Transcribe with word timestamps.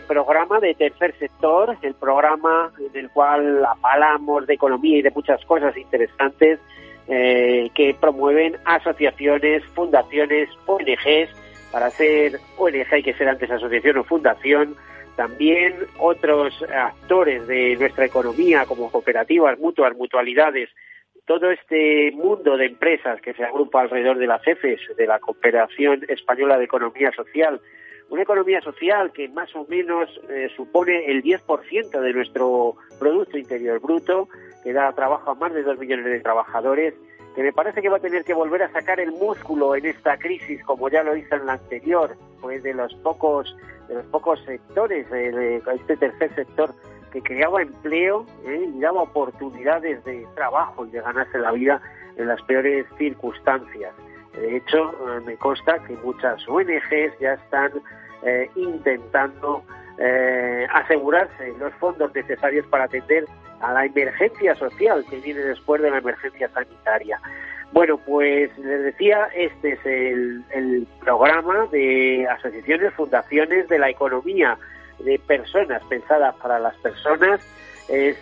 Programa 0.00 0.60
de 0.60 0.74
Tercer 0.74 1.14
Sector, 1.18 1.76
el 1.82 1.94
programa 1.94 2.72
en 2.78 2.98
el 2.98 3.10
cual 3.10 3.64
hablamos 3.82 4.46
de 4.46 4.54
economía 4.54 4.98
y 4.98 5.02
de 5.02 5.10
muchas 5.10 5.44
cosas 5.44 5.76
interesantes 5.76 6.58
eh, 7.08 7.70
que 7.74 7.94
promueven 8.00 8.56
asociaciones, 8.64 9.64
fundaciones, 9.74 10.48
ONGs. 10.66 11.30
Para 11.70 11.90
ser 11.90 12.38
ONG 12.58 12.86
hay 12.92 13.02
que 13.02 13.14
ser 13.14 13.28
antes 13.28 13.50
asociación 13.50 13.98
o 13.98 14.04
fundación. 14.04 14.76
También 15.16 15.74
otros 15.98 16.64
actores 16.74 17.46
de 17.46 17.76
nuestra 17.76 18.06
economía, 18.06 18.64
como 18.66 18.90
cooperativas, 18.90 19.58
mutuas, 19.58 19.94
mutualidades, 19.96 20.70
todo 21.26 21.50
este 21.50 22.10
mundo 22.12 22.56
de 22.56 22.66
empresas 22.66 23.20
que 23.20 23.34
se 23.34 23.44
agrupa 23.44 23.82
alrededor 23.82 24.18
de 24.18 24.26
las 24.26 24.46
EFES, 24.46 24.80
de 24.96 25.06
la 25.06 25.18
Cooperación 25.20 26.04
Española 26.08 26.58
de 26.58 26.64
Economía 26.64 27.12
Social, 27.12 27.60
una 28.12 28.22
economía 28.22 28.60
social 28.60 29.10
que 29.10 29.26
más 29.30 29.56
o 29.56 29.66
menos 29.70 30.06
eh, 30.28 30.50
supone 30.54 31.06
el 31.06 31.22
10% 31.22 31.98
de 31.98 32.12
nuestro 32.12 32.76
Producto 32.98 33.38
Interior 33.38 33.80
Bruto, 33.80 34.28
que 34.62 34.74
da 34.74 34.92
trabajo 34.92 35.30
a 35.30 35.34
más 35.34 35.54
de 35.54 35.62
2 35.62 35.78
millones 35.78 36.04
de 36.04 36.20
trabajadores, 36.20 36.92
que 37.34 37.42
me 37.42 37.54
parece 37.54 37.80
que 37.80 37.88
va 37.88 37.96
a 37.96 38.00
tener 38.00 38.22
que 38.24 38.34
volver 38.34 38.64
a 38.64 38.70
sacar 38.70 39.00
el 39.00 39.12
músculo 39.12 39.74
en 39.74 39.86
esta 39.86 40.18
crisis, 40.18 40.62
como 40.64 40.90
ya 40.90 41.02
lo 41.02 41.16
hizo 41.16 41.36
en 41.36 41.46
la 41.46 41.54
anterior, 41.54 42.14
pues 42.42 42.62
de 42.62 42.74
los 42.74 42.94
pocos, 42.96 43.56
de 43.88 43.94
los 43.94 44.04
pocos 44.08 44.38
sectores, 44.44 45.10
de 45.10 45.62
este 45.74 45.96
tercer 45.96 46.34
sector 46.34 46.74
que 47.14 47.22
creaba 47.22 47.62
empleo 47.62 48.26
eh, 48.44 48.70
y 48.74 48.80
daba 48.80 49.04
oportunidades 49.04 50.04
de 50.04 50.26
trabajo 50.34 50.84
y 50.84 50.90
de 50.90 51.00
ganarse 51.00 51.38
la 51.38 51.52
vida 51.52 51.80
en 52.16 52.26
las 52.26 52.42
peores 52.42 52.84
circunstancias. 52.98 53.94
De 54.34 54.56
hecho, 54.56 54.90
eh, 54.90 55.20
me 55.24 55.36
consta 55.38 55.78
que 55.84 55.94
muchas 56.04 56.46
ONGs 56.46 57.18
ya 57.20 57.34
están 57.34 57.72
eh, 58.24 58.50
intentando 58.54 59.64
eh, 59.98 60.66
asegurarse 60.72 61.52
los 61.58 61.72
fondos 61.74 62.14
necesarios 62.14 62.66
para 62.66 62.84
atender 62.84 63.24
a 63.60 63.72
la 63.72 63.84
emergencia 63.84 64.54
social 64.54 65.04
que 65.08 65.18
viene 65.18 65.40
después 65.40 65.82
de 65.82 65.90
la 65.90 65.98
emergencia 65.98 66.48
sanitaria. 66.50 67.20
Bueno, 67.72 67.98
pues 67.98 68.56
les 68.58 68.82
decía, 68.84 69.28
este 69.34 69.72
es 69.72 69.86
el, 69.86 70.86
programa 71.00 71.66
de 71.72 72.26
asociaciones, 72.28 72.92
fundaciones 72.94 73.68
de 73.68 73.78
la 73.78 73.90
economía 73.90 74.58
de 74.98 75.18
personas 75.18 75.82
pensadas 75.84 76.34
para 76.36 76.58
las 76.58 76.76
personas. 76.76 77.40
Es 77.88 78.18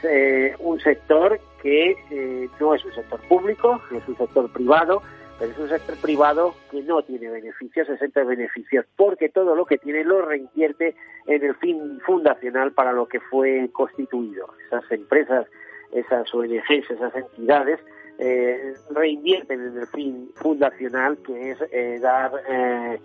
un 0.60 0.80
sector 0.80 1.38
que 1.62 2.48
no 2.60 2.74
es 2.74 2.84
un 2.84 2.94
sector 2.94 3.20
público, 3.28 3.80
es 3.94 4.06
un 4.08 4.16
sector 4.16 4.50
privado, 4.52 5.02
pero 5.40 5.52
es 5.52 5.58
un 5.58 5.70
sector 5.70 5.96
privado 5.96 6.54
que 6.70 6.82
no 6.82 7.00
tiene 7.02 7.30
beneficios, 7.30 7.86
se 7.86 7.96
centra 7.96 8.24
beneficios, 8.24 8.84
porque 8.94 9.30
todo 9.30 9.56
lo 9.56 9.64
que 9.64 9.78
tiene 9.78 10.04
lo 10.04 10.20
reinvierte 10.20 10.94
en 11.26 11.42
el 11.42 11.54
fin 11.54 11.98
fundacional 12.04 12.72
para 12.72 12.92
lo 12.92 13.08
que 13.08 13.20
fue 13.20 13.70
constituido. 13.72 14.52
Esas 14.66 14.84
empresas, 14.92 15.46
esas 15.92 16.32
ONGs, 16.34 16.90
esas 16.90 17.16
entidades 17.16 17.80
eh, 18.18 18.74
reinvierten 18.90 19.68
en 19.68 19.78
el 19.78 19.86
fin 19.86 20.30
fundacional 20.34 21.16
que 21.24 21.52
es 21.52 21.58
eh, 21.72 21.98
dar, 22.02 22.32
eh, 22.46 23.00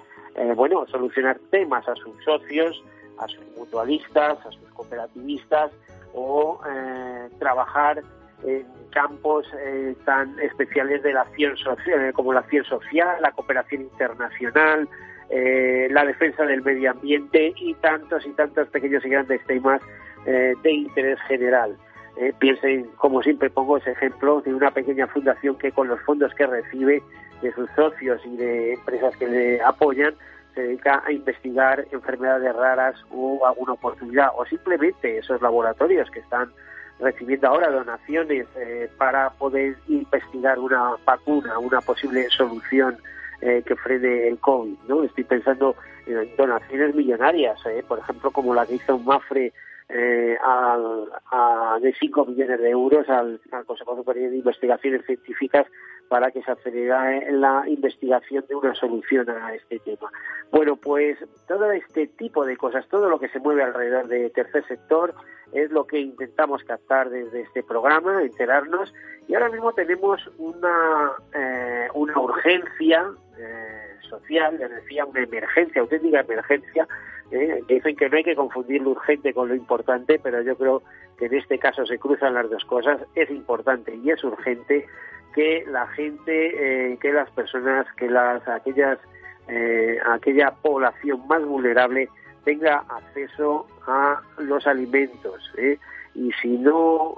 bueno, 0.58 0.86
solucionar 0.88 1.40
temas 1.52 1.88
a 1.88 1.96
sus 1.96 2.22
socios, 2.26 2.84
a 3.18 3.30
sus 3.30 3.46
mutualistas, 3.56 4.46
a 4.46 4.52
sus 4.52 4.70
cooperativistas 4.74 5.72
o 6.14 6.60
trabajar 7.40 8.02
en 8.44 8.66
campos 8.92 9.46
eh, 9.60 9.96
tan 10.06 10.40
especiales 10.40 11.04
de 11.04 11.14
la 11.14 11.22
acción 11.22 11.56
social, 11.58 12.06
eh, 12.06 12.14
como 12.14 12.34
la 12.34 12.40
acción 12.40 12.64
social, 12.66 13.22
la 13.22 13.32
cooperación 13.32 13.84
internacional, 13.84 14.88
eh, 15.30 15.88
la 15.92 16.06
defensa 16.06 16.46
del 16.46 16.62
medio 16.62 16.92
ambiente 16.92 17.54
y 17.56 17.74
tantos 17.76 18.26
y 18.26 18.32
tantos 18.32 18.68
pequeños 18.70 19.04
y 19.06 19.10
grandes 19.10 19.46
temas 19.46 19.82
de 20.26 20.72
interés 20.72 21.20
general. 21.28 21.78
piensen, 22.40 22.90
como 22.98 23.22
siempre 23.22 23.52
pongo 23.52 23.78
ese 23.78 23.92
ejemplo, 23.92 24.42
de 24.42 24.56
una 24.56 24.72
pequeña 24.72 25.06
fundación 25.06 25.56
que 25.56 25.72
con 25.72 25.88
los 25.88 26.02
fondos 26.02 26.34
que 26.34 26.48
recibe 26.48 27.04
de 27.44 27.54
sus 27.54 27.70
socios 27.76 28.20
y 28.26 28.36
de 28.36 28.74
empresas 28.74 29.16
que 29.18 29.28
le 29.28 29.62
apoyan, 29.62 30.16
se 30.56 30.62
dedica 30.62 31.04
a 31.06 31.12
investigar 31.12 31.86
enfermedades 31.92 32.56
raras 32.56 32.96
o 33.12 33.46
alguna 33.46 33.74
oportunidad, 33.74 34.30
o 34.36 34.46
simplemente 34.46 35.20
esos 35.20 35.40
laboratorios 35.44 36.10
que 36.10 36.22
están 36.22 36.50
recibiendo 37.00 37.48
ahora 37.48 37.70
donaciones 37.70 38.48
eh, 38.56 38.90
para 38.98 39.30
poder 39.32 39.76
investigar 39.88 40.60
una 40.60 40.96
vacuna, 41.06 41.60
una 41.60 41.82
posible 41.82 42.28
solución 42.30 42.98
eh, 43.42 43.64
que 43.66 43.76
frene 43.76 44.28
el 44.28 44.40
COVID. 44.40 44.76
¿no? 44.88 45.04
Estoy 45.04 45.26
pensando 45.26 45.76
en 46.06 46.36
donaciones 46.38 46.96
millonarias, 46.96 47.60
eh, 47.66 47.84
por 47.88 48.00
ejemplo, 48.00 48.32
como 48.32 48.54
la 48.54 48.66
que 48.66 48.76
hizo 48.76 48.98
Mafre 49.00 49.54
a, 50.42 51.78
de 51.80 51.94
5 51.94 52.26
millones 52.26 52.60
de 52.60 52.70
euros 52.72 53.08
al, 53.08 53.40
al 53.52 53.66
Consejo 53.66 53.96
Superior 53.96 54.32
de 54.32 54.38
Investigaciones 54.38 55.06
Científicas 55.06 55.68
para 56.10 56.32
que 56.32 56.42
se 56.44 56.52
acelere 56.52 57.32
la 57.32 57.64
investigación 57.68 58.46
de 58.48 58.56
una 58.56 58.76
solución 58.76 59.30
a 59.30 59.54
este 59.54 59.80
tema. 59.80 60.10
Bueno, 60.52 60.76
pues 60.76 61.18
todo 61.48 61.72
este 61.72 62.08
tipo 62.08 62.46
de 62.46 62.58
cosas, 62.58 62.88
todo 62.90 63.10
lo 63.10 63.20
que 63.20 63.30
se 63.30 63.40
mueve 63.40 63.64
alrededor 63.64 64.08
del 64.08 64.32
tercer 64.32 64.66
sector, 64.68 65.14
es 65.52 65.72
lo 65.72 65.86
que 65.86 66.00
intentamos 66.00 66.64
captar 66.64 67.10
desde 67.10 67.42
este 67.42 67.64
programa, 67.64 68.22
enterarnos, 68.22 68.94
y 69.28 69.34
ahora 69.36 69.50
mismo 69.50 69.74
tenemos 69.74 70.22
una, 70.38 71.12
eh, 71.34 71.88
una 71.94 72.20
urgencia 72.20 73.12
eh, 73.38 73.96
social, 74.10 74.58
les 74.58 74.70
decía, 74.70 75.06
una 75.06 75.22
emergencia, 75.22 75.82
auténtica 75.82 76.22
emergencia, 76.22 76.88
eh, 77.32 77.62
dicen 77.68 77.96
que 77.96 78.10
no 78.10 78.18
hay 78.18 78.24
que 78.24 78.36
confundir 78.36 78.82
lo 78.82 78.92
urgente 78.92 79.34
con 79.34 79.50
lo 79.50 79.56
importante, 79.56 80.20
pero 80.22 80.42
yo 80.42 80.56
creo 80.56 80.84
que 81.18 81.26
en 81.26 81.36
este 81.36 81.58
caso 81.58 81.86
se 81.86 81.98
cruzan 81.98 82.34
las 82.34 82.50
dos 82.50 82.64
cosas, 82.66 83.02
es 83.16 83.30
importante 83.32 83.96
y 83.96 84.12
es 84.12 84.24
urgente 84.24 84.86
que 85.36 85.66
la 85.68 85.86
gente, 85.88 86.94
eh, 86.94 86.98
que 86.98 87.12
las 87.12 87.30
personas, 87.32 87.86
que 87.98 88.10
las 88.10 88.48
aquellas 88.48 88.98
eh, 89.50 90.00
aquella 90.08 90.52
población 90.52 91.28
más 91.28 91.44
vulnerable 91.44 92.10
tenga 92.46 92.78
acceso 92.90 93.68
a 93.86 94.22
los 94.40 94.66
alimentos 94.66 95.52
¿eh? 95.58 95.78
y 96.16 96.32
si 96.42 96.58
no 96.58 97.16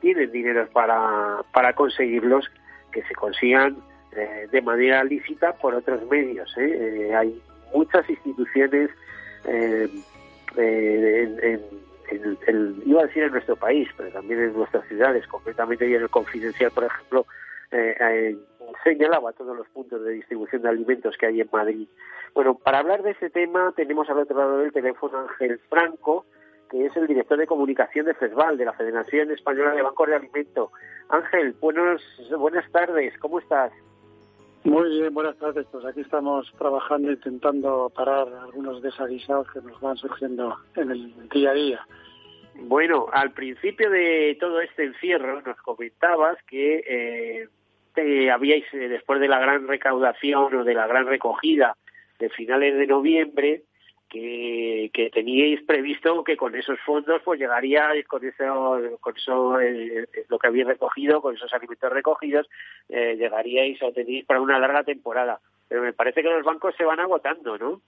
tienen 0.00 0.30
dinero 0.30 0.66
para, 0.72 1.40
para 1.52 1.74
conseguirlos 1.74 2.50
que 2.92 3.02
se 3.02 3.14
consigan 3.14 3.76
de 4.50 4.62
manera 4.62 5.04
lícita 5.04 5.52
por 5.52 5.74
otros 5.74 6.02
medios 6.10 6.52
hay 7.14 7.40
muchas 7.72 8.08
instituciones 8.10 8.90
en, 10.56 11.60
el, 12.10 12.82
iba 12.84 13.02
a 13.02 13.06
decir 13.06 13.22
en 13.22 13.32
nuestro 13.32 13.56
país, 13.56 13.88
pero 13.96 14.10
también 14.10 14.40
en 14.40 14.52
nuestras 14.52 14.86
ciudades, 14.88 15.26
concretamente 15.26 15.88
y 15.88 15.94
en 15.94 16.02
el 16.02 16.10
confidencial, 16.10 16.70
por 16.70 16.84
ejemplo, 16.84 17.26
eh, 17.70 17.96
eh, 18.00 18.36
señalaba 18.84 19.32
todos 19.32 19.56
los 19.56 19.68
puntos 19.68 20.02
de 20.02 20.12
distribución 20.12 20.62
de 20.62 20.68
alimentos 20.68 21.16
que 21.16 21.26
hay 21.26 21.40
en 21.40 21.48
Madrid. 21.52 21.88
Bueno, 22.34 22.54
para 22.54 22.78
hablar 22.78 23.02
de 23.02 23.12
este 23.12 23.30
tema 23.30 23.72
tenemos 23.76 24.08
al 24.08 24.18
otro 24.18 24.38
lado 24.38 24.58
del 24.58 24.72
teléfono 24.72 25.18
Ángel 25.18 25.58
Franco, 25.68 26.26
que 26.70 26.86
es 26.86 26.96
el 26.96 27.06
director 27.06 27.38
de 27.38 27.46
comunicación 27.46 28.06
de 28.06 28.14
FESVAL, 28.14 28.56
de 28.56 28.64
la 28.64 28.72
Federación 28.72 29.30
Española 29.30 29.72
de 29.72 29.82
Bancos 29.82 30.08
de 30.08 30.16
Alimento. 30.16 30.70
Ángel, 31.08 31.54
buenos, 31.60 32.02
buenas 32.38 32.70
tardes, 32.70 33.16
¿cómo 33.18 33.40
estás? 33.40 33.72
Muy 34.64 34.90
bien, 34.90 35.14
buenas 35.14 35.36
tardes. 35.38 35.66
Pues 35.72 35.84
aquí 35.86 36.02
estamos 36.02 36.52
trabajando, 36.58 37.10
intentando 37.10 37.90
parar 37.94 38.28
algunos 38.42 38.82
desaguisados 38.82 39.50
que 39.50 39.62
nos 39.62 39.80
van 39.80 39.96
surgiendo 39.96 40.54
en 40.76 40.90
el 40.90 41.28
día 41.30 41.50
a 41.50 41.54
día. 41.54 41.86
Bueno, 42.54 43.06
al 43.10 43.32
principio 43.32 43.90
de 43.90 44.36
todo 44.38 44.60
este 44.60 44.84
encierro 44.84 45.40
nos 45.40 45.56
comentabas 45.62 46.36
que 46.46 47.48
eh, 47.96 48.30
habíais, 48.30 48.64
eh, 48.74 48.88
después 48.88 49.18
de 49.20 49.28
la 49.28 49.38
gran 49.38 49.66
recaudación 49.66 50.54
o 50.54 50.64
de 50.64 50.74
la 50.74 50.86
gran 50.86 51.06
recogida 51.06 51.76
de 52.18 52.28
finales 52.28 52.76
de 52.76 52.86
noviembre, 52.86 53.62
que, 54.10 54.90
que, 54.92 55.08
teníais 55.10 55.62
previsto 55.62 56.24
que 56.24 56.36
con 56.36 56.54
esos 56.54 56.78
fondos 56.80 57.22
pues 57.24 57.38
llegaríais 57.38 58.06
con 58.06 58.24
eso 58.24 58.98
con 59.00 59.16
eso 59.16 59.60
eh, 59.60 60.08
lo 60.28 60.38
que 60.38 60.48
habéis 60.48 60.66
recogido 60.66 61.22
con 61.22 61.34
esos 61.34 61.52
alimentos 61.54 61.92
recogidos 61.92 62.48
eh, 62.88 63.16
llegaríais 63.16 63.80
o 63.82 63.92
tenéis 63.92 64.26
para 64.26 64.40
una 64.40 64.58
larga 64.58 64.82
temporada. 64.82 65.40
Pero 65.68 65.82
me 65.82 65.92
parece 65.92 66.22
que 66.22 66.28
los 66.28 66.44
bancos 66.44 66.74
se 66.76 66.84
van 66.84 67.00
agotando 67.00 67.56
no 67.56 67.80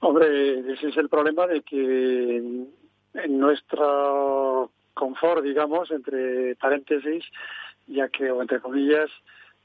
hombre 0.00 0.72
ese 0.72 0.88
es 0.88 0.96
el 0.96 1.08
problema 1.08 1.46
de 1.46 1.62
que 1.62 2.36
en 3.14 3.38
nuestro 3.38 4.70
confort 4.92 5.44
digamos 5.44 5.90
entre 5.92 6.56
paréntesis 6.56 7.24
ya 7.86 8.08
que 8.08 8.30
o 8.30 8.42
entre 8.42 8.60
comillas 8.60 9.10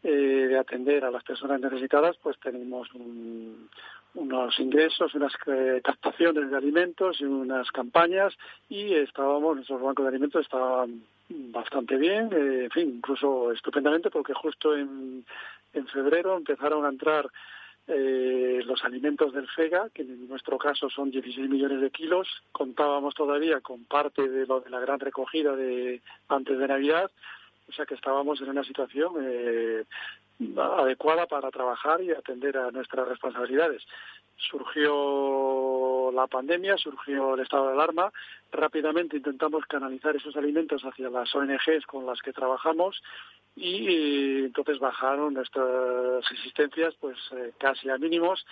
eh, 0.03 0.47
de 0.49 0.57
atender 0.59 1.03
a 1.03 1.11
las 1.11 1.23
personas 1.23 1.59
necesitadas 1.59 2.15
pues 2.21 2.39
tenemos 2.39 2.93
un 2.93 3.69
unos 4.15 4.59
ingresos, 4.59 5.13
unas 5.13 5.33
eh, 5.47 5.81
captaciones 5.83 6.49
de 6.49 6.57
alimentos 6.57 7.21
y 7.21 7.25
unas 7.25 7.71
campañas 7.71 8.33
y 8.69 8.93
estábamos, 8.93 9.55
nuestros 9.55 9.81
bancos 9.81 10.05
de 10.05 10.09
alimentos 10.09 10.41
estaban 10.41 11.03
bastante 11.29 11.97
bien, 11.97 12.29
eh, 12.31 12.63
en 12.65 12.71
fin, 12.71 12.89
incluso 12.97 13.51
estupendamente 13.51 14.09
porque 14.09 14.33
justo 14.33 14.75
en, 14.75 15.25
en 15.73 15.87
febrero 15.87 16.37
empezaron 16.37 16.85
a 16.85 16.89
entrar 16.89 17.29
eh, 17.89 18.61
los 18.65 18.83
alimentos 18.83 19.31
del 19.31 19.47
FEGA, 19.47 19.89
que 19.93 20.01
en 20.01 20.27
nuestro 20.27 20.57
caso 20.57 20.89
son 20.89 21.09
16 21.09 21.49
millones 21.49 21.79
de 21.79 21.89
kilos. 21.89 22.27
Contábamos 22.51 23.15
todavía 23.15 23.61
con 23.61 23.85
parte 23.85 24.27
de 24.27 24.45
lo 24.45 24.59
de 24.59 24.69
la 24.69 24.81
gran 24.81 24.99
recogida 24.99 25.55
de 25.55 26.01
antes 26.27 26.59
de 26.59 26.67
Navidad, 26.67 27.09
o 27.69 27.71
sea 27.71 27.85
que 27.85 27.95
estábamos 27.95 28.41
en 28.41 28.49
una 28.49 28.65
situación 28.65 29.13
eh, 29.21 29.85
adecuada 30.57 31.25
para 31.25 31.51
trabajar 31.51 32.01
y 32.01 32.11
atender 32.11 32.57
a 32.57 32.71
nuestras 32.71 33.07
responsabilidades. 33.07 33.83
Surgió 34.37 36.11
la 36.13 36.27
pandemia, 36.27 36.77
surgió 36.77 37.33
el 37.33 37.41
estado 37.41 37.67
de 37.67 37.73
alarma, 37.73 38.11
rápidamente 38.51 39.17
intentamos 39.17 39.65
canalizar 39.65 40.15
esos 40.15 40.35
alimentos 40.35 40.83
hacia 40.83 41.09
las 41.09 41.33
ONGs 41.33 41.85
con 41.87 42.05
las 42.05 42.21
que 42.21 42.33
trabajamos 42.33 43.01
y 43.55 44.45
entonces 44.45 44.77
bajaron 44.77 45.33
nuestras 45.33 46.23
existencias 46.31 46.93
pues 46.99 47.17
eh, 47.31 47.53
casi 47.57 47.89
a 47.89 47.97
mínimos 47.97 48.45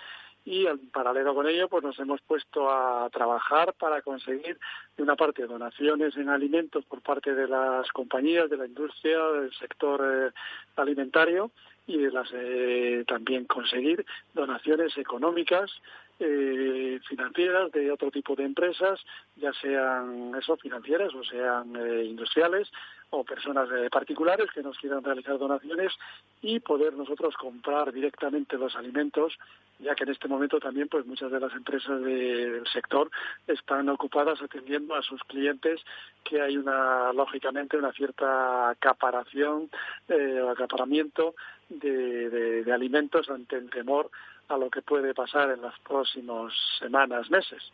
y 0.44 0.66
en 0.66 0.90
paralelo 0.90 1.34
con 1.34 1.46
ello 1.46 1.68
pues 1.68 1.84
nos 1.84 1.98
hemos 2.00 2.20
puesto 2.22 2.68
a 2.70 3.08
trabajar 3.10 3.74
para 3.74 4.02
conseguir 4.02 4.58
de 4.96 5.02
una 5.02 5.14
parte 5.14 5.46
donaciones 5.46 6.16
en 6.16 6.28
alimentos 6.28 6.84
por 6.86 7.02
parte 7.02 7.34
de 7.34 7.46
las 7.46 7.90
compañías 7.92 8.50
de 8.50 8.56
la 8.56 8.66
industria 8.66 9.18
del 9.32 9.52
sector 9.54 10.00
eh, 10.04 10.30
alimentario 10.76 11.52
y 11.86 11.98
las 12.10 12.28
eh, 12.32 13.04
también 13.06 13.44
conseguir 13.44 14.04
donaciones 14.34 14.96
económicas 14.98 15.70
eh, 16.18 16.98
financieras 17.06 17.70
de 17.72 17.92
otro 17.92 18.10
tipo 18.10 18.34
de 18.34 18.44
empresas, 18.44 18.98
ya 19.36 19.52
sean 19.52 20.34
eso 20.34 20.56
financieras 20.56 21.14
o 21.14 21.22
sean 21.22 21.76
eh, 21.76 22.04
industriales 22.04 22.72
o 23.10 23.22
personas 23.22 23.68
eh, 23.70 23.90
particulares 23.90 24.50
que 24.50 24.62
nos 24.62 24.78
quieran 24.78 25.04
realizar 25.04 25.36
donaciones 25.36 25.92
y 26.40 26.60
poder 26.60 26.94
nosotros 26.94 27.36
comprar 27.36 27.92
directamente 27.92 28.56
los 28.56 28.74
alimentos, 28.76 29.36
ya 29.78 29.94
que 29.94 30.04
en 30.04 30.10
este 30.10 30.26
momento 30.26 30.58
también 30.58 30.88
pues 30.88 31.04
muchas 31.04 31.30
de 31.30 31.38
las 31.38 31.52
empresas 31.52 32.00
del 32.00 32.66
sector 32.72 33.10
están 33.46 33.90
ocupadas 33.90 34.40
atendiendo 34.40 34.94
a 34.94 35.02
sus 35.02 35.22
clientes 35.24 35.82
que 36.24 36.40
hay 36.40 36.56
una 36.56 37.12
lógicamente 37.12 37.76
una 37.76 37.92
cierta 37.92 38.70
acaparación 38.70 39.68
o 40.08 40.48
acaparamiento 40.48 41.34
de 41.68 42.72
alimentos 42.72 43.28
ante 43.28 43.56
el 43.56 43.68
temor 43.68 44.10
a 44.48 44.56
lo 44.56 44.70
que 44.70 44.82
puede 44.82 45.14
pasar 45.14 45.50
en 45.50 45.62
las 45.62 45.78
próximas 45.80 46.52
semanas, 46.78 47.30
meses. 47.30 47.72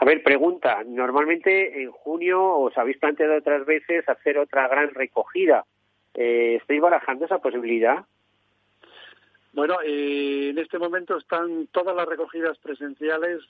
A 0.00 0.04
ver, 0.04 0.22
pregunta. 0.22 0.82
Normalmente 0.86 1.82
en 1.82 1.90
junio 1.90 2.42
os 2.42 2.76
habéis 2.78 2.98
planteado 2.98 3.36
otras 3.36 3.66
veces 3.66 4.08
hacer 4.08 4.38
otra 4.38 4.68
gran 4.68 4.90
recogida. 4.90 5.64
Eh, 6.14 6.56
¿Estáis 6.60 6.80
barajando 6.80 7.26
esa 7.26 7.38
posibilidad? 7.38 8.04
Bueno, 9.52 9.76
eh, 9.84 10.48
en 10.50 10.58
este 10.58 10.78
momento 10.78 11.16
están 11.16 11.68
todas 11.68 11.94
las 11.94 12.08
recogidas 12.08 12.58
presenciales 12.58 13.40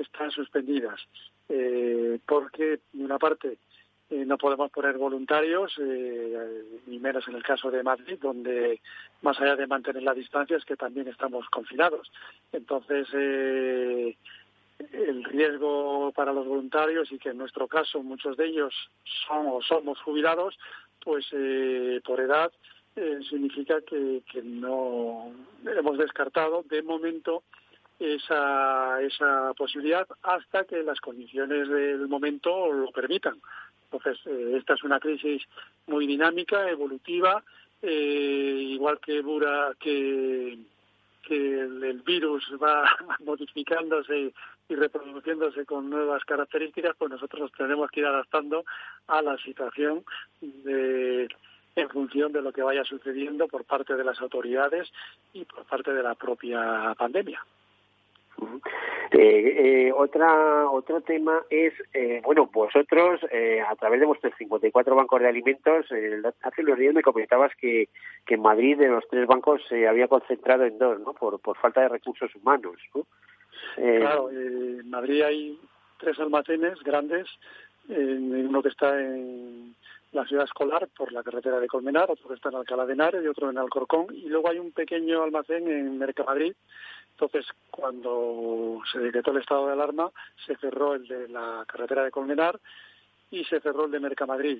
están 0.00 0.30
suspendidas 0.30 1.00
eh, 1.48 2.18
porque, 2.26 2.80
de 2.92 3.04
una 3.04 3.18
parte, 3.18 3.58
eh, 4.10 4.24
no 4.26 4.36
podemos 4.38 4.72
poner 4.72 4.98
voluntarios, 4.98 5.72
eh, 5.78 6.64
ni 6.86 6.98
menos 6.98 7.26
en 7.28 7.36
el 7.36 7.44
caso 7.44 7.70
de 7.70 7.84
Madrid, 7.84 8.18
donde 8.20 8.80
más 9.22 9.40
allá 9.40 9.54
de 9.54 9.68
mantener 9.68 10.02
la 10.02 10.14
distancia 10.14 10.56
es 10.56 10.64
que 10.64 10.74
también 10.74 11.06
estamos 11.06 11.48
confinados. 11.48 12.10
Entonces, 12.52 13.06
eh, 13.12 14.16
el 14.92 15.22
riesgo 15.22 16.10
para 16.12 16.32
los 16.32 16.44
voluntarios 16.44 17.12
y 17.12 17.18
que 17.18 17.28
en 17.28 17.38
nuestro 17.38 17.68
caso 17.68 18.02
muchos 18.02 18.36
de 18.36 18.46
ellos 18.46 18.74
son 19.28 19.46
o 19.46 19.62
somos 19.62 20.00
jubilados, 20.00 20.58
pues 21.04 21.26
por 22.04 22.20
edad 22.20 22.50
significa 23.28 23.80
que, 23.82 24.22
que 24.30 24.42
no 24.42 25.32
hemos 25.64 25.98
descartado 25.98 26.62
de 26.68 26.82
momento 26.82 27.42
esa, 28.00 29.00
esa 29.02 29.52
posibilidad 29.54 30.06
hasta 30.22 30.64
que 30.64 30.82
las 30.82 31.00
condiciones 31.00 31.68
del 31.68 32.08
momento 32.08 32.72
lo 32.72 32.90
permitan. 32.90 33.40
Entonces, 33.92 34.24
eh, 34.26 34.56
esta 34.56 34.74
es 34.74 34.84
una 34.84 35.00
crisis 35.00 35.42
muy 35.86 36.06
dinámica, 36.06 36.68
evolutiva, 36.70 37.42
eh, 37.82 38.66
igual 38.70 39.00
que, 39.00 39.20
Bura, 39.20 39.72
que, 39.78 40.58
el, 41.28 42.02
virus 42.04 42.44
va 42.60 42.84
modificándose 43.24 44.32
y 44.68 44.74
reproduciéndose 44.74 45.64
con 45.64 45.88
nuevas 45.88 46.24
características, 46.24 46.96
pues 46.96 47.10
nosotros 47.10 47.52
tenemos 47.56 47.90
que 47.90 48.00
ir 48.00 48.06
adaptando 48.06 48.64
a 49.06 49.22
la 49.22 49.36
situación 49.38 50.04
en 50.42 51.88
función 51.90 52.32
de 52.32 52.42
lo 52.42 52.52
que 52.52 52.62
vaya 52.62 52.84
sucediendo 52.84 53.46
por 53.48 53.64
parte 53.64 53.94
de 53.94 54.04
las 54.04 54.20
autoridades 54.20 54.88
y 55.32 55.44
por 55.44 55.64
parte 55.64 55.92
de 55.92 56.02
la 56.02 56.14
propia 56.14 56.94
pandemia. 56.98 57.44
Eh, 59.12 59.88
eh, 59.88 59.92
otra, 59.92 60.70
otro 60.70 61.00
tema 61.00 61.42
es, 61.50 61.72
eh, 61.92 62.20
bueno, 62.24 62.48
vosotros, 62.52 63.20
eh, 63.32 63.60
a 63.60 63.74
través 63.74 63.98
de 63.98 64.06
vuestros 64.06 64.32
54 64.38 64.94
bancos 64.94 65.20
de 65.20 65.28
alimentos, 65.28 65.86
hace 66.42 66.62
unos 66.62 66.78
días 66.78 66.94
me 66.94 67.02
comentabas 67.02 67.52
que, 67.56 67.88
que 68.24 68.34
en 68.34 68.42
Madrid 68.42 68.78
de 68.78 68.88
los 68.88 69.06
tres 69.08 69.26
bancos 69.26 69.62
se 69.68 69.88
había 69.88 70.06
concentrado 70.06 70.64
en 70.64 70.78
dos, 70.78 71.00
¿no? 71.00 71.12
Por, 71.12 71.40
por 71.40 71.56
falta 71.58 71.80
de 71.80 71.88
recursos 71.88 72.34
humanos, 72.36 72.76
¿no? 72.94 73.04
claro, 73.76 74.30
en 74.30 74.88
Madrid 74.88 75.22
hay 75.22 75.58
tres 75.98 76.18
almacenes 76.18 76.78
grandes, 76.82 77.28
uno 77.88 78.62
que 78.62 78.68
está 78.68 78.98
en 79.00 79.74
la 80.12 80.24
ciudad 80.24 80.44
escolar 80.44 80.88
por 80.96 81.12
la 81.12 81.22
carretera 81.22 81.60
de 81.60 81.68
Colmenar, 81.68 82.10
otro 82.10 82.28
que 82.28 82.34
está 82.34 82.48
en 82.48 82.56
Alcalá 82.56 82.86
de 82.86 82.94
Henares 82.94 83.22
y 83.22 83.28
otro 83.28 83.50
en 83.50 83.58
Alcorcón, 83.58 84.06
y 84.12 84.28
luego 84.28 84.50
hay 84.50 84.58
un 84.58 84.72
pequeño 84.72 85.22
almacén 85.22 85.68
en 85.68 85.98
Mercamadrid 85.98 86.54
entonces, 87.20 87.46
cuando 87.70 88.80
se 88.90 88.98
decretó 88.98 89.30
el 89.32 89.38
estado 89.42 89.66
de 89.66 89.74
alarma, 89.74 90.10
se 90.46 90.56
cerró 90.56 90.94
el 90.94 91.06
de 91.06 91.28
la 91.28 91.64
carretera 91.66 92.02
de 92.02 92.10
Colmenar 92.10 92.58
y 93.30 93.44
se 93.44 93.60
cerró 93.60 93.84
el 93.84 93.90
de 93.90 94.00
Mercamadrid. 94.00 94.58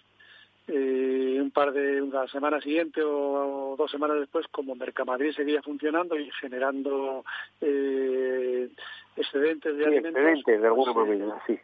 Eh, 0.69 1.39
un 1.41 1.51
par 1.53 1.73
de 1.73 2.03
una 2.03 2.29
semana 2.29 2.61
siguiente 2.61 3.01
o, 3.03 3.75
dos 3.79 3.91
semanas 3.91 4.21
después, 4.21 4.47
como 4.49 4.75
Mercamadrid 4.75 5.33
seguía 5.33 5.63
funcionando 5.63 6.19
y 6.19 6.31
generando 6.33 7.25
eh, 7.63 8.69
excedentes 9.17 9.75
de 9.79 9.87
alimentos. 9.87 10.23
Excedentes 10.23 10.61
de 10.61 10.67
alguna 10.67 10.93
pues, 10.93 11.09
manera, 11.09 11.43
sí. 11.47 11.59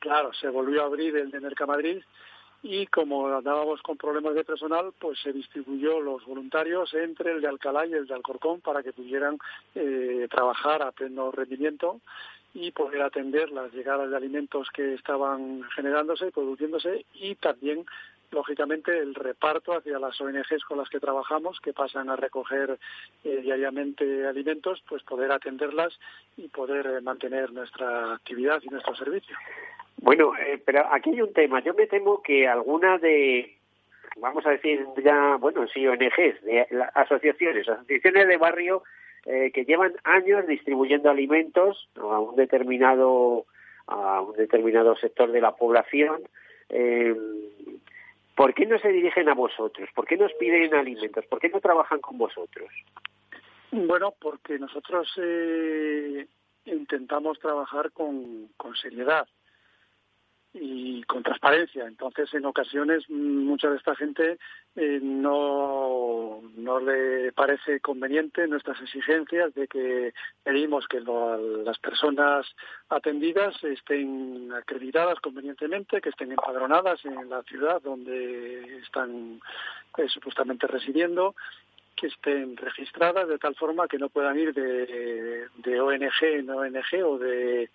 Claro, 0.00 0.34
se 0.34 0.48
volvió 0.48 0.82
a 0.82 0.86
abrir 0.86 1.16
el 1.16 1.30
de 1.30 1.40
Mercamadrid 1.40 2.02
y 2.62 2.86
como 2.86 3.26
andábamos 3.26 3.82
con 3.82 3.96
problemas 3.96 4.34
de 4.34 4.44
personal, 4.44 4.92
pues 4.98 5.18
se 5.20 5.32
distribuyó 5.32 6.00
los 6.00 6.24
voluntarios 6.24 6.94
entre 6.94 7.32
el 7.32 7.40
de 7.40 7.48
Alcalá 7.48 7.86
y 7.86 7.92
el 7.92 8.06
de 8.06 8.14
Alcorcón 8.14 8.60
para 8.60 8.82
que 8.82 8.92
pudieran 8.92 9.38
eh, 9.74 10.28
trabajar 10.30 10.82
a 10.82 10.92
pleno 10.92 11.32
rendimiento 11.32 12.00
y 12.54 12.70
poder 12.70 13.02
atender 13.02 13.50
las 13.50 13.72
llegadas 13.72 14.10
de 14.10 14.16
alimentos 14.16 14.68
que 14.72 14.94
estaban 14.94 15.62
generándose 15.74 16.30
produciéndose 16.30 17.04
y 17.14 17.34
también 17.34 17.84
lógicamente 18.30 18.96
el 18.98 19.14
reparto 19.14 19.74
hacia 19.74 19.98
las 19.98 20.18
ONGs 20.20 20.64
con 20.66 20.78
las 20.78 20.88
que 20.88 21.00
trabajamos 21.00 21.60
que 21.60 21.72
pasan 21.72 22.10
a 22.10 22.16
recoger 22.16 22.78
eh, 23.24 23.40
diariamente 23.42 24.26
alimentos 24.26 24.82
pues 24.88 25.02
poder 25.02 25.32
atenderlas 25.32 25.98
y 26.36 26.48
poder 26.48 26.86
eh, 26.86 27.00
mantener 27.00 27.52
nuestra 27.52 28.14
actividad 28.14 28.60
y 28.62 28.68
nuestro 28.68 28.94
servicio 28.94 29.36
bueno, 30.02 30.32
eh, 30.36 30.60
pero 30.64 30.84
aquí 30.92 31.10
hay 31.10 31.22
un 31.22 31.32
tema. 31.32 31.60
Yo 31.62 31.74
me 31.74 31.86
temo 31.86 32.22
que 32.22 32.48
alguna 32.48 32.98
de, 32.98 33.56
vamos 34.16 34.44
a 34.44 34.50
decir 34.50 34.84
ya, 35.02 35.36
bueno, 35.36 35.66
sí, 35.68 35.86
ONGs, 35.86 36.42
de, 36.42 36.66
asociaciones, 36.94 37.68
asociaciones 37.68 38.26
de 38.26 38.36
barrio 38.36 38.82
eh, 39.26 39.52
que 39.54 39.64
llevan 39.64 39.92
años 40.02 40.46
distribuyendo 40.48 41.08
alimentos 41.08 41.88
a 41.96 42.18
un 42.18 42.34
determinado 42.34 43.46
a 43.86 44.22
un 44.22 44.34
determinado 44.34 44.96
sector 44.96 45.30
de 45.30 45.40
la 45.40 45.52
población. 45.54 46.22
Eh, 46.68 47.14
¿Por 48.34 48.54
qué 48.54 48.66
no 48.66 48.80
se 48.80 48.88
dirigen 48.88 49.28
a 49.28 49.34
vosotros? 49.34 49.88
¿Por 49.94 50.06
qué 50.06 50.16
nos 50.16 50.32
piden 50.34 50.74
alimentos? 50.74 51.24
¿Por 51.26 51.38
qué 51.38 51.48
no 51.48 51.60
trabajan 51.60 52.00
con 52.00 52.18
vosotros? 52.18 52.70
Bueno, 53.70 54.14
porque 54.20 54.58
nosotros 54.58 55.12
eh, 55.16 56.26
intentamos 56.64 57.38
trabajar 57.38 57.92
con, 57.92 58.48
con 58.56 58.74
seriedad 58.74 59.28
y 60.54 61.02
con 61.04 61.22
transparencia. 61.22 61.86
Entonces, 61.86 62.32
en 62.34 62.44
ocasiones, 62.44 63.08
mucha 63.08 63.70
de 63.70 63.76
esta 63.76 63.96
gente 63.96 64.38
eh, 64.76 65.00
no, 65.02 66.40
no 66.56 66.80
le 66.80 67.32
parece 67.32 67.80
conveniente 67.80 68.46
nuestras 68.46 68.80
exigencias 68.82 69.54
de 69.54 69.66
que 69.66 70.12
pedimos 70.42 70.86
que 70.88 71.00
las 71.00 71.78
personas 71.78 72.46
atendidas 72.90 73.54
estén 73.64 74.52
acreditadas 74.52 75.18
convenientemente, 75.20 76.00
que 76.00 76.10
estén 76.10 76.32
empadronadas 76.32 77.02
en 77.04 77.30
la 77.30 77.42
ciudad 77.44 77.80
donde 77.82 78.78
están 78.78 79.40
eh, 79.96 80.08
supuestamente 80.08 80.66
residiendo, 80.66 81.34
estén 82.06 82.56
registradas 82.56 83.28
de 83.28 83.38
tal 83.38 83.54
forma 83.54 83.88
que 83.88 83.98
no 83.98 84.08
puedan 84.08 84.38
ir 84.38 84.52
de, 84.54 85.80
ONG 85.80 86.22
en 86.22 86.50
ONG 86.50 87.04
o 87.04 87.18
de 87.18 87.68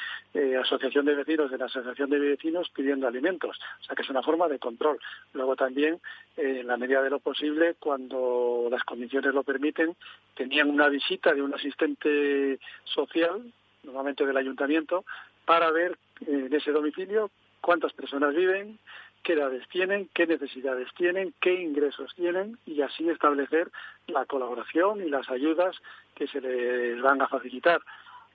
asociación 0.59 1.05
de 1.05 1.15
vecinos 1.15 1.51
en 1.51 1.61
asociación 1.61 2.09
de 2.09 2.19
vecinos 2.19 2.69
pidiendo 2.69 3.07
alimentos. 3.07 3.57
O 3.81 3.83
sea 3.83 3.95
que 3.95 4.01
es 4.01 4.09
una 4.09 4.23
forma 4.23 4.47
de 4.47 4.59
control. 4.59 4.99
Luego 5.33 5.55
también, 5.55 5.99
eh, 6.35 6.59
en 6.61 6.67
la 6.67 6.77
medida 6.77 7.01
de 7.01 7.09
lo 7.09 7.19
posible, 7.19 7.75
cuando 7.79 8.67
las 8.69 8.83
condiciones 8.83 9.33
lo 9.33 9.43
permiten, 9.43 9.95
tenían 10.35 10.69
una 10.69 10.89
visita 10.89 11.33
de 11.33 11.41
un 11.41 11.53
asistente 11.53 12.59
social, 12.83 13.41
normalmente 13.83 14.25
del 14.25 14.37
ayuntamiento, 14.37 15.05
para 15.45 15.71
ver 15.71 15.97
en 16.25 16.53
ese 16.53 16.71
domicilio 16.71 17.29
cuántas 17.61 17.93
personas 17.93 18.35
viven, 18.35 18.79
qué 19.27 19.33
edades 19.33 19.67
tienen, 19.67 20.09
qué 20.13 20.25
necesidades 20.25 20.87
tienen, 20.95 21.33
qué 21.41 21.53
ingresos 21.61 22.15
tienen 22.15 22.57
y 22.65 22.81
así 22.81 23.09
establecer 23.09 23.69
la 24.07 24.23
colaboración 24.23 25.05
y 25.05 25.09
las 25.09 25.29
ayudas 25.29 25.75
que 26.15 26.27
se 26.27 26.39
les 26.39 27.01
van 27.01 27.21
a 27.21 27.27
facilitar. 27.27 27.81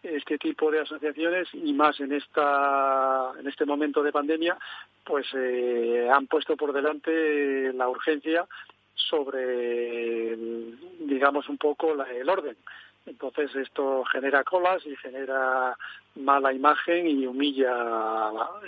Este 0.03 0.37
tipo 0.37 0.71
de 0.71 0.81
asociaciones 0.81 1.49
y 1.55 1.73
más 1.73 1.99
en 2.01 2.13
esta 2.13 3.33
en 3.41 3.49
este 3.49 3.65
momento 3.65 4.03
de 4.03 4.13
pandemia, 4.13 4.59
pues 5.03 5.27
eh, 5.35 6.11
han 6.13 6.27
puesto 6.27 6.59
por 6.59 6.75
delante 6.75 7.73
la 7.73 7.89
urgencia 7.89 8.47
sobre, 8.95 10.37
digamos, 10.99 11.49
un 11.49 11.57
poco 11.57 11.95
el 12.05 12.29
orden. 12.29 12.57
Entonces 13.05 13.55
esto 13.57 14.05
genera 14.05 14.45
colas 14.45 14.87
y 14.87 14.95
genera 14.97 15.77
mala 16.15 16.53
imagen 16.53 17.07
y 17.07 17.27
humilla 17.27 17.75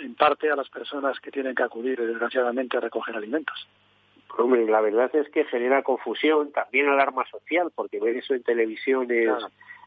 en 0.01 0.15
parte 0.15 0.51
a 0.51 0.55
las 0.55 0.69
personas 0.69 1.19
que 1.19 1.31
tienen 1.31 1.55
que 1.55 1.63
acudir 1.63 1.99
desgraciadamente 1.99 2.77
a 2.77 2.81
recoger 2.81 3.15
alimentos. 3.15 3.67
Hombre, 4.37 4.65
la 4.65 4.81
verdad 4.81 5.15
es 5.15 5.29
que 5.29 5.45
genera 5.45 5.83
confusión, 5.83 6.51
también 6.51 6.89
alarma 6.89 7.25
social, 7.27 7.71
porque 7.73 8.01
ver 8.01 8.17
eso 8.17 8.33
en 8.33 8.43
televisión 8.43 9.09
es, 9.09 9.31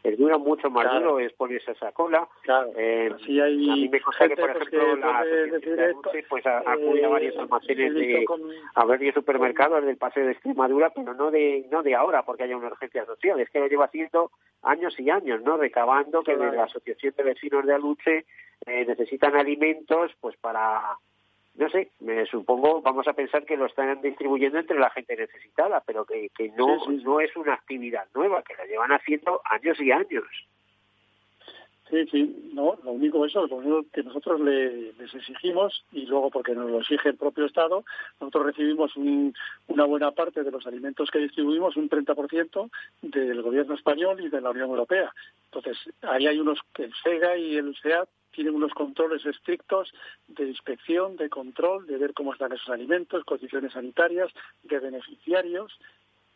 es 0.02 0.18
dura 0.18 0.38
mucho 0.38 0.70
más 0.70 0.92
duro 0.92 1.18
es 1.18 1.32
ponerse 1.32 1.72
esa 1.72 1.92
cola. 1.92 2.28
Claro. 2.42 2.70
Eh, 2.76 3.10
a 3.12 3.46
mí 3.48 3.88
me 3.88 4.00
consta 4.00 4.28
que, 4.28 4.36
por 4.36 4.52
pues, 4.52 4.68
ejemplo, 4.68 4.96
la 4.96 5.24
de 5.24 6.24
pues 6.28 6.46
acude 6.46 7.04
a 7.04 7.08
varios 7.08 7.34
eh, 7.34 7.38
almacenes 7.40 7.94
de 7.94 8.24
a 8.74 8.84
varios 8.84 9.14
supermercados 9.14 9.84
del 9.84 9.96
Paseo 9.96 10.26
de 10.26 10.32
Extremadura, 10.32 10.90
pero 10.90 11.14
no 11.14 11.30
de 11.30 11.66
no 11.70 11.82
de 11.82 11.94
ahora 11.94 12.22
porque 12.22 12.44
haya 12.44 12.56
una 12.56 12.68
urgencia 12.68 13.04
social, 13.06 13.40
es 13.40 13.50
que 13.50 13.60
lo 13.60 13.66
lleva 13.66 13.86
haciendo 13.86 14.30
años 14.62 14.98
y 14.98 15.10
años, 15.10 15.42
¿no? 15.42 15.56
Recabando 15.56 16.22
que 16.22 16.36
la 16.36 16.64
Asociación 16.64 17.14
de 17.16 17.22
Vecinos 17.22 17.66
de 17.66 17.74
Aluche 17.74 18.24
eh, 18.66 18.84
necesitan 18.86 19.36
alimentos 19.36 20.12
pues 20.20 20.36
para 20.36 20.96
no 21.58 21.68
sé, 21.70 21.90
me 21.98 22.24
supongo, 22.26 22.80
vamos 22.82 23.08
a 23.08 23.14
pensar 23.14 23.44
que 23.44 23.56
lo 23.56 23.66
están 23.66 24.00
distribuyendo 24.00 24.58
entre 24.58 24.78
la 24.78 24.90
gente 24.90 25.16
necesitada, 25.16 25.82
pero 25.84 26.04
que, 26.04 26.30
que 26.36 26.50
no, 26.50 26.78
no 26.86 27.20
es 27.20 27.34
una 27.36 27.54
actividad 27.54 28.06
nueva, 28.14 28.42
que 28.42 28.54
la 28.54 28.64
llevan 28.64 28.92
haciendo 28.92 29.40
años 29.44 29.80
y 29.80 29.90
años. 29.90 30.24
Sí, 31.90 32.06
sí, 32.12 32.50
no, 32.52 32.78
lo 32.84 32.92
único 32.92 33.24
eso, 33.24 33.46
lo 33.48 33.56
único 33.56 33.84
que 33.92 34.04
nosotros 34.04 34.40
les 34.40 35.14
exigimos, 35.14 35.84
y 35.90 36.06
luego 36.06 36.30
porque 36.30 36.54
nos 36.54 36.70
lo 36.70 36.80
exige 36.80 37.08
el 37.08 37.16
propio 37.16 37.46
Estado, 37.46 37.82
nosotros 38.20 38.46
recibimos 38.46 38.92
una 38.96 39.84
buena 39.84 40.12
parte 40.12 40.44
de 40.44 40.52
los 40.52 40.64
alimentos 40.64 41.10
que 41.10 41.18
distribuimos, 41.18 41.76
un 41.76 41.90
30% 41.90 42.70
del 43.02 43.42
gobierno 43.42 43.74
español 43.74 44.20
y 44.20 44.28
de 44.28 44.40
la 44.40 44.50
Unión 44.50 44.70
Europea. 44.70 45.12
Entonces, 45.46 45.76
ahí 46.02 46.28
hay 46.28 46.38
unos, 46.38 46.60
que 46.72 46.84
el 46.84 46.94
CEGA 47.02 47.36
y 47.36 47.56
el 47.56 47.74
SEAT 47.82 48.08
tienen 48.32 48.54
unos 48.54 48.72
controles 48.72 49.24
estrictos 49.26 49.92
de 50.28 50.44
inspección, 50.44 51.16
de 51.16 51.28
control, 51.28 51.86
de 51.86 51.98
ver 51.98 52.14
cómo 52.14 52.32
están 52.32 52.52
esos 52.52 52.68
alimentos, 52.68 53.24
condiciones 53.24 53.72
sanitarias, 53.72 54.32
de 54.62 54.78
beneficiarios. 54.78 55.78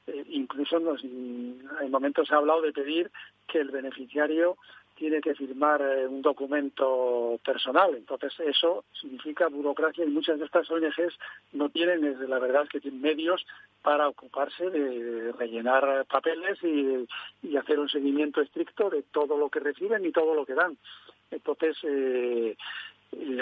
Eh, 0.07 0.25
incluso 0.31 0.79
en 0.79 1.91
momentos 1.91 2.27
se 2.27 2.35
ha 2.35 2.39
hablado 2.39 2.63
de 2.63 2.73
pedir 2.73 3.11
que 3.47 3.61
el 3.61 3.71
beneficiario 3.71 4.57
tiene 4.95 5.21
que 5.21 5.35
firmar 5.35 5.81
eh, 5.83 6.07
un 6.07 6.23
documento 6.23 7.39
personal. 7.45 7.95
Entonces, 7.95 8.33
eso 8.41 8.85
significa 8.93 9.49
burocracia 9.49 10.05
y 10.05 10.09
muchas 10.11 10.39
de 10.39 10.45
estas 10.45 10.71
ONGs 10.71 11.19
no 11.53 11.69
tienen, 11.71 12.29
la 12.29 12.39
verdad, 12.39 12.69
que 12.69 12.81
tienen 12.81 13.01
medios 13.01 13.45
para 13.83 14.09
ocuparse 14.09 14.71
de 14.71 15.33
rellenar 15.33 16.07
papeles 16.07 16.59
y, 16.63 17.07
y 17.43 17.57
hacer 17.57 17.81
un 17.81 17.89
seguimiento 17.89 18.41
estricto 18.41 18.91
de 18.91 19.03
todo 19.03 19.37
lo 19.37 19.49
que 19.49 19.61
reciben 19.61 20.05
y 20.05 20.13
todo 20.13 20.35
lo 20.35 20.47
que 20.47 20.55
dan. 20.55 20.77
Entonces, 21.33 21.77
eh, 21.83 22.57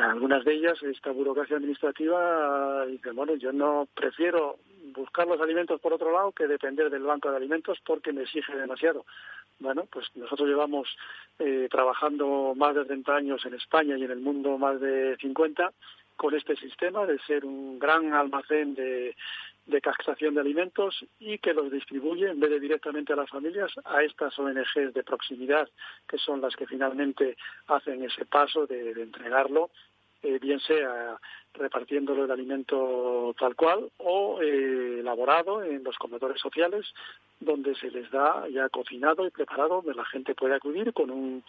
algunas 0.00 0.44
de 0.44 0.54
ellas, 0.54 0.82
esta 0.82 1.10
burocracia 1.12 1.56
administrativa, 1.56 2.86
dicen, 2.86 3.14
bueno, 3.14 3.34
yo 3.34 3.52
no 3.52 3.86
prefiero 3.94 4.58
buscar 4.92 5.26
los 5.26 5.40
alimentos 5.40 5.80
por 5.80 5.92
otro 5.92 6.12
lado 6.12 6.32
que 6.32 6.46
depender 6.46 6.90
del 6.90 7.02
banco 7.02 7.30
de 7.30 7.36
alimentos 7.36 7.78
porque 7.84 8.12
me 8.12 8.22
exige 8.22 8.56
demasiado. 8.56 9.04
Bueno, 9.58 9.86
pues 9.90 10.06
nosotros 10.14 10.48
llevamos 10.48 10.88
eh, 11.38 11.68
trabajando 11.70 12.54
más 12.56 12.74
de 12.74 12.86
30 12.86 13.14
años 13.14 13.44
en 13.44 13.54
España 13.54 13.96
y 13.96 14.04
en 14.04 14.10
el 14.10 14.20
mundo 14.20 14.56
más 14.58 14.80
de 14.80 15.16
50 15.20 15.72
con 16.16 16.34
este 16.34 16.56
sistema 16.56 17.06
de 17.06 17.18
ser 17.20 17.44
un 17.44 17.78
gran 17.78 18.12
almacén 18.12 18.74
de, 18.74 19.14
de 19.70 19.80
captación 19.80 20.34
de 20.34 20.40
alimentos 20.40 21.04
y 21.18 21.38
que 21.38 21.54
los 21.54 21.70
distribuye 21.70 22.28
en 22.28 22.40
vez 22.40 22.50
de 22.50 22.60
directamente 22.60 23.12
a 23.12 23.16
las 23.16 23.30
familias 23.30 23.72
a 23.84 24.02
estas 24.02 24.38
ONGs 24.38 24.92
de 24.92 25.02
proximidad 25.04 25.68
que 26.08 26.18
son 26.18 26.40
las 26.40 26.54
que 26.56 26.66
finalmente 26.66 27.36
hacen 27.68 28.04
ese 28.04 28.24
paso 28.26 28.66
de, 28.66 28.90
entregarlo 28.90 29.70
eh, 30.22 30.38
bien 30.38 30.60
sea 30.60 31.18
repartiéndolo 31.54 32.24
el 32.24 32.30
alimento 32.30 33.34
tal 33.38 33.56
cual 33.56 33.90
o 33.98 34.42
eh, 34.42 35.00
elaborado 35.00 35.62
en 35.62 35.82
los 35.82 35.96
comedores 35.96 36.40
sociales 36.40 36.86
donde 37.38 37.74
se 37.76 37.90
les 37.90 38.10
da 38.10 38.46
ya 38.48 38.68
cocinado 38.68 39.26
y 39.26 39.30
preparado 39.30 39.76
donde 39.76 39.94
la 39.94 40.04
gente 40.04 40.34
puede 40.34 40.56
acudir 40.56 40.92
con 40.92 41.10
un 41.10 41.42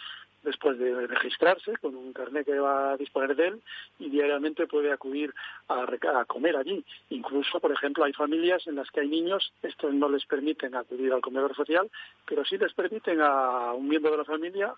después 0.43 0.77
de 0.77 1.07
registrarse 1.07 1.77
con 1.77 1.95
un 1.95 2.13
carnet 2.13 2.45
que 2.45 2.59
va 2.59 2.91
a 2.91 2.97
disponer 2.97 3.35
de 3.35 3.47
él 3.47 3.61
y 3.99 4.09
diariamente 4.09 4.67
puede 4.67 4.91
acudir 4.91 5.33
a, 5.67 5.85
a, 6.19 6.25
comer 6.25 6.57
allí. 6.57 6.83
Incluso, 7.09 7.59
por 7.59 7.71
ejemplo, 7.71 8.03
hay 8.03 8.13
familias 8.13 8.65
en 8.67 8.75
las 8.75 8.89
que 8.91 9.01
hay 9.01 9.07
niños, 9.07 9.53
estos 9.61 9.93
no 9.93 10.09
les 10.09 10.25
permiten 10.25 10.75
acudir 10.75 11.13
al 11.13 11.21
comedor 11.21 11.55
social, 11.55 11.89
pero 12.25 12.43
sí 12.45 12.57
les 12.57 12.73
permiten 12.73 13.21
a 13.21 13.73
un 13.73 13.87
miembro 13.87 14.11
de 14.11 14.17
la 14.17 14.25
familia 14.25 14.73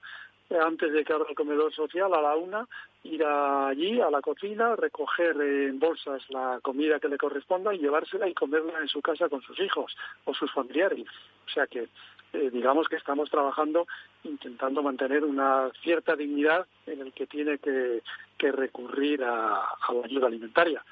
antes 0.50 0.92
de 0.92 1.04
que 1.04 1.14
abra 1.14 1.30
el 1.30 1.36
comedor 1.36 1.74
social 1.74 2.14
a 2.14 2.22
la 2.22 2.36
una, 2.36 2.68
ir 3.04 3.24
allí 3.24 4.00
a 4.00 4.10
la 4.10 4.22
cocina, 4.22 4.76
recoger 4.76 5.36
en 5.42 5.80
bolsas 5.80 6.22
la 6.30 6.60
comida 6.62 7.00
que 7.00 7.10
le 7.10 7.18
corresponda 7.18 7.74
y 7.74 7.80
llevársela 7.80 8.28
y 8.28 8.34
comerla 8.34 8.80
en 8.80 8.88
su 8.88 9.02
casa 9.02 9.30
con 9.30 9.42
sus 9.42 9.60
hijos 9.60 9.96
o 10.26 10.34
sus 10.34 10.52
familiares. 10.52 11.08
O 11.48 11.50
sea 11.50 11.68
que 11.68 11.88
eh, 12.34 12.50
digamos 12.52 12.88
que 12.88 12.96
estamos 12.96 13.30
trabajando 13.30 13.88
intentando 14.24 14.84
mantener 14.84 15.24
una 15.24 15.72
cierta 15.82 16.16
dignidad 16.16 16.66
en 16.86 17.02
el 17.02 17.14
que 17.14 17.28
tiene 17.28 17.58
que, 17.60 18.02
recurrir 18.40 19.24
a, 19.24 19.64
la 19.94 20.04
ayuda 20.04 20.28
alimentaria. 20.28 20.84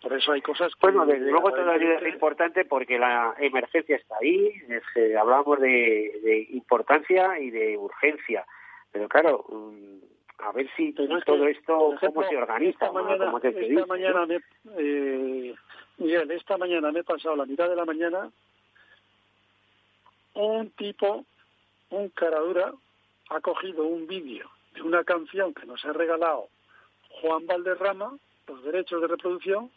Por 0.00 0.12
eso 0.12 0.30
hay 0.30 0.42
cosas 0.42 0.72
que... 0.74 0.80
Bueno, 0.80 1.04
desde 1.04 1.28
luego 1.28 1.50
todavía 1.50 1.94
es 1.94 2.14
importante 2.14 2.64
porque 2.64 3.00
la 3.00 3.34
emergencia 3.40 3.96
está 3.96 4.14
ahí, 4.20 4.52
es, 4.68 5.16
hablamos 5.16 5.58
de, 5.58 6.20
de 6.22 6.46
importancia 6.52 7.40
y 7.40 7.50
de 7.50 7.76
urgencia 7.76 8.46
pero 8.94 9.08
claro, 9.08 9.44
mm, 9.48 9.98
a 10.38 10.52
ver 10.52 10.70
si 10.76 10.92
todo 10.92 11.16
esto, 11.16 11.96
cómo 12.00 12.28
se 12.28 12.36
organiza. 12.36 12.86
Esta 12.86 12.92
mañana, 12.92 13.32
esta 13.42 13.86
mañana 13.86 14.26
me, 14.26 14.40
eh, 14.78 15.54
Miguel, 15.98 16.30
esta 16.30 16.56
mañana 16.56 16.92
me 16.92 17.00
he 17.00 17.04
pasado 17.04 17.34
la 17.34 17.44
mitad 17.44 17.68
de 17.68 17.74
la 17.74 17.84
mañana 17.84 18.30
un 20.34 20.70
tipo, 20.70 21.24
un 21.90 22.08
caradura, 22.10 22.72
ha 23.30 23.40
cogido 23.40 23.84
un 23.84 24.06
vídeo 24.06 24.50
de 24.74 24.82
una 24.82 25.04
canción 25.04 25.54
que 25.54 25.66
nos 25.66 25.84
ha 25.84 25.92
regalado 25.92 26.48
Juan 27.20 27.46
Valderrama, 27.46 28.18
los 28.48 28.62
derechos 28.64 29.00
de 29.00 29.06
reproducción, 29.06 29.70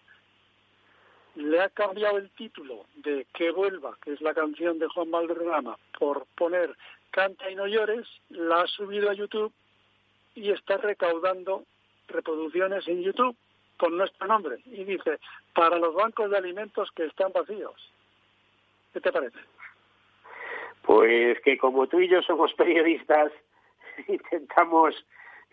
le 1.35 1.61
ha 1.61 1.69
cambiado 1.69 2.17
el 2.17 2.31
título 2.31 2.85
de 2.95 3.27
Que 3.33 3.51
vuelva, 3.51 3.95
que 4.03 4.13
es 4.13 4.21
la 4.21 4.33
canción 4.33 4.79
de 4.79 4.87
Juan 4.87 5.11
Valderrama, 5.11 5.77
por 5.97 6.25
poner 6.35 6.75
Canta 7.11 7.49
y 7.49 7.55
no 7.55 7.67
llores, 7.67 8.07
la 8.29 8.61
ha 8.61 8.67
subido 8.67 9.09
a 9.09 9.13
YouTube 9.13 9.53
y 10.35 10.51
está 10.51 10.77
recaudando 10.77 11.63
reproducciones 12.07 12.87
en 12.87 13.01
YouTube 13.01 13.35
con 13.77 13.97
nuestro 13.97 14.27
nombre. 14.27 14.59
Y 14.65 14.83
dice, 14.83 15.19
para 15.53 15.77
los 15.77 15.93
bancos 15.95 16.29
de 16.29 16.37
alimentos 16.37 16.91
que 16.91 17.05
están 17.05 17.31
vacíos. 17.31 17.75
¿Qué 18.93 19.01
te 19.01 19.11
parece? 19.11 19.39
Pues 20.87 21.37
que 21.41 21.57
como 21.57 21.87
tú 21.87 21.99
y 21.99 22.07
yo 22.07 22.21
somos 22.21 22.53
periodistas, 22.57 23.31
intentamos 24.07 24.95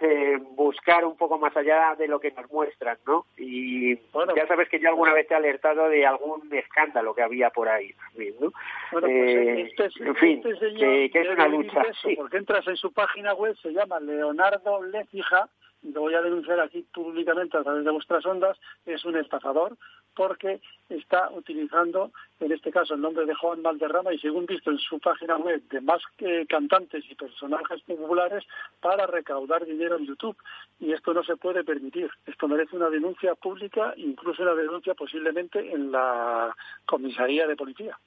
eh, 0.00 0.38
buscar 0.52 1.04
un 1.04 1.16
poco 1.16 1.38
más 1.38 1.56
allá 1.56 1.96
de 1.98 2.06
lo 2.06 2.20
que 2.20 2.30
nos 2.30 2.50
muestran, 2.52 2.98
¿no? 3.06 3.26
Y 3.36 3.96
bueno, 4.12 4.32
ya 4.36 4.46
sabes 4.46 4.68
que 4.68 4.78
yo 4.78 4.88
alguna 4.88 5.12
vez 5.12 5.26
te 5.26 5.34
he 5.34 5.36
alertado 5.36 5.88
de 5.88 6.06
algún 6.06 6.52
escándalo 6.52 7.14
que 7.14 7.22
había 7.22 7.50
por 7.50 7.68
ahí 7.68 7.92
también, 7.94 8.34
¿no? 8.40 8.52
Bueno, 8.92 9.08
pues 9.08 9.10
eh, 9.10 9.72
este, 9.76 10.04
en 10.04 10.16
fin, 10.16 10.42
este 10.44 11.10
que, 11.10 11.20
es 11.20 11.28
una 11.28 11.48
lucha. 11.48 11.82
sí. 12.00 12.14
Porque 12.16 12.36
entras 12.36 12.66
en 12.68 12.76
su 12.76 12.92
página 12.92 13.34
web, 13.34 13.56
se 13.56 13.72
llama 13.72 13.98
Leonardo 13.98 14.84
Lecija, 14.84 15.48
lo 15.92 16.00
voy 16.02 16.14
a 16.14 16.22
denunciar 16.22 16.60
aquí 16.60 16.84
públicamente 16.92 17.56
a 17.56 17.62
través 17.62 17.84
de 17.84 17.90
vuestras 17.90 18.24
ondas, 18.26 18.58
es 18.86 19.04
un 19.04 19.16
estafador 19.16 19.76
porque 20.14 20.60
está 20.88 21.30
utilizando, 21.30 22.12
en 22.40 22.52
este 22.52 22.70
caso, 22.70 22.94
el 22.94 23.00
nombre 23.00 23.26
de 23.26 23.34
Juan 23.34 23.62
Valderrama 23.62 24.14
y 24.14 24.18
según 24.18 24.46
visto 24.46 24.70
en 24.70 24.78
su 24.78 24.98
página 25.00 25.36
web 25.36 25.62
de 25.68 25.80
más 25.80 26.02
cantantes 26.48 27.04
y 27.10 27.14
personajes 27.14 27.82
populares 27.82 28.44
para 28.80 29.06
recaudar 29.06 29.64
dinero 29.66 29.96
en 29.96 30.06
YouTube. 30.06 30.36
Y 30.78 30.92
esto 30.92 31.12
no 31.12 31.24
se 31.24 31.36
puede 31.36 31.64
permitir. 31.64 32.10
Esto 32.26 32.48
merece 32.48 32.76
una 32.76 32.90
denuncia 32.90 33.34
pública, 33.34 33.92
incluso 33.96 34.42
una 34.42 34.54
denuncia 34.54 34.94
posiblemente 34.94 35.72
en 35.72 35.90
la 35.90 36.54
comisaría 36.86 37.46
de 37.46 37.56
policía. 37.56 37.98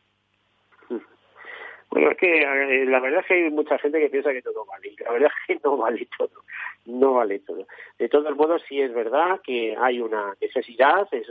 Bueno, 1.89 2.11
es 2.11 2.17
que 2.17 2.41
eh, 2.41 2.85
la 2.85 2.99
verdad 2.99 3.21
es 3.21 3.25
que 3.27 3.33
hay 3.33 3.49
mucha 3.49 3.77
gente 3.79 3.99
que 3.99 4.09
piensa 4.09 4.33
que 4.33 4.41
todo 4.41 4.65
vale. 4.65 4.93
La 4.99 5.11
verdad 5.11 5.31
es 5.31 5.47
que 5.47 5.61
no 5.63 5.77
vale 5.77 6.07
todo. 6.17 6.43
No 6.85 7.13
vale 7.13 7.39
todo. 7.39 7.67
De 7.97 8.09
todos 8.09 8.35
modos, 8.35 8.61
sí 8.67 8.81
es 8.81 8.93
verdad 8.93 9.41
que 9.43 9.75
hay 9.77 9.99
una 10.01 10.35
necesidad, 10.41 11.07
es, 11.11 11.27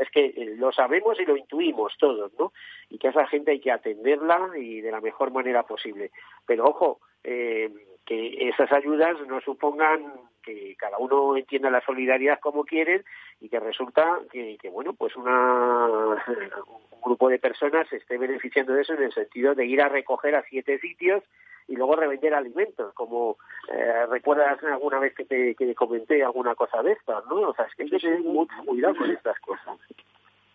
es 0.00 0.10
que 0.10 0.54
lo 0.56 0.72
sabemos 0.72 1.18
y 1.20 1.24
lo 1.24 1.36
intuimos 1.36 1.96
todos, 1.98 2.32
¿no? 2.38 2.52
Y 2.90 2.98
que 2.98 3.08
esa 3.08 3.26
gente 3.26 3.52
hay 3.52 3.60
que 3.60 3.70
atenderla 3.70 4.50
y 4.56 4.80
de 4.80 4.90
la 4.90 5.00
mejor 5.00 5.30
manera 5.30 5.62
posible. 5.62 6.10
Pero 6.46 6.66
ojo, 6.66 7.00
eh, 7.24 7.70
que 8.06 8.48
esas 8.48 8.72
ayudas 8.72 9.16
no 9.26 9.40
supongan 9.40 10.14
que 10.42 10.76
cada 10.78 10.96
uno 10.98 11.36
entienda 11.36 11.70
la 11.70 11.84
solidaridad 11.84 12.38
como 12.38 12.64
quieren 12.64 13.04
y 13.40 13.48
que 13.48 13.58
resulta 13.58 14.20
que, 14.30 14.56
bueno 14.72 14.94
pues 14.94 15.16
una 15.16 15.86
un 15.86 17.00
grupo 17.02 17.28
de 17.28 17.40
personas 17.40 17.88
se 17.88 17.96
esté 17.96 18.16
beneficiando 18.16 18.72
de 18.72 18.82
eso 18.82 18.94
en 18.94 19.02
el 19.02 19.12
sentido 19.12 19.54
de 19.54 19.66
ir 19.66 19.82
a 19.82 19.88
recoger 19.88 20.36
a 20.36 20.44
siete 20.44 20.78
sitios 20.78 21.24
y 21.66 21.74
luego 21.74 21.96
revender 21.96 22.32
alimentos 22.32 22.94
como 22.94 23.38
eh, 23.72 24.06
recuerdas 24.08 24.62
alguna 24.62 25.00
vez 25.00 25.14
que 25.14 25.24
te 25.24 25.56
que 25.56 25.74
comenté 25.74 26.22
alguna 26.22 26.54
cosa 26.54 26.82
de 26.84 26.92
estas 26.92 27.26
no 27.26 27.40
o 27.40 27.54
sea 27.54 27.64
es 27.64 27.74
que 27.74 27.82
hay 27.82 27.90
que 27.90 27.98
tener 27.98 28.20
mucho 28.20 28.54
cuidado 28.64 28.94
con 28.94 29.10
estas 29.10 29.38
cosas. 29.40 29.78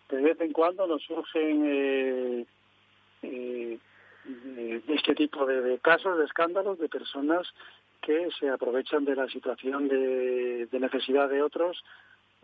De 0.10 0.22
vez 0.22 0.40
en 0.40 0.54
cuando 0.54 0.88
nos 0.88 1.04
surgen 1.04 1.64
eh, 1.66 2.46
eh 3.24 3.78
este 4.88 5.16
tipo 5.16 5.46
de, 5.46 5.80
casos, 5.80 6.18
de 6.18 6.26
escándalos, 6.26 6.80
de 6.80 6.90
personas 6.90 7.48
que 8.02 8.30
se 8.40 8.50
aprovechan 8.50 9.06
de 9.06 9.16
la 9.16 9.28
situación 9.28 9.88
de, 9.88 10.68
necesidad 10.72 11.30
de 11.30 11.42
otros 11.42 11.84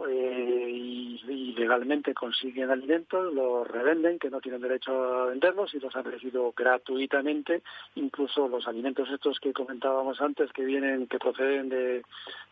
eh, 0.07 0.69
y, 0.69 1.53
legalmente 1.57 2.13
consiguen 2.13 2.69
alimentos, 2.69 3.33
los 3.33 3.67
revenden, 3.67 4.19
que 4.19 4.29
no 4.29 4.39
tienen 4.39 4.61
derecho 4.61 4.91
a 4.91 5.25
venderlos 5.25 5.73
y 5.73 5.79
los 5.79 5.95
han 5.95 6.05
recibido 6.05 6.53
gratuitamente. 6.55 7.63
Incluso 7.95 8.47
los 8.47 8.67
alimentos 8.67 9.09
estos 9.09 9.39
que 9.39 9.53
comentábamos 9.53 10.21
antes, 10.21 10.51
que 10.53 10.63
vienen, 10.63 11.07
que 11.07 11.17
proceden 11.17 11.69
de, 11.69 12.03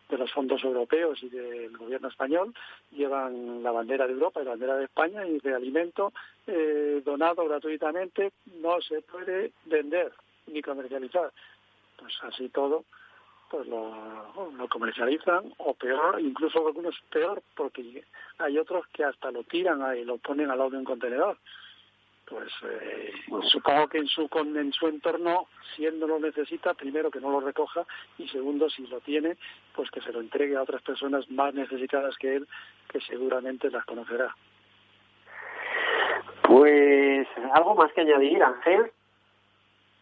de 0.08 0.18
los 0.18 0.32
fondos 0.32 0.62
europeos 0.64 1.22
y 1.22 1.28
del 1.28 1.76
gobierno 1.76 2.08
español, 2.08 2.54
llevan 2.92 3.62
la 3.62 3.72
bandera 3.72 4.06
de 4.06 4.12
Europa 4.12 4.40
y 4.40 4.44
la 4.44 4.50
bandera 4.50 4.76
de 4.76 4.84
España 4.84 5.26
y 5.26 5.38
de 5.38 5.54
alimento 5.54 6.12
eh, 6.46 7.02
donado 7.04 7.44
gratuitamente 7.46 8.32
no 8.60 8.80
se 8.80 9.02
puede 9.02 9.52
vender 9.64 10.12
ni 10.46 10.62
comercializar. 10.62 11.32
Pues 11.98 12.12
así 12.22 12.48
todo, 12.50 12.84
pues 13.50 13.66
lo, 13.68 14.50
lo 14.56 14.68
comercializan 14.68 15.54
o 15.58 15.74
peor, 15.74 16.20
incluso 16.20 16.66
algunos 16.66 16.94
peor 17.10 17.42
porque 17.54 18.04
hay 18.38 18.58
otros 18.58 18.86
que 18.88 19.04
hasta 19.04 19.30
lo 19.30 19.44
tiran 19.44 19.96
y 19.96 20.04
lo 20.04 20.18
ponen 20.18 20.50
al 20.50 20.58
lado 20.58 20.70
de 20.70 20.78
un 20.78 20.84
contenedor. 20.84 21.38
Pues 22.28 22.50
eh, 22.64 23.12
supongo 23.52 23.86
que 23.86 23.98
en 23.98 24.08
su 24.08 24.28
en 24.34 24.72
su 24.72 24.88
entorno 24.88 25.46
si 25.74 25.86
él 25.86 26.00
no 26.00 26.08
lo 26.08 26.18
necesita 26.18 26.74
primero 26.74 27.08
que 27.08 27.20
no 27.20 27.30
lo 27.30 27.38
recoja 27.38 27.86
y 28.18 28.26
segundo 28.28 28.68
si 28.68 28.84
lo 28.88 28.98
tiene 29.00 29.36
pues 29.76 29.88
que 29.92 30.00
se 30.00 30.12
lo 30.12 30.20
entregue 30.20 30.56
a 30.56 30.62
otras 30.62 30.82
personas 30.82 31.30
más 31.30 31.54
necesitadas 31.54 32.16
que 32.18 32.34
él 32.34 32.48
que 32.88 33.00
seguramente 33.02 33.70
las 33.70 33.84
conocerá. 33.84 34.34
Pues 36.42 37.28
algo 37.54 37.76
más 37.76 37.92
que 37.92 38.00
añadir 38.00 38.42
Ángel 38.42 38.90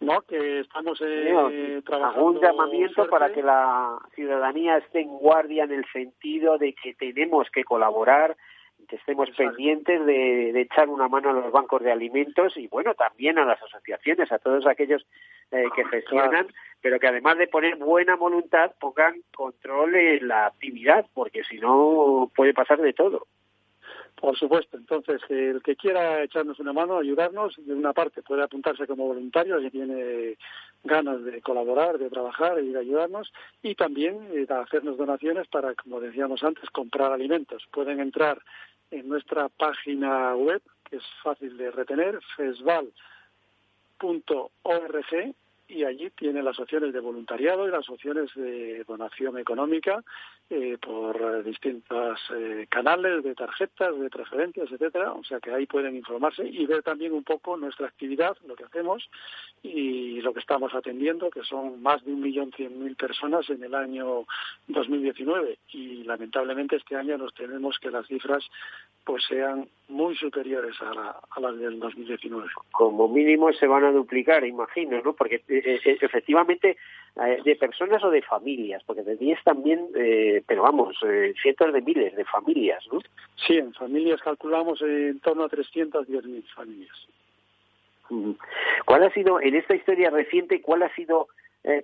no 0.05 0.23
que 0.23 0.61
estamos 0.61 1.01
eh, 1.01 1.83
trabajando 1.85 2.29
algún 2.29 2.41
llamamiento 2.41 3.09
para 3.09 3.33
que 3.33 3.43
la 3.43 3.99
ciudadanía 4.15 4.79
esté 4.79 5.01
en 5.01 5.19
guardia 5.19 5.65
en 5.65 5.73
el 5.73 5.85
sentido 5.93 6.59
de 6.59 6.75
que 6.75 6.95
tenemos 6.95 7.51
que 7.51 7.65
colaborar 7.65 8.37
que 8.89 8.97
estemos 8.97 9.31
pendientes 9.31 10.05
de, 10.05 10.61
echar 10.61 10.89
una 10.89 11.09
mano 11.09 11.31
a 11.31 11.33
los 11.33 11.51
bancos 11.51 11.83
de 11.83 11.91
alimentos 11.91 12.57
y 12.57 12.69
bueno 12.69 12.95
también 12.95 13.39
a 13.39 13.45
las 13.45 13.63
asociaciones 13.63 14.31
a 14.31 14.39
todos 14.39 14.67
aquellos 14.67 15.07
eh, 15.51 15.65
que 15.75 15.85
gestionan 15.87 16.49
pero 16.83 16.99
que 16.99 17.07
además 17.07 17.39
de 17.39 17.47
poner 17.47 17.77
buena 17.77 18.17
voluntad 18.17 18.73
pongan 18.79 19.23
control 19.35 19.95
en 19.95 20.29
la 20.29 20.47
actividad 20.47 21.07
porque 21.15 21.45
si 21.45 21.59
no 21.59 22.31
puede 22.35 22.53
pasar 22.53 22.81
de 22.81 22.93
todo 22.93 23.27
por 24.15 24.39
supuesto. 24.39 24.77
Entonces, 24.77 25.21
el 25.29 25.63
que 25.63 25.77
quiera 25.77 26.23
echarnos 26.23 26.59
una 26.59 26.73
mano, 26.73 26.99
ayudarnos, 26.99 27.55
de 27.59 27.75
una 27.75 27.93
parte 27.93 28.23
puede 28.23 28.43
apuntarse 28.43 28.87
como 28.87 29.07
voluntario 29.07 29.61
si 29.61 29.71
tiene 29.71 30.37
ganas 30.83 31.25
de 31.25 31.41
colaborar, 31.41 31.99
de 31.99 32.11
trabajar 32.11 32.59
y 32.63 32.73
de 32.73 32.79
ayudarnos, 32.79 33.33
y 33.63 33.75
también 33.75 34.29
eh, 34.33 34.47
hacernos 34.49 34.97
donaciones 34.97 35.49
para, 35.49 35.75
como 35.75 36.01
decíamos 36.01 36.43
antes, 36.43 36.71
comprar 36.71 37.13
alimentos. 37.13 37.65
Pueden 37.71 38.01
entrar 38.01 38.41
en 38.91 39.09
nuestra 39.09 39.49
página 39.49 40.35
web, 40.35 40.63
que 40.89 40.97
es 40.97 41.05
fácil 41.23 41.57
de 41.57 41.71
retener, 41.71 42.21
fesval.org, 42.37 42.95
y 45.75 45.85
allí 45.85 46.11
tiene 46.11 46.43
las 46.43 46.59
opciones 46.61 46.93
de 46.93 47.01
voluntariado 47.01 47.67
y 47.67 47.71
las 47.71 47.89
opciones 47.91 48.31
de 48.37 48.85
donación 48.85 49.39
económica 49.39 50.05
eh, 50.49 50.79
por 50.81 51.43
distintos 51.43 52.21
eh, 52.33 52.67
canales 52.69 53.25
de 53.25 53.35
tarjetas, 53.35 53.99
de 53.99 54.09
transferencias, 54.09 54.71
etcétera. 54.71 55.13
O 55.13 55.25
sea 55.25 55.41
que 55.41 55.51
ahí 55.51 55.67
pueden 55.67 55.97
informarse 55.97 56.47
y 56.47 56.65
ver 56.67 56.83
también 56.85 57.13
un 57.13 57.25
poco 57.25 57.57
nuestra 57.57 57.89
actividad, 57.89 58.37
lo 58.47 58.55
que 58.55 58.65
hacemos 58.65 59.09
y 59.63 60.21
lo 60.21 60.33
que 60.33 60.41
estamos 60.41 60.73
atendiendo, 60.75 61.29
que 61.29 61.43
son 61.43 61.83
más 61.83 62.05
de 62.05 62.13
un 62.13 62.21
millón 62.21 62.53
cien 62.53 62.79
mil 62.79 62.95
personas 62.95 63.51
en 63.51 63.65
el 63.65 63.75
año 63.75 64.27
2019 64.69 65.59
y 65.73 66.05
lamentablemente 66.05 66.77
este 66.77 66.95
año 66.95 67.19
nos 67.19 67.35
tenemos 67.35 67.79
que 67.81 67.91
las 67.91 68.07
cifras 68.07 68.45
pues 69.05 69.25
sean 69.25 69.69
muy 69.89 70.17
superiores 70.17 70.75
a, 70.81 71.21
a 71.31 71.41
las 71.41 71.59
del 71.59 71.79
2019. 71.79 72.49
Como 72.73 73.09
mínimo 73.09 73.53
se 73.53 73.67
van 73.67 73.85
a 73.85 73.93
duplicar, 73.93 74.45
imagino, 74.45 75.01
¿no? 75.03 75.13
Porque 75.13 75.43
eh, 75.49 75.81
eh, 75.85 75.99
efectivamente 76.01 76.77
eh, 77.17 77.39
de 77.45 77.57
personas 77.57 78.03
o 78.03 78.11
de 78.11 78.23
familias, 78.23 78.83
porque 78.85 79.03
de 79.03 79.17
10 79.17 79.45
también, 79.45 79.89
pero 80.47 80.63
vamos, 80.63 80.99
cientos 81.43 81.73
de 81.73 81.83
miles 81.83 82.17
de 82.17 82.25
familias, 82.25 82.83
¿no? 82.91 83.01
Sí, 83.47 83.59
en 83.59 83.73
familias 83.75 84.21
calculamos 84.23 84.81
en 84.83 85.21
torno 85.21 85.45
a 85.45 85.51
310.000 85.51 86.45
familias. 86.55 87.09
¿Cuál 88.85 89.03
ha 89.03 89.11
sido, 89.11 89.41
en 89.41 89.55
esta 89.55 89.75
historia 89.75 90.11
reciente, 90.11 90.61
cuál 90.61 90.83
ha 90.83 90.95
sido 90.95 91.29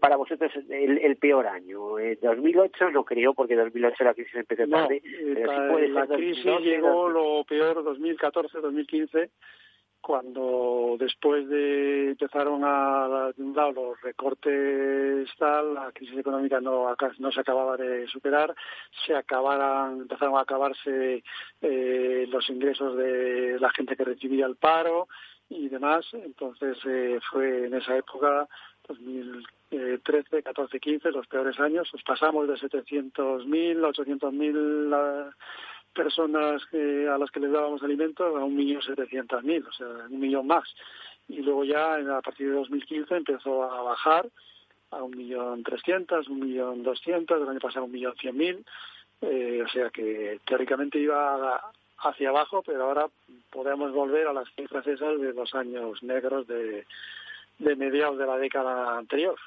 para 0.01 0.17
vosotros 0.17 0.53
el, 0.69 1.17
peor 1.17 1.47
año? 1.47 1.99
¿En 1.99 2.19
2008 2.21 2.91
no 2.91 3.05
creo, 3.05 3.35
porque 3.35 3.57
2008 3.57 4.05
la 4.05 4.15
crisis 4.15 4.35
empezó 4.35 4.67
tarde. 4.69 5.03
la 5.89 6.07
crisis 6.07 6.45
llegó 6.61 7.09
lo 7.09 7.45
peor 7.45 7.83
2014, 7.83 8.61
2015 8.61 9.31
cuando 10.01 10.97
después 10.99 11.49
de 11.49 12.11
empezaron 12.11 12.63
a, 12.65 13.31
lado 13.37 13.73
los 13.73 14.01
recortes 14.01 15.29
tal, 15.39 15.75
la 15.75 15.93
crisis 15.93 16.19
económica 16.19 16.61
no, 16.61 16.95
no 17.19 17.33
se 17.33 17.41
acababa 17.41 17.77
de 17.77 18.07
superar, 18.09 18.55
se 19.07 19.15
acabaran, 19.15 20.03
empezaron 20.03 20.37
a 20.37 20.43
acabarse 20.43 21.23
eh, 21.61 22.27
los 22.29 22.49
ingresos 22.49 22.97
de 22.97 23.59
la 23.61 23.71
gente 23.71 23.97
que 23.97 24.05
recibía 24.05 24.47
el 24.47 24.57
paro 24.57 25.09
y 25.49 25.69
demás, 25.69 26.07
entonces 26.13 26.79
eh, 26.87 27.19
fue 27.31 27.67
en 27.67 27.75
esa 27.75 27.97
época 27.97 28.49
2013, 28.91 30.43
14, 30.43 30.81
15, 30.81 31.13
los 31.13 31.27
peores 31.27 31.59
años, 31.61 31.89
pues 31.91 32.03
pasamos 32.03 32.49
de 32.49 32.55
700.000, 32.55 33.47
800.000 33.47 35.35
personas 35.95 36.63
a 36.73 37.19
las 37.19 37.31
que 37.31 37.41
les 37.41 37.53
dábamos 37.53 37.83
alimentos 37.83 38.37
a 38.37 38.45
un 38.45 38.57
millón 38.57 38.83
setecientos 38.83 39.43
mil, 39.43 39.65
o 39.67 39.73
sea, 39.73 39.87
un 40.09 40.21
millón 40.21 40.47
más. 40.47 40.69
Y 41.29 41.43
luego 41.43 41.65
ya 41.65 41.97
a 41.97 42.23
partir 42.23 42.49
de 42.49 42.55
2015 42.55 43.17
empezó 43.17 43.65
a 43.65 43.83
bajar 43.83 44.29
a 44.91 45.03
un 45.03 45.17
millón 45.17 45.63
trescientos, 45.63 46.29
un 46.29 46.41
millón 46.41 46.83
doscientos, 46.83 47.41
el 47.41 47.49
año 47.49 47.61
pasado 47.61 47.85
un 47.85 47.93
millón 47.93 48.15
cien 48.17 48.37
mil, 48.37 48.65
eh, 49.21 49.63
o 49.65 49.69
sea 49.69 49.91
que 49.91 50.41
teóricamente 50.47 50.99
iba 50.99 51.61
hacia 51.99 52.31
abajo, 52.31 52.63
pero 52.65 52.85
ahora 52.85 53.07
podemos 53.51 53.93
volver 53.93 54.27
a 54.27 54.33
las 54.33 54.49
cifras 54.55 54.87
esas 54.87 55.21
de 55.21 55.33
los 55.33 55.55
años 55.55 56.03
negros 56.03 56.47
de, 56.47 56.87
de 57.61 57.77
mediados 57.77 58.19
de 58.19 58.27
la 58.27 58.37
década 58.37 58.97
anterior. 58.97 59.39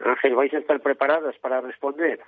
Ángel, 0.00 0.34
¿vais 0.34 0.52
a 0.52 0.58
estar 0.58 0.80
preparados 0.80 1.36
para 1.38 1.60
responder? 1.60 2.20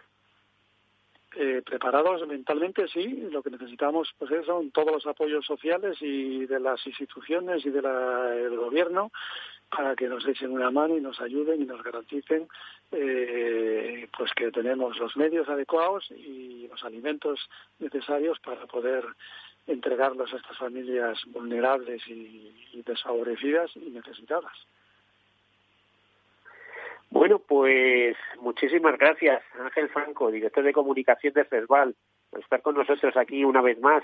Eh, 1.35 1.63
preparados 1.65 2.27
mentalmente, 2.29 2.87
sí. 2.89 3.29
Lo 3.31 3.43
que 3.43 3.51
necesitamos 3.51 4.15
pues 4.19 4.31
son 4.45 4.71
todos 4.71 4.93
los 4.93 5.07
apoyos 5.07 5.45
sociales 5.47 5.97
y 6.01 6.47
de 6.47 6.61
las 6.61 6.87
instituciones 6.87 7.65
y 7.65 7.71
del 7.71 8.57
gobierno 8.57 9.11
para 9.75 9.97
que 9.97 10.07
nos 10.07 10.27
echen 10.27 10.53
una 10.53 10.71
mano 10.71 10.99
y 10.99 11.01
nos 11.01 11.19
ayuden 11.23 11.63
y 11.63 11.65
nos 11.65 11.83
garanticen 11.83 12.47
eh, 12.91 14.07
pues 14.17 14.31
que 14.35 14.53
tenemos 14.53 14.99
los 14.99 15.17
medios 15.17 15.49
adecuados 15.49 16.11
y 16.11 16.69
los 16.69 16.85
alimentos 16.85 17.49
necesarios 17.79 18.39
para 18.41 18.67
poder 18.67 19.03
entregarlos 19.67 20.35
a 20.35 20.37
estas 20.37 20.59
familias 20.59 21.19
vulnerables 21.29 22.07
y 22.07 22.83
desfavorecidas 22.85 23.75
y 23.77 23.91
necesitadas. 23.91 24.53
Bueno, 27.13 27.41
pues 27.41 28.17
muchísimas 28.41 28.97
gracias, 28.97 29.43
Ángel 29.61 29.91
Franco, 29.91 30.31
director 30.31 30.65
de 30.65 30.73
comunicación 30.73 31.35
de 31.35 31.45
CESVAL, 31.45 31.95
por 32.31 32.41
estar 32.41 32.63
con 32.63 32.75
nosotros 32.75 33.15
aquí 33.19 33.45
una 33.45 33.61
vez 33.61 33.79
más. 33.81 34.03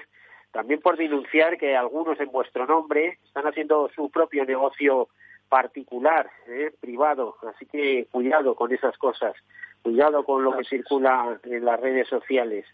También 0.52 0.82
por 0.82 0.98
denunciar 0.98 1.56
que 1.56 1.74
algunos 1.74 2.20
en 2.20 2.30
vuestro 2.30 2.66
nombre 2.66 3.18
están 3.24 3.46
haciendo 3.46 3.88
su 3.96 4.10
propio 4.10 4.44
negocio 4.44 5.08
particular, 5.48 6.28
¿eh? 6.48 6.70
privado. 6.78 7.36
Así 7.48 7.64
que 7.64 8.06
cuidado 8.10 8.54
con 8.54 8.74
esas 8.74 8.98
cosas, 8.98 9.34
cuidado 9.80 10.22
con 10.22 10.44
lo 10.44 10.54
que 10.58 10.64
circula 10.64 11.40
en 11.44 11.64
las 11.64 11.80
redes 11.80 12.08
sociales. 12.08 12.66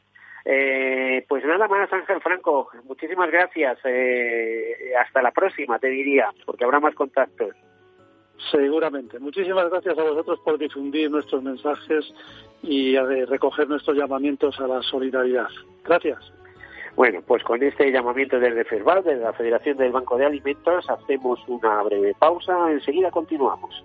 Eh, 0.45 1.25
pues 1.29 1.45
nada 1.45 1.69
más, 1.69 1.93
Ángel 1.93 2.21
Franco, 2.21 2.71
muchísimas 2.87 3.31
gracias. 3.31 3.79
Eh, 3.85 4.95
hasta 5.01 5.23
la 5.23 5.31
próxima, 5.31 5.79
te 5.79 5.87
diría, 5.91 6.29
porque 6.45 6.65
habrá 6.65 6.81
más 6.81 6.97
contactos. 6.97 7.55
Seguramente. 8.51 9.19
Muchísimas 9.19 9.71
gracias 9.71 9.99
a 9.99 10.03
vosotros 10.03 10.39
por 10.45 10.59
difundir 10.59 11.11
nuestros 11.11 11.43
mensajes 11.43 12.13
y 12.63 12.97
a 12.97 13.05
recoger 13.05 13.69
nuestros 13.69 13.97
llamamientos 13.97 14.59
a 14.61 14.67
la 14.67 14.83
solidaridad. 14.83 15.49
Gracias. 15.85 16.19
Bueno, 16.97 17.23
pues 17.27 17.43
con 17.43 17.63
este 17.63 17.91
llamamiento 17.91 18.39
desde 18.39 18.65
FERVAL, 18.65 19.03
desde 19.03 19.25
la 19.25 19.33
Federación 19.33 19.77
del 19.77 19.91
Banco 19.91 20.17
de 20.17 20.27
Alimentos, 20.27 20.89
hacemos 20.89 21.41
una 21.49 21.83
breve 21.83 22.15
pausa. 22.19 22.71
Enseguida 22.71 23.11
continuamos. 23.11 23.85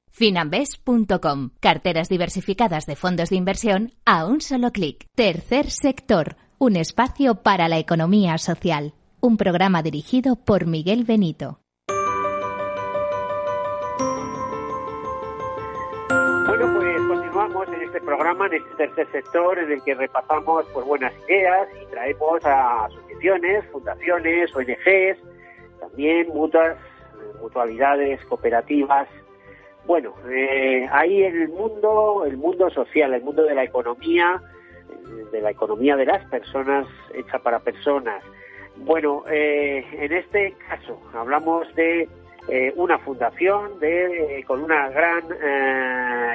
Finambes.com. 0.11 1.51
Carteras 1.59 2.09
diversificadas 2.09 2.85
de 2.85 2.95
fondos 2.95 3.29
de 3.29 3.37
inversión 3.37 3.93
a 4.05 4.25
un 4.25 4.41
solo 4.41 4.71
clic. 4.71 5.05
Tercer 5.15 5.69
sector. 5.69 6.35
Un 6.59 6.75
espacio 6.75 7.35
para 7.35 7.67
la 7.67 7.79
economía 7.79 8.37
social. 8.37 8.93
Un 9.19 9.37
programa 9.37 9.81
dirigido 9.81 10.35
por 10.35 10.67
Miguel 10.67 11.05
Benito. 11.05 11.59
Bueno, 16.47 16.73
pues 16.75 17.01
continuamos 17.07 17.67
en 17.69 17.81
este 17.81 18.01
programa, 18.01 18.47
en 18.47 18.53
este 18.55 18.75
tercer 18.75 19.11
sector, 19.11 19.57
en 19.57 19.71
el 19.71 19.81
que 19.83 19.95
repasamos 19.95 20.65
pues, 20.73 20.85
buenas 20.85 21.13
ideas 21.29 21.69
y 21.81 21.85
traemos 21.89 22.45
a 22.45 22.85
asociaciones, 22.85 23.65
fundaciones, 23.71 24.53
ONGs, 24.53 25.17
también 25.79 26.27
mutuas, 26.27 26.77
mutualidades, 27.41 28.23
cooperativas, 28.25 29.07
bueno, 29.85 30.13
eh, 30.29 30.87
ahí 30.91 31.23
el 31.23 31.49
mundo, 31.49 32.23
el 32.25 32.37
mundo 32.37 32.69
social, 32.69 33.13
el 33.13 33.23
mundo 33.23 33.43
de 33.43 33.55
la 33.55 33.63
economía, 33.63 34.41
de 35.31 35.41
la 35.41 35.51
economía 35.51 35.95
de 35.95 36.05
las 36.05 36.23
personas 36.25 36.87
hecha 37.13 37.39
para 37.39 37.59
personas. 37.59 38.23
Bueno, 38.77 39.23
eh, 39.29 39.85
en 39.93 40.13
este 40.13 40.55
caso 40.69 41.01
hablamos 41.13 41.73
de 41.75 42.07
eh, 42.47 42.73
una 42.75 42.97
fundación 42.99 43.79
de 43.79 44.43
con 44.47 44.63
una 44.63 44.89
gran 44.89 45.23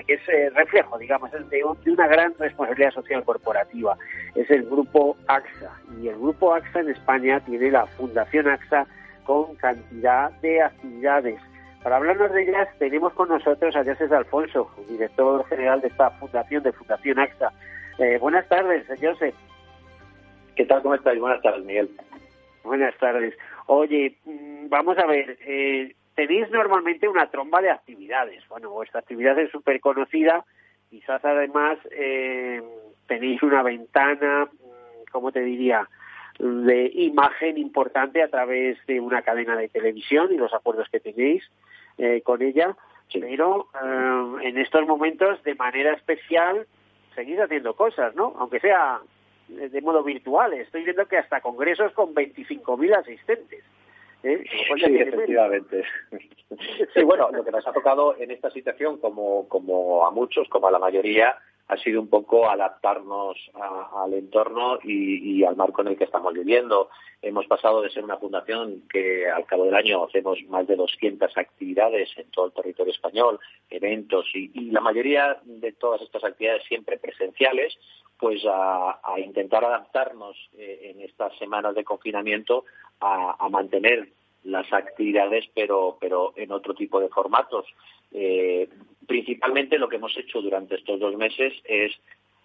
que 0.06 0.14
es 0.14 0.54
reflejo, 0.54 0.98
digamos, 0.98 1.32
de, 1.32 1.40
de, 1.40 1.64
una 1.64 2.06
gran 2.06 2.34
responsabilidad 2.38 2.92
social 2.92 3.24
corporativa. 3.24 3.96
Es 4.34 4.50
el 4.50 4.64
grupo 4.64 5.16
AXA 5.26 5.72
y 6.00 6.08
el 6.08 6.16
grupo 6.16 6.54
AXA 6.54 6.80
en 6.80 6.90
España 6.90 7.40
tiene 7.40 7.70
la 7.70 7.86
Fundación 7.86 8.48
AXA 8.48 8.86
con 9.24 9.56
cantidad 9.56 10.30
de 10.42 10.62
actividades 10.62 11.40
para 11.82 11.96
hablarnos 11.96 12.32
de 12.32 12.42
ellas 12.42 12.68
tenemos 12.78 13.12
con 13.12 13.28
nosotros 13.28 13.74
a 13.76 13.84
José 13.84 14.14
Alfonso, 14.14 14.70
director 14.88 15.46
general 15.46 15.80
de 15.80 15.88
esta 15.88 16.10
fundación, 16.10 16.62
de 16.62 16.72
Fundación 16.72 17.18
AXA. 17.18 17.52
Eh, 17.98 18.18
buenas 18.18 18.48
tardes, 18.48 18.86
José. 18.88 19.34
¿Qué 20.54 20.64
tal? 20.64 20.82
¿Cómo 20.82 20.94
estás? 20.94 21.18
Buenas 21.18 21.42
tardes, 21.42 21.64
Miguel. 21.64 21.90
Buenas 22.64 22.96
tardes. 22.98 23.34
Oye, 23.66 24.16
mm, 24.24 24.68
vamos 24.68 24.98
a 24.98 25.06
ver, 25.06 25.38
eh, 25.46 25.94
tenéis 26.14 26.50
normalmente 26.50 27.08
una 27.08 27.30
tromba 27.30 27.60
de 27.60 27.70
actividades. 27.70 28.42
Bueno, 28.48 28.70
vuestra 28.70 29.00
actividad 29.00 29.38
es 29.38 29.50
súper 29.50 29.80
conocida, 29.80 30.44
quizás 30.90 31.24
además 31.24 31.78
eh, 31.90 32.62
tenéis 33.06 33.42
una 33.42 33.62
ventana, 33.62 34.46
mm, 34.46 35.10
¿cómo 35.12 35.30
te 35.30 35.40
diría?, 35.40 35.88
de 36.38 36.90
imagen 36.94 37.58
importante 37.58 38.22
a 38.22 38.28
través 38.28 38.78
de 38.86 39.00
una 39.00 39.22
cadena 39.22 39.56
de 39.56 39.68
televisión 39.68 40.32
y 40.32 40.36
los 40.36 40.52
acuerdos 40.52 40.88
que 40.90 41.00
tenéis 41.00 41.44
eh, 41.98 42.20
con 42.22 42.42
ella, 42.42 42.76
pero 43.12 43.68
eh, 43.74 44.48
en 44.48 44.58
estos 44.58 44.86
momentos 44.86 45.42
de 45.44 45.54
manera 45.54 45.94
especial 45.94 46.66
seguís 47.14 47.40
haciendo 47.40 47.74
cosas, 47.74 48.14
¿no? 48.14 48.34
Aunque 48.38 48.60
sea 48.60 49.00
de 49.48 49.80
modo 49.80 50.02
virtual. 50.02 50.52
Estoy 50.54 50.84
viendo 50.84 51.06
que 51.06 51.18
hasta 51.18 51.40
congresos 51.40 51.92
con 51.92 52.14
25.000 52.14 52.96
asistentes. 52.96 53.64
¿eh? 54.22 54.44
Sí, 54.76 54.96
efectivamente. 54.98 55.84
Sí, 56.94 57.02
bueno, 57.04 57.30
lo 57.32 57.44
que 57.44 57.50
nos 57.50 57.66
ha 57.66 57.72
tocado 57.72 58.16
en 58.18 58.30
esta 58.30 58.50
situación, 58.50 58.98
como, 58.98 59.48
como 59.48 60.06
a 60.06 60.10
muchos, 60.10 60.48
como 60.48 60.68
a 60.68 60.70
la 60.70 60.78
mayoría, 60.78 61.36
ha 61.68 61.76
sido 61.78 62.00
un 62.00 62.08
poco 62.08 62.48
adaptarnos 62.48 63.36
al 63.54 64.14
entorno 64.14 64.78
y, 64.82 65.42
al 65.44 65.56
marco 65.56 65.82
en 65.82 65.88
el 65.88 65.96
que 65.96 66.04
estamos 66.04 66.32
viviendo. 66.32 66.90
Hemos 67.22 67.46
pasado 67.46 67.82
de 67.82 67.90
ser 67.90 68.04
una 68.04 68.18
fundación 68.18 68.82
que 68.88 69.28
al 69.28 69.46
cabo 69.46 69.64
del 69.64 69.74
año 69.74 70.04
hacemos 70.04 70.38
más 70.48 70.66
de 70.66 70.76
200 70.76 71.36
actividades 71.36 72.10
en 72.16 72.30
todo 72.30 72.46
el 72.46 72.52
territorio 72.52 72.92
español, 72.92 73.40
eventos 73.68 74.26
y, 74.34 74.70
la 74.70 74.80
mayoría 74.80 75.38
de 75.44 75.72
todas 75.72 76.02
estas 76.02 76.22
actividades 76.22 76.62
siempre 76.64 76.98
presenciales, 76.98 77.76
pues 78.18 78.42
a, 78.48 79.00
intentar 79.18 79.64
adaptarnos 79.64 80.36
eh, 80.56 80.92
en 80.94 81.00
estas 81.00 81.36
semanas 81.38 81.74
de 81.74 81.84
confinamiento 81.84 82.64
a, 83.00 83.48
mantener 83.48 84.08
las 84.46 84.72
actividades, 84.72 85.44
pero, 85.54 85.98
pero 86.00 86.32
en 86.36 86.52
otro 86.52 86.74
tipo 86.74 87.00
de 87.00 87.08
formatos. 87.08 87.66
Eh, 88.12 88.68
Principalmente 89.06 89.78
lo 89.78 89.88
que 89.88 89.96
hemos 89.96 90.16
hecho 90.18 90.42
durante 90.42 90.74
estos 90.74 90.98
dos 90.98 91.16
meses 91.16 91.52
es, 91.64 91.92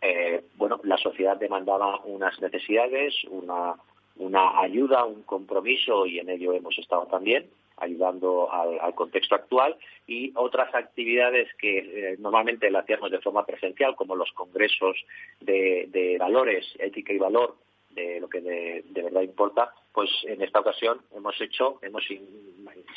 eh, 0.02 0.44
bueno, 0.58 0.80
la 0.84 0.98
sociedad 0.98 1.38
demandaba 1.38 2.00
unas 2.06 2.40
necesidades, 2.40 3.16
una, 3.30 3.76
una 4.18 4.60
ayuda, 4.60 5.06
un 5.06 5.24
compromiso 5.24 6.06
y 6.06 6.20
en 6.20 6.30
ello 6.30 6.54
hemos 6.54 6.78
estado 6.78 7.08
también 7.08 7.50
ayudando 7.78 8.52
al, 8.52 8.94
contexto 8.94 9.34
actual 9.34 9.76
y 10.06 10.32
otras 10.36 10.74
actividades 10.76 11.50
que 11.56 11.80
eh, 11.80 12.16
normalmente 12.20 12.70
la 12.70 12.80
hacíamos 12.80 13.10
de 13.10 13.22
forma 13.22 13.44
presencial, 13.44 13.96
como 13.96 14.16
los 14.16 14.32
congresos 14.34 14.96
de, 15.40 16.18
valores, 16.20 16.76
ética 16.78 17.12
y 17.12 17.18
valor, 17.18 17.56
de 17.94 18.20
lo 18.20 18.30
que 18.30 18.42
de, 18.42 18.84
verdad 19.02 19.22
importa, 19.22 19.74
pues 19.94 20.10
en 20.24 20.42
esta 20.42 20.60
ocasión 20.60 21.02
hemos 21.16 21.40
hecho, 21.42 21.80
hemos 21.82 22.04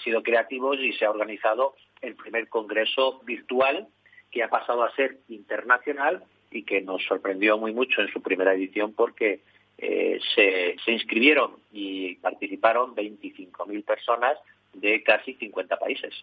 sido 0.03 0.23
creativos 0.23 0.79
y 0.79 0.93
se 0.93 1.05
ha 1.05 1.11
organizado 1.11 1.75
el 2.01 2.15
primer 2.15 2.49
congreso 2.49 3.21
virtual 3.25 3.89
que 4.31 4.43
ha 4.43 4.49
pasado 4.49 4.83
a 4.83 4.95
ser 4.95 5.19
internacional 5.29 6.25
y 6.51 6.65
que 6.65 6.81
nos 6.81 7.03
sorprendió 7.05 7.59
muy 7.59 7.73
mucho 7.73 8.01
en 8.01 8.09
su 8.09 8.23
primera 8.23 8.55
edición 8.55 8.93
porque 8.93 9.41
eh, 9.79 10.21
se, 10.35 10.77
se, 10.85 10.93
inscribieron 10.93 11.57
y 11.73 12.15
participaron 12.17 12.95
25.000 12.95 13.85
personas 13.85 14.39
de 14.73 15.03
casi 15.03 15.35
50 15.35 15.77
países. 15.79 16.15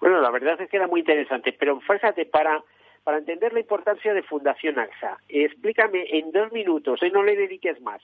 Bueno, 0.00 0.20
la 0.20 0.30
verdad 0.30 0.60
es 0.60 0.68
que 0.70 0.76
era 0.76 0.86
muy 0.86 1.00
interesante, 1.00 1.52
pero 1.52 1.80
fíjate, 1.80 2.26
para, 2.26 2.62
para 3.06 3.18
entender 3.18 3.52
la 3.52 3.60
importancia 3.60 4.12
de 4.12 4.24
Fundación 4.24 4.80
AXA, 4.80 5.18
explícame 5.28 6.06
en 6.10 6.32
dos 6.32 6.50
minutos, 6.50 7.00
hoy 7.00 7.12
no 7.12 7.22
le 7.22 7.36
dediques 7.36 7.80
más, 7.80 8.02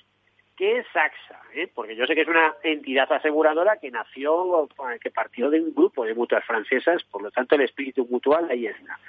¿qué 0.57 0.79
es 0.79 0.87
AXA? 0.95 1.41
Eh? 1.55 1.69
Porque 1.75 1.97
yo 1.97 2.07
sé 2.07 2.15
que 2.15 2.21
es 2.21 2.29
una 2.29 2.55
entidad 2.62 3.12
aseguradora 3.12 3.79
que 3.79 3.91
nació, 3.91 4.69
que 5.01 5.11
partió 5.11 5.51
de 5.51 5.61
un 5.61 5.75
grupo 5.75 6.05
de 6.05 6.15
mutuas 6.15 6.45
francesas, 6.45 7.03
por 7.03 7.21
lo 7.21 7.33
tanto 7.33 7.57
el 7.57 7.62
espíritu 7.62 8.07
mutual 8.09 8.49
ahí 8.49 8.69
está. 8.69 9.01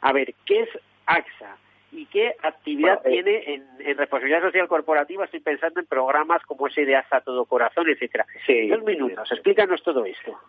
A 0.00 0.14
ver, 0.14 0.32
¿qué 0.46 0.60
es 0.60 0.70
AXA? 1.04 1.58
¿Y 1.90 2.06
qué 2.06 2.34
actividad 2.42 3.02
eh, 3.04 3.10
tiene 3.10 3.54
en, 3.54 3.98
responsabilidad 3.98 4.40
social 4.40 4.68
corporativa? 4.68 5.26
Estoy 5.26 5.40
pensando 5.40 5.80
en 5.80 5.86
programas 5.86 6.40
como 6.46 6.66
ese 6.66 6.86
de 6.86 6.96
Hasta 6.96 7.20
Todo 7.20 7.44
Corazón, 7.44 7.90
etcétera. 7.90 8.24
Sí, 8.46 8.68
Dos 8.68 8.84
minutos, 8.84 9.30
explícanos 9.30 9.82
todo 9.82 10.06
esto. 10.06 10.40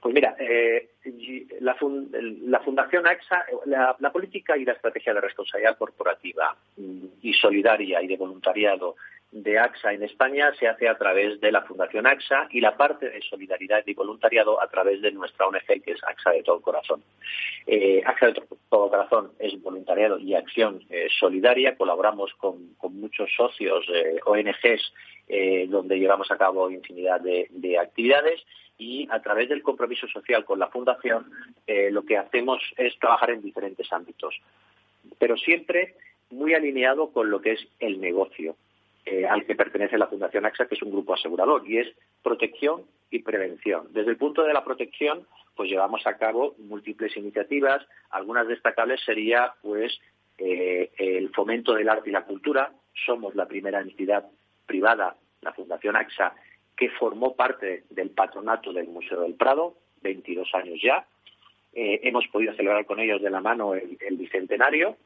Pues 0.00 0.14
mira, 0.14 0.36
eh, 0.38 0.90
la, 1.60 1.74
Fundación 1.74 3.06
AXA, 3.06 3.44
la, 3.66 4.12
política 4.12 4.56
y 4.56 4.64
la 4.64 4.72
estrategia 4.72 5.12
de 5.12 5.20
responsabilidad 5.20 5.76
corporativa 5.76 6.56
mm, 6.76 7.04
y 7.22 7.32
solidaria 7.34 8.00
y 8.02 8.06
de 8.06 8.16
voluntariado 8.16 8.94
de 9.32 9.58
AXA 9.58 9.92
en 9.92 10.04
España 10.04 10.52
se 10.58 10.68
hace 10.68 10.88
a 10.88 10.96
través 10.96 11.40
de 11.40 11.52
la 11.52 11.62
Fundación 11.62 12.06
AXA 12.06 12.48
y 12.50 12.60
la 12.60 12.76
parte 12.76 13.10
de 13.10 13.20
solidaridad 13.22 13.82
y 13.86 13.92
voluntariado 13.92 14.62
a 14.62 14.68
través 14.68 15.02
de 15.02 15.10
nuestra 15.10 15.46
ONG 15.46 15.82
que 15.84 15.92
es 15.92 16.00
AXA 16.04 16.30
de 16.30 16.42
todo 16.44 16.62
corazón. 16.62 17.02
Eh, 17.66 18.00
AXA 18.06 18.28
de 18.28 18.42
todo 18.70 18.88
corazón 18.88 19.32
es 19.40 19.60
voluntariado 19.60 20.18
y 20.18 20.34
acción 20.34 20.80
eh, 20.90 21.08
solidaria. 21.18 21.76
Colaboramos 21.76 22.32
con, 22.34 22.76
muchos 22.90 23.30
socios, 23.36 23.84
ONGs, 24.24 24.92
donde 25.68 25.98
llevamos 25.98 26.30
a 26.30 26.38
cabo 26.38 26.70
infinidad 26.70 27.20
de, 27.20 27.78
actividades 27.78 28.40
y 28.78 29.08
a 29.10 29.20
través 29.20 29.48
del 29.48 29.62
compromiso 29.62 30.06
social 30.08 30.44
con 30.44 30.58
la 30.58 30.68
Fundación 30.68 31.30
lo 31.90 32.04
que 32.04 32.16
hacemos 32.16 32.62
es 32.76 32.98
trabajar 32.98 33.30
en 33.30 33.42
diferentes 33.42 33.92
ámbitos, 33.92 34.40
pero 35.18 35.36
siempre 35.36 35.96
muy 36.30 36.54
alineado 36.54 37.10
con 37.12 37.30
lo 37.30 37.40
que 37.40 37.52
es 37.52 37.68
el 37.80 38.00
negocio 38.00 38.56
eh, 39.10 39.26
al 39.26 39.46
que 39.46 39.54
pertenece 39.54 39.96
la 39.96 40.06
Fundación 40.06 40.44
AXA, 40.44 40.66
que 40.66 40.74
es 40.74 40.82
un 40.82 40.90
grupo 40.90 41.14
asegurador, 41.14 41.66
y 41.66 41.78
es 41.78 41.88
protección 42.22 42.82
y 43.10 43.20
prevención. 43.20 43.86
Desde 43.90 44.10
el 44.10 44.18
punto 44.18 44.42
de 44.42 44.52
la 44.52 44.64
protección, 44.64 45.26
pues 45.56 45.70
llevamos 45.70 46.06
a 46.06 46.18
cabo 46.18 46.54
múltiples 46.58 47.16
iniciativas. 47.16 47.86
Algunas 48.10 48.46
destacables 48.46 49.00
sería, 49.02 49.54
pues, 49.62 49.98
eh, 50.36 50.90
el 50.98 51.30
fomento 51.30 51.72
del 51.72 51.88
arte 51.88 52.10
y 52.10 52.12
la 52.12 52.26
cultura. 52.26 52.70
Somos 53.06 53.34
la 53.34 53.48
primera 53.48 53.80
entidad 53.80 54.26
privada, 54.66 55.16
la 55.40 55.54
Fundación 55.54 55.96
AXA, 55.96 56.34
que 56.78 56.90
formó 56.90 57.34
parte 57.34 57.84
del 57.90 58.10
patronato 58.10 58.72
del 58.72 58.88
Museo 58.88 59.22
del 59.22 59.34
Prado, 59.34 59.74
22 60.02 60.54
años 60.54 60.78
ya. 60.82 61.04
Eh, 61.74 62.00
hemos 62.04 62.26
podido 62.28 62.54
celebrar 62.54 62.86
con 62.86 63.00
ellos 63.00 63.20
de 63.20 63.30
la 63.30 63.40
mano 63.40 63.74
el 63.74 64.16
bicentenario. 64.16 64.96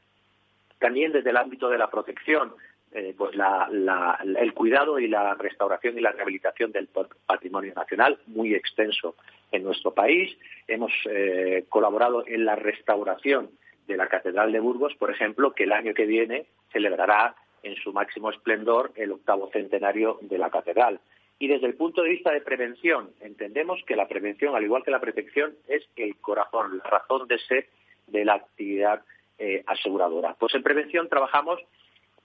También 0.78 1.12
desde 1.12 1.30
el 1.30 1.36
ámbito 1.36 1.68
de 1.68 1.78
la 1.78 1.90
protección 1.90 2.52
eh, 2.94 3.14
pues 3.16 3.32
el 3.32 4.52
cuidado 4.52 4.98
y 4.98 5.08
la 5.08 5.32
restauración 5.32 5.96
y 5.96 6.02
la 6.02 6.12
rehabilitación 6.12 6.72
del 6.72 6.88
patrimonio 7.26 7.72
nacional, 7.74 8.18
muy 8.26 8.54
extenso 8.54 9.16
en 9.50 9.64
nuestro 9.64 9.94
país. 9.94 10.36
Hemos 10.68 10.92
eh, 11.06 11.64
colaborado 11.70 12.22
en 12.26 12.44
la 12.44 12.54
restauración 12.54 13.48
de 13.86 13.96
la 13.96 14.08
Catedral 14.08 14.52
de 14.52 14.60
Burgos, 14.60 14.94
por 14.96 15.10
ejemplo, 15.10 15.54
que 15.54 15.64
el 15.64 15.72
año 15.72 15.94
que 15.94 16.04
viene 16.04 16.44
celebrará 16.70 17.34
en 17.62 17.76
su 17.76 17.94
máximo 17.94 18.28
esplendor 18.28 18.92
el 18.94 19.12
octavo 19.12 19.48
centenario 19.50 20.18
de 20.20 20.36
la 20.36 20.50
Catedral. 20.50 21.00
Y 21.42 21.48
desde 21.48 21.66
el 21.66 21.74
punto 21.74 22.04
de 22.04 22.10
vista 22.10 22.30
de 22.30 22.40
prevención, 22.40 23.10
entendemos 23.20 23.82
que 23.84 23.96
la 23.96 24.06
prevención, 24.06 24.54
al 24.54 24.62
igual 24.62 24.84
que 24.84 24.92
la 24.92 25.00
protección, 25.00 25.56
es 25.66 25.82
el 25.96 26.14
corazón, 26.18 26.78
la 26.78 26.88
razón 26.88 27.26
de 27.26 27.36
ser 27.40 27.66
de 28.06 28.24
la 28.24 28.34
actividad 28.34 29.02
eh, 29.40 29.64
aseguradora. 29.66 30.36
Pues 30.38 30.54
en 30.54 30.62
prevención 30.62 31.08
trabajamos 31.08 31.58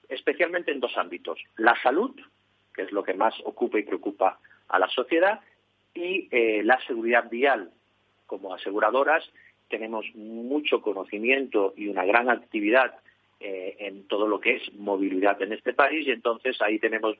especialmente 0.08 0.72
en 0.72 0.80
dos 0.80 0.96
ámbitos. 0.98 1.40
La 1.56 1.76
salud, 1.82 2.12
que 2.76 2.84
es 2.84 2.92
lo 2.92 3.02
que 3.02 3.16
más 3.16 3.34
ocupa 3.44 3.80
y 3.80 3.84
preocupa 3.86 4.38
a 4.68 4.78
la 4.78 4.88
sociedad, 4.90 5.40
y 5.96 6.28
eh, 6.30 6.62
la 6.64 6.80
seguridad 6.86 7.28
vial. 7.28 7.72
Como 8.28 8.54
aseguradoras 8.54 9.28
tenemos 9.68 10.06
mucho 10.14 10.80
conocimiento 10.84 11.74
y 11.76 11.88
una 11.88 12.06
gran 12.06 12.30
actividad 12.30 12.94
eh, 13.40 13.78
en 13.80 14.08
todo 14.08 14.28
lo 14.28 14.40
que 14.40 14.58
es 14.58 14.74
movilidad 14.76 15.42
en 15.42 15.54
este 15.54 15.74
país 15.74 16.08
y 16.08 16.12
entonces 16.12 16.62
ahí 16.62 16.78
tenemos 16.78 17.18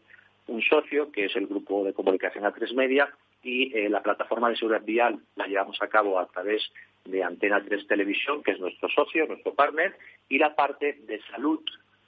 un 0.48 0.62
socio 0.62 1.12
que 1.12 1.26
es 1.26 1.36
el 1.36 1.48
grupo 1.48 1.84
de 1.84 1.94
comunicación 1.94 2.44
A3 2.46 2.74
Media 2.74 3.10
y 3.44 3.76
eh, 3.78 3.90
la 3.90 4.02
plataforma 4.02 4.50
de 4.50 4.56
seguridad 4.56 4.84
vial 4.84 5.20
la 5.36 5.48
llevamos 5.48 5.82
a 5.82 5.88
cabo 5.88 6.20
a 6.20 6.28
través 6.28 6.64
de 7.06 7.24
Antena 7.24 7.64
3 7.64 7.88
Televisión, 7.88 8.44
que 8.44 8.52
es 8.52 8.60
nuestro 8.60 8.90
socio, 8.90 9.26
nuestro 9.28 9.54
partner, 9.54 9.96
y 10.28 10.38
la 10.38 10.56
parte 10.56 11.00
de 11.08 11.22
salud 11.32 11.62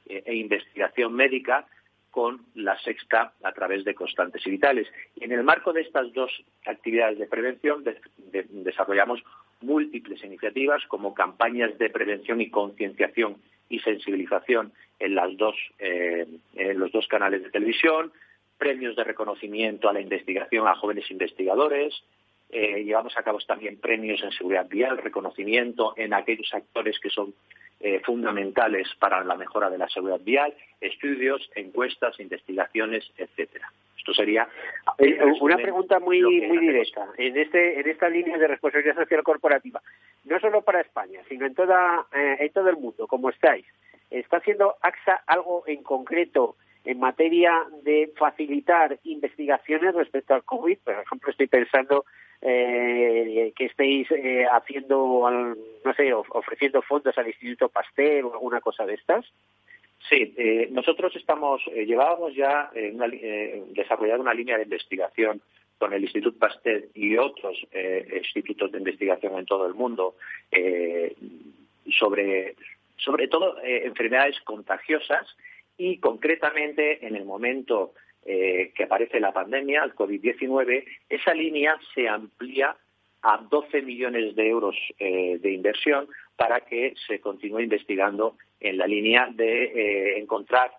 e 0.05 0.33
investigación 0.33 1.13
médica 1.13 1.67
con 2.11 2.41
la 2.55 2.77
sexta 2.79 3.33
a 3.43 3.51
través 3.51 3.83
de 3.85 3.93
constantes 3.93 4.45
y 4.45 4.51
vitales. 4.51 4.87
Y 5.15 5.25
en 5.25 5.31
el 5.31 5.43
marco 5.43 5.73
de 5.73 5.81
estas 5.81 6.11
dos 6.13 6.31
actividades 6.65 7.19
de 7.19 7.27
prevención 7.27 7.83
desarrollamos 8.49 9.23
múltiples 9.61 10.23
iniciativas 10.23 10.83
como 10.87 11.13
campañas 11.13 11.77
de 11.77 11.89
prevención 11.89 12.41
y 12.41 12.49
concienciación 12.49 13.37
y 13.69 13.79
sensibilización 13.79 14.73
en, 14.99 15.15
las 15.15 15.35
dos, 15.37 15.55
eh, 15.79 16.25
en 16.55 16.79
los 16.79 16.91
dos 16.91 17.07
canales 17.07 17.43
de 17.43 17.51
televisión, 17.51 18.11
premios 18.59 18.95
de 18.95 19.03
reconocimiento 19.03 19.89
a 19.89 19.93
la 19.93 20.01
investigación 20.01 20.67
a 20.67 20.75
jóvenes 20.75 21.09
investigadores, 21.09 22.03
eh, 22.51 22.83
llevamos 22.83 23.17
a 23.17 23.23
cabo 23.23 23.39
también 23.39 23.79
premios 23.79 24.21
en 24.21 24.31
seguridad 24.31 24.67
vial, 24.67 24.97
reconocimiento 24.97 25.93
en 25.97 26.13
aquellos 26.13 26.53
actores 26.53 26.99
que 26.99 27.09
son 27.09 27.33
eh, 27.81 28.01
fundamentales 28.03 28.89
para 28.99 29.23
la 29.23 29.35
mejora 29.35 29.69
de 29.69 29.77
la 29.77 29.87
seguridad 29.87 30.19
vial, 30.19 30.53
estudios, 30.81 31.49
encuestas, 31.55 32.19
investigaciones, 32.19 33.09
etcétera. 33.17 33.71
Esto 33.97 34.13
sería 34.13 34.49
eh, 34.97 35.17
una 35.39 35.55
pregunta 35.55 35.99
muy 35.99 36.21
muy 36.21 36.57
directa 36.57 37.07
en 37.17 37.37
este 37.37 37.79
en 37.79 37.87
esta 37.87 38.09
línea 38.09 38.37
de 38.37 38.47
responsabilidad 38.47 38.95
social 38.95 39.23
corporativa, 39.23 39.81
no 40.25 40.39
solo 40.41 40.61
para 40.61 40.81
España, 40.81 41.21
sino 41.29 41.45
en 41.45 41.55
toda 41.55 42.05
eh, 42.13 42.35
en 42.39 42.49
todo 42.51 42.67
el 42.69 42.75
mundo, 42.75 43.07
como 43.07 43.29
estáis. 43.29 43.65
¿Está 44.09 44.37
haciendo 44.37 44.75
AXA 44.81 45.23
algo 45.27 45.63
en 45.65 45.81
concreto 45.81 46.57
en 46.85 46.99
materia 46.99 47.65
de 47.83 48.11
facilitar 48.17 48.99
investigaciones 49.03 49.93
respecto 49.95 50.33
al 50.33 50.43
COVID? 50.43 50.77
Por 50.79 50.93
ejemplo, 50.93 51.31
estoy 51.31 51.47
pensando 51.47 52.05
eh, 52.41 53.51
que 53.55 53.65
estéis 53.65 54.09
eh, 54.11 54.45
haciendo, 54.49 55.29
no 55.83 55.93
sé, 55.93 56.13
ofreciendo 56.13 56.81
fondos 56.81 57.17
al 57.17 57.27
Instituto 57.27 57.69
Pasteur 57.69 58.25
o 58.25 58.33
alguna 58.33 58.61
cosa 58.61 58.85
de 58.85 58.93
estas? 58.93 59.25
Sí, 60.09 60.33
eh, 60.37 60.69
nosotros 60.71 61.13
estamos, 61.15 61.61
eh, 61.73 61.85
llevábamos 61.85 62.33
ya 62.33 62.71
una, 62.93 63.07
desarrollado 63.71 64.21
una 64.21 64.33
línea 64.33 64.57
de 64.57 64.63
investigación 64.63 65.41
con 65.77 65.93
el 65.93 66.03
Instituto 66.03 66.39
Pasteur 66.39 66.85
y 66.93 67.17
otros 67.17 67.57
institutos 68.21 68.71
de 68.71 68.79
investigación 68.79 69.37
en 69.37 69.45
todo 69.45 69.65
el 69.65 69.73
mundo 69.73 70.15
sobre, 71.97 72.55
sobre 72.97 73.27
todo 73.29 73.55
enfermedades 73.63 74.41
contagiosas 74.41 75.25
y 75.79 75.97
concretamente 75.97 77.07
en 77.07 77.15
el 77.15 77.25
momento 77.25 77.93
eh, 78.25 78.73
que 78.75 78.83
aparece 78.83 79.19
la 79.19 79.31
pandemia, 79.31 79.83
el 79.83 79.95
COVID-19, 79.95 80.83
esa 81.07 81.33
línea 81.33 81.79
se 81.95 82.07
amplía 82.07 82.75
a 83.21 83.37
12 83.49 83.81
millones 83.81 84.35
de 84.35 84.47
euros 84.47 84.75
eh, 84.99 85.39
de 85.39 85.51
inversión 85.51 86.07
para 86.35 86.61
que 86.61 86.93
se 87.07 87.21
continúe 87.21 87.61
investigando 87.61 88.35
en 88.59 88.77
la 88.77 88.87
línea 88.87 89.29
de 89.31 89.63
eh, 89.63 90.19
encontrar 90.19 90.71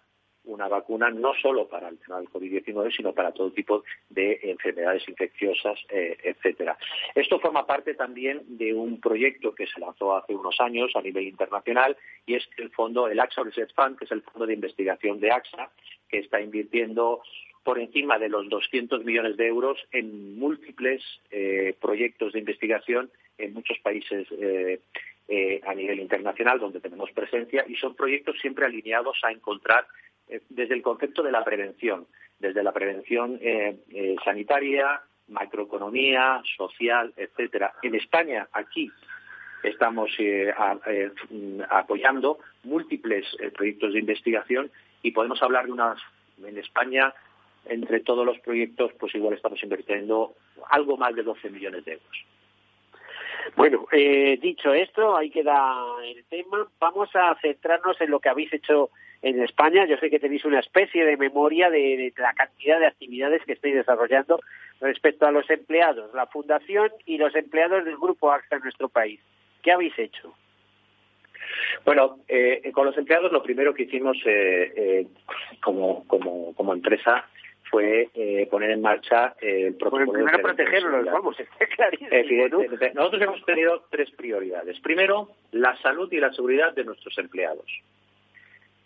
una 0.50 0.68
vacuna 0.68 1.10
no 1.10 1.32
solo 1.34 1.68
para 1.68 1.88
el 1.88 1.98
tema 1.98 2.18
del 2.18 2.28
COVID-19, 2.28 2.94
sino 2.96 3.12
para 3.12 3.32
todo 3.32 3.50
tipo 3.52 3.84
de 4.08 4.38
enfermedades 4.42 5.08
infecciosas, 5.08 5.78
eh, 5.88 6.16
etcétera. 6.22 6.76
Esto 7.14 7.38
forma 7.40 7.66
parte 7.66 7.94
también 7.94 8.42
de 8.46 8.74
un 8.74 9.00
proyecto 9.00 9.54
que 9.54 9.66
se 9.66 9.80
lanzó 9.80 10.16
hace 10.16 10.34
unos 10.34 10.60
años 10.60 10.90
a 10.94 11.02
nivel 11.02 11.28
internacional 11.28 11.96
y 12.26 12.34
es 12.34 12.48
el 12.58 12.70
fondo, 12.70 13.08
el 13.08 13.20
AXA 13.20 13.42
Research 13.42 13.74
Fund, 13.74 13.98
que 13.98 14.04
es 14.04 14.12
el 14.12 14.22
fondo 14.22 14.46
de 14.46 14.54
investigación 14.54 15.20
de 15.20 15.30
AXA, 15.30 15.70
que 16.08 16.18
está 16.18 16.40
invirtiendo 16.40 17.22
por 17.62 17.78
encima 17.78 18.18
de 18.18 18.28
los 18.28 18.48
200 18.48 19.04
millones 19.04 19.36
de 19.36 19.46
euros 19.46 19.78
en 19.92 20.38
múltiples 20.38 21.02
eh, 21.30 21.74
proyectos 21.80 22.32
de 22.32 22.38
investigación 22.38 23.10
en 23.38 23.54
muchos 23.54 23.78
países 23.78 24.26
eh, 24.32 24.80
eh, 25.28 25.60
a 25.64 25.74
nivel 25.74 26.00
internacional 26.00 26.58
donde 26.58 26.80
tenemos 26.80 27.10
presencia 27.12 27.64
y 27.68 27.76
son 27.76 27.94
proyectos 27.94 28.36
siempre 28.40 28.66
alineados 28.66 29.18
a 29.22 29.30
encontrar 29.30 29.86
desde 30.48 30.74
el 30.74 30.82
concepto 30.82 31.22
de 31.22 31.32
la 31.32 31.44
prevención, 31.44 32.06
desde 32.38 32.62
la 32.62 32.72
prevención 32.72 33.40
sanitaria, 34.24 35.00
macroeconomía, 35.28 36.42
social, 36.56 37.12
etcétera. 37.16 37.74
En 37.82 37.94
España, 37.94 38.48
aquí, 38.52 38.90
estamos 39.62 40.10
apoyando 41.68 42.38
múltiples 42.64 43.26
proyectos 43.54 43.92
de 43.92 44.00
investigación 44.00 44.70
y 45.02 45.12
podemos 45.12 45.42
hablar 45.42 45.66
de 45.66 45.72
unas 45.72 45.98
en 46.44 46.58
España 46.58 47.12
entre 47.66 48.00
todos 48.00 48.24
los 48.24 48.38
proyectos, 48.40 48.92
pues 48.98 49.14
igual 49.14 49.34
estamos 49.34 49.62
invirtiendo 49.62 50.34
algo 50.70 50.96
más 50.96 51.14
de 51.14 51.22
12 51.22 51.50
millones 51.50 51.84
de 51.84 51.92
euros. 51.92 52.24
Bueno, 53.56 53.86
eh, 53.92 54.38
dicho 54.40 54.72
esto, 54.72 55.16
ahí 55.16 55.30
queda 55.30 55.76
el 56.04 56.24
tema. 56.24 56.66
Vamos 56.78 57.10
a 57.14 57.36
centrarnos 57.40 58.00
en 58.00 58.10
lo 58.10 58.20
que 58.20 58.28
habéis 58.28 58.52
hecho 58.52 58.90
en 59.22 59.42
España. 59.42 59.86
Yo 59.86 59.96
sé 59.98 60.10
que 60.10 60.18
tenéis 60.18 60.44
una 60.44 60.60
especie 60.60 61.04
de 61.04 61.16
memoria 61.16 61.70
de, 61.70 62.12
la 62.16 62.32
cantidad 62.34 62.78
de 62.78 62.86
actividades 62.86 63.42
que 63.44 63.52
estáis 63.52 63.74
desarrollando 63.74 64.40
respecto 64.80 65.26
a 65.26 65.32
los 65.32 65.48
empleados, 65.50 66.12
la 66.14 66.26
fundación 66.26 66.90
y 67.06 67.18
los 67.18 67.34
empleados 67.34 67.84
del 67.84 67.96
grupo 67.96 68.32
AXA 68.32 68.56
en 68.56 68.62
nuestro 68.62 68.88
país. 68.88 69.20
¿Qué 69.62 69.72
habéis 69.72 69.98
hecho? 69.98 70.34
Bueno, 71.84 72.18
eh, 72.28 72.70
con 72.72 72.86
los 72.86 72.96
empleados 72.96 73.32
lo 73.32 73.42
primero 73.42 73.74
que 73.74 73.82
hicimos 73.82 74.16
eh, 74.24 75.06
como, 75.60 76.06
como, 76.06 76.54
como 76.54 76.72
empresa 76.72 77.26
fue 77.70 78.08
eh, 78.14 78.48
poner 78.50 78.70
en 78.70 78.82
marcha 78.82 79.34
el 79.40 79.74
protocolo 79.74 80.06
bueno, 80.06 80.24
primero 80.24 80.42
protegerlos, 80.42 81.06
vamos, 81.06 81.38
está 81.40 81.66
clarísimo. 81.66 82.64
Nosotros 82.94 83.22
hemos 83.22 83.44
tenido 83.44 83.84
tres 83.90 84.10
prioridades. 84.10 84.80
Primero, 84.80 85.30
la 85.52 85.76
salud 85.80 86.12
y 86.12 86.18
la 86.18 86.32
seguridad 86.32 86.74
de 86.74 86.84
nuestros 86.84 87.16
empleados. 87.18 87.66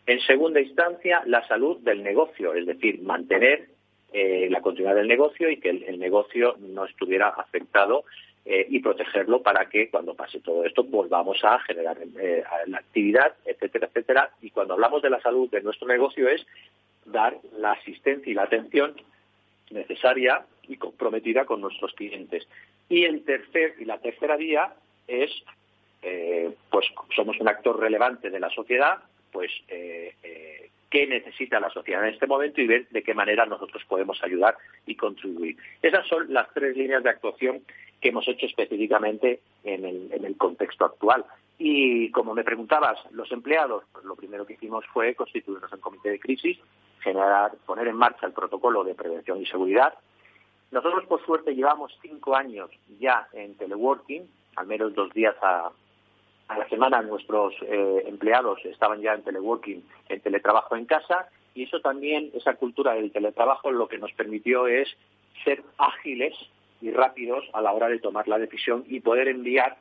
En 0.06 0.20
segunda 0.20 0.60
instancia, 0.60 1.22
la 1.26 1.46
salud 1.48 1.78
del 1.78 2.02
negocio, 2.02 2.54
es 2.54 2.66
decir, 2.66 3.00
mantener 3.02 3.68
eh, 4.12 4.48
la 4.50 4.60
continuidad 4.60 4.96
del 4.96 5.08
negocio 5.08 5.50
y 5.50 5.58
que 5.58 5.70
el, 5.70 5.98
negocio 5.98 6.56
no 6.58 6.84
estuviera 6.84 7.28
afectado 7.28 8.04
eh, 8.44 8.66
y 8.68 8.80
protegerlo 8.80 9.42
para 9.42 9.68
que 9.68 9.88
cuando 9.88 10.14
pase 10.14 10.40
todo 10.40 10.64
esto 10.64 10.84
volvamos 10.84 11.42
a 11.42 11.58
generar 11.60 11.98
la 12.66 12.78
actividad, 12.78 13.34
etcétera, 13.46 13.86
etcétera. 13.86 14.30
Y 14.42 14.50
cuando 14.50 14.74
hablamos 14.74 15.02
de 15.02 15.10
la 15.10 15.20
salud 15.20 15.50
de 15.50 15.62
nuestro 15.62 15.88
negocio 15.88 16.28
es 16.28 16.46
dar 17.06 17.38
la 17.58 17.72
asistencia 17.72 18.30
y 18.30 18.34
la 18.34 18.44
atención 18.44 18.94
necesaria 19.70 20.44
y 20.68 20.76
comprometida 20.76 21.44
con 21.44 21.60
nuestros 21.60 21.92
clientes. 21.94 22.46
Y 22.88 23.04
el 23.04 23.24
tercer 23.24 23.74
y 23.78 23.84
la 23.84 23.98
tercera 23.98 24.36
vía 24.36 24.74
es, 25.06 25.30
eh, 26.02 26.54
pues 26.70 26.86
somos 27.14 27.38
un 27.40 27.48
actor 27.48 27.78
relevante 27.78 28.30
de 28.30 28.40
la 28.40 28.50
sociedad, 28.50 28.98
pues 29.34 29.50
eh, 29.66 30.14
eh, 30.22 30.70
qué 30.88 31.08
necesita 31.08 31.58
la 31.58 31.68
sociedad 31.70 32.06
en 32.06 32.14
este 32.14 32.28
momento 32.28 32.60
y 32.60 32.68
ver 32.68 32.88
de 32.90 33.02
qué 33.02 33.14
manera 33.14 33.44
nosotros 33.44 33.82
podemos 33.88 34.22
ayudar 34.22 34.56
y 34.86 34.94
contribuir. 34.94 35.56
Esas 35.82 36.06
son 36.06 36.32
las 36.32 36.48
tres 36.54 36.76
líneas 36.76 37.02
de 37.02 37.10
actuación 37.10 37.62
que 38.00 38.10
hemos 38.10 38.28
hecho 38.28 38.46
específicamente 38.46 39.40
en 39.64 39.84
el, 39.84 40.36
contexto 40.36 40.84
actual. 40.84 41.24
Y 41.58 42.12
como 42.12 42.32
me 42.32 42.44
preguntabas, 42.44 42.98
los 43.10 43.30
empleados, 43.32 43.82
pues 43.92 44.04
lo 44.04 44.14
primero 44.14 44.46
que 44.46 44.52
hicimos 44.52 44.84
fue 44.92 45.16
constituirnos 45.16 45.72
en 45.72 45.80
comité 45.80 46.10
de 46.10 46.20
crisis, 46.20 46.58
generar, 47.00 47.52
poner 47.66 47.88
en 47.88 47.96
marcha 47.96 48.26
el 48.26 48.32
protocolo 48.32 48.84
de 48.84 48.94
prevención 48.94 49.42
y 49.42 49.46
seguridad. 49.46 49.94
Nosotros, 50.70 51.06
por 51.06 51.24
suerte, 51.24 51.56
llevamos 51.56 51.98
cinco 52.02 52.36
años 52.36 52.70
ya 53.00 53.26
en 53.32 53.56
teleworking, 53.56 54.28
al 54.56 54.66
menos 54.68 54.94
dos 54.94 55.12
días 55.12 55.34
a, 55.42 55.72
la 56.48 56.68
semana 56.68 57.02
nuestros 57.02 57.54
eh, 57.62 58.04
empleados 58.06 58.64
estaban 58.64 59.00
ya 59.00 59.14
en 59.14 59.22
teleworking, 59.22 59.82
en 60.08 60.20
teletrabajo 60.20 60.76
en 60.76 60.84
casa, 60.84 61.28
y 61.54 61.64
eso 61.64 61.80
también, 61.80 62.30
esa 62.34 62.54
cultura 62.54 62.94
del 62.94 63.12
teletrabajo, 63.12 63.70
lo 63.70 63.88
que 63.88 63.98
nos 63.98 64.12
permitió 64.12 64.66
es 64.66 64.88
ser 65.44 65.62
ágiles 65.78 66.34
y 66.80 66.90
rápidos 66.90 67.44
a 67.52 67.62
la 67.62 67.72
hora 67.72 67.88
de 67.88 67.98
tomar 67.98 68.28
la 68.28 68.38
decisión 68.38 68.84
y 68.88 69.00
poder 69.00 69.28
enviar 69.28 69.76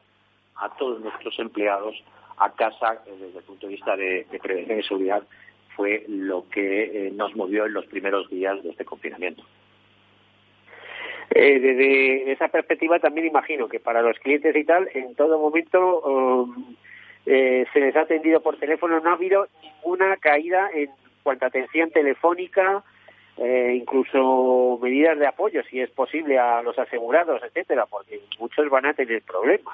a 0.56 0.69
todos 0.78 1.02
nuestros 1.02 1.38
empleados 1.39 1.95
a 2.38 2.52
casa 2.54 3.04
desde 3.06 3.38
el 3.38 3.43
punto 3.43 3.67
de 3.67 3.73
vista 3.73 3.95
de, 3.95 4.26
prevención 4.41 4.80
y 4.80 4.84
seguridad 4.84 5.23
fue 5.76 6.06
lo 6.08 6.47
que 6.49 7.08
eh, 7.08 7.12
nos 7.12 7.36
movió 7.36 7.65
en 7.65 7.73
los 7.73 7.86
primeros 7.88 8.30
días 8.30 8.62
de 8.63 8.69
este 8.69 8.86
confinamiento. 8.86 9.43
Eh, 11.36 11.60
desde 11.60 12.32
esa 12.32 12.48
perspectiva 12.48 13.00
también 13.00 13.28
imagino 13.28 13.67
que 13.67 13.80
para 13.80 14.02
los 14.02 14.19
clientes 14.19 14.56
y 14.56 14.63
tal, 14.63 14.89
en 14.93 15.15
todo 15.15 15.39
momento 15.39 16.02
um, 16.02 16.76
se 17.26 17.80
les 17.80 17.96
ha 17.96 18.02
atendido 18.02 18.41
por 18.41 18.58
teléfono, 18.58 19.00
no 19.00 19.10
ha 19.10 19.13
habido 19.13 19.48
ninguna 19.63 20.17
caída 20.17 20.69
en 20.74 20.89
cuanto 21.24 21.46
a 21.46 21.48
atención 21.48 21.89
telefónica, 21.89 22.84
incluso 23.38 24.78
medidas 24.82 25.17
de 25.17 25.26
apoyo, 25.26 25.63
si 25.63 25.80
es 25.80 25.89
posible, 25.89 26.38
a 26.38 26.62
los 26.62 26.78
asegurados, 26.78 27.41
etcétera, 27.41 27.86
porque 27.86 28.19
muchos 28.38 28.69
van 28.69 28.86
a 28.86 28.93
tener 28.93 29.22
problemas. 29.24 29.74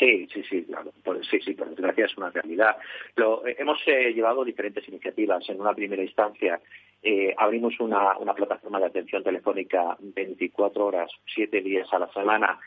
Sí, 0.00 0.26
sí, 0.32 0.42
sí, 0.48 0.64
claro. 0.64 0.90
sí, 1.30 1.40
sí, 1.40 1.52
por 1.52 1.68
desgracia 1.68 2.06
es 2.06 2.16
una 2.16 2.30
realidad. 2.30 2.76
Lo, 3.16 3.46
eh, 3.46 3.56
hemos 3.58 3.78
eh, 3.86 4.14
llevado 4.14 4.44
diferentes 4.44 4.88
iniciativas. 4.88 5.46
En 5.50 5.60
una 5.60 5.74
primera 5.74 6.02
instancia 6.02 6.58
eh, 7.02 7.34
abrimos 7.36 7.78
una, 7.80 8.14
plataforma 8.34 8.80
de 8.80 8.86
atención 8.86 9.22
telefónica 9.22 9.96
24 10.00 10.86
horas, 10.86 11.10
7 11.34 11.60
días 11.60 11.88
a 11.92 11.98
la 11.98 12.12
semana, 12.12 12.58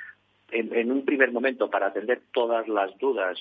en, 0.52 0.92
un 0.92 1.06
primer 1.06 1.32
momento 1.32 1.70
para 1.70 1.88
atender 1.88 2.22
todas 2.32 2.68
las 2.68 2.98
dudas 2.98 3.38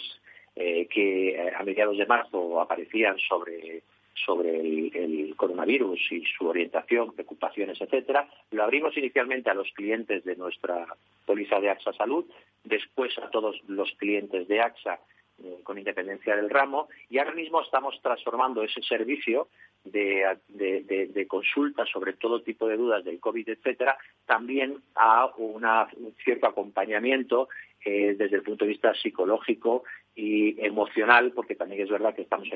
que 0.54 1.50
a 1.58 1.62
mediados 1.62 1.96
de 1.96 2.04
marzo 2.04 2.60
aparecían 2.60 3.16
sobre 3.18 3.82
sobre 4.14 4.60
el, 4.60 5.34
coronavirus 5.36 6.00
y 6.12 6.24
su 6.26 6.46
orientación, 6.46 7.12
preocupaciones, 7.12 7.80
etcétera. 7.80 8.28
Lo 8.50 8.64
abrimos 8.64 8.96
inicialmente 8.96 9.50
a 9.50 9.54
los 9.54 9.70
clientes 9.72 10.24
de 10.24 10.36
nuestra 10.36 10.86
póliza 11.26 11.60
de 11.60 11.70
AXA 11.70 11.92
Salud, 11.94 12.26
después 12.64 13.16
a 13.18 13.30
todos 13.30 13.56
los 13.66 13.90
clientes 13.92 14.46
de 14.48 14.60
AXA 14.60 15.00
eh, 15.42 15.60
con 15.64 15.78
independencia 15.78 16.36
del 16.36 16.50
ramo 16.50 16.88
y 17.08 17.18
ahora 17.18 17.32
mismo 17.32 17.62
estamos 17.62 17.98
transformando 18.02 18.62
ese 18.62 18.82
servicio 18.82 19.48
de, 19.84 20.38
de, 20.48 21.26
consulta 21.26 21.84
sobre 21.86 22.12
todo 22.12 22.42
tipo 22.42 22.68
de 22.68 22.76
dudas 22.76 23.04
del 23.04 23.20
COVID, 23.20 23.48
etcétera, 23.48 23.96
también 24.26 24.76
a 24.94 25.26
una, 25.36 25.88
un 25.96 26.14
cierto 26.24 26.46
acompañamiento 26.46 27.48
eh, 27.84 28.14
desde 28.16 28.36
el 28.36 28.42
punto 28.42 28.64
de 28.64 28.70
vista 28.70 28.94
psicológico 28.94 29.84
y 30.14 30.64
emocional, 30.64 31.32
porque 31.32 31.56
también 31.56 31.82
es 31.82 31.90
verdad 31.90 32.14
que 32.14 32.22
estamos 32.22 32.48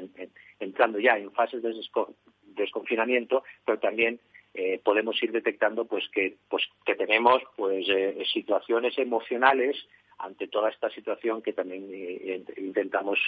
entrando 0.60 0.98
ya 0.98 1.18
en 1.18 1.32
fases 1.32 1.62
de 1.62 1.74
desconfinamiento, 2.54 3.42
pero 3.64 3.78
también 3.78 4.20
eh, 4.54 4.80
podemos 4.82 5.20
ir 5.22 5.32
detectando 5.32 5.84
pues 5.84 6.08
que 6.12 6.36
pues 6.48 6.64
que 6.84 6.94
tenemos 6.94 7.42
pues 7.56 7.86
eh, 7.88 8.22
situaciones 8.32 8.96
emocionales 8.98 9.76
ante 10.18 10.48
toda 10.48 10.70
esta 10.70 10.90
situación 10.90 11.42
que 11.42 11.52
también 11.52 11.85
intentamos 12.57 13.18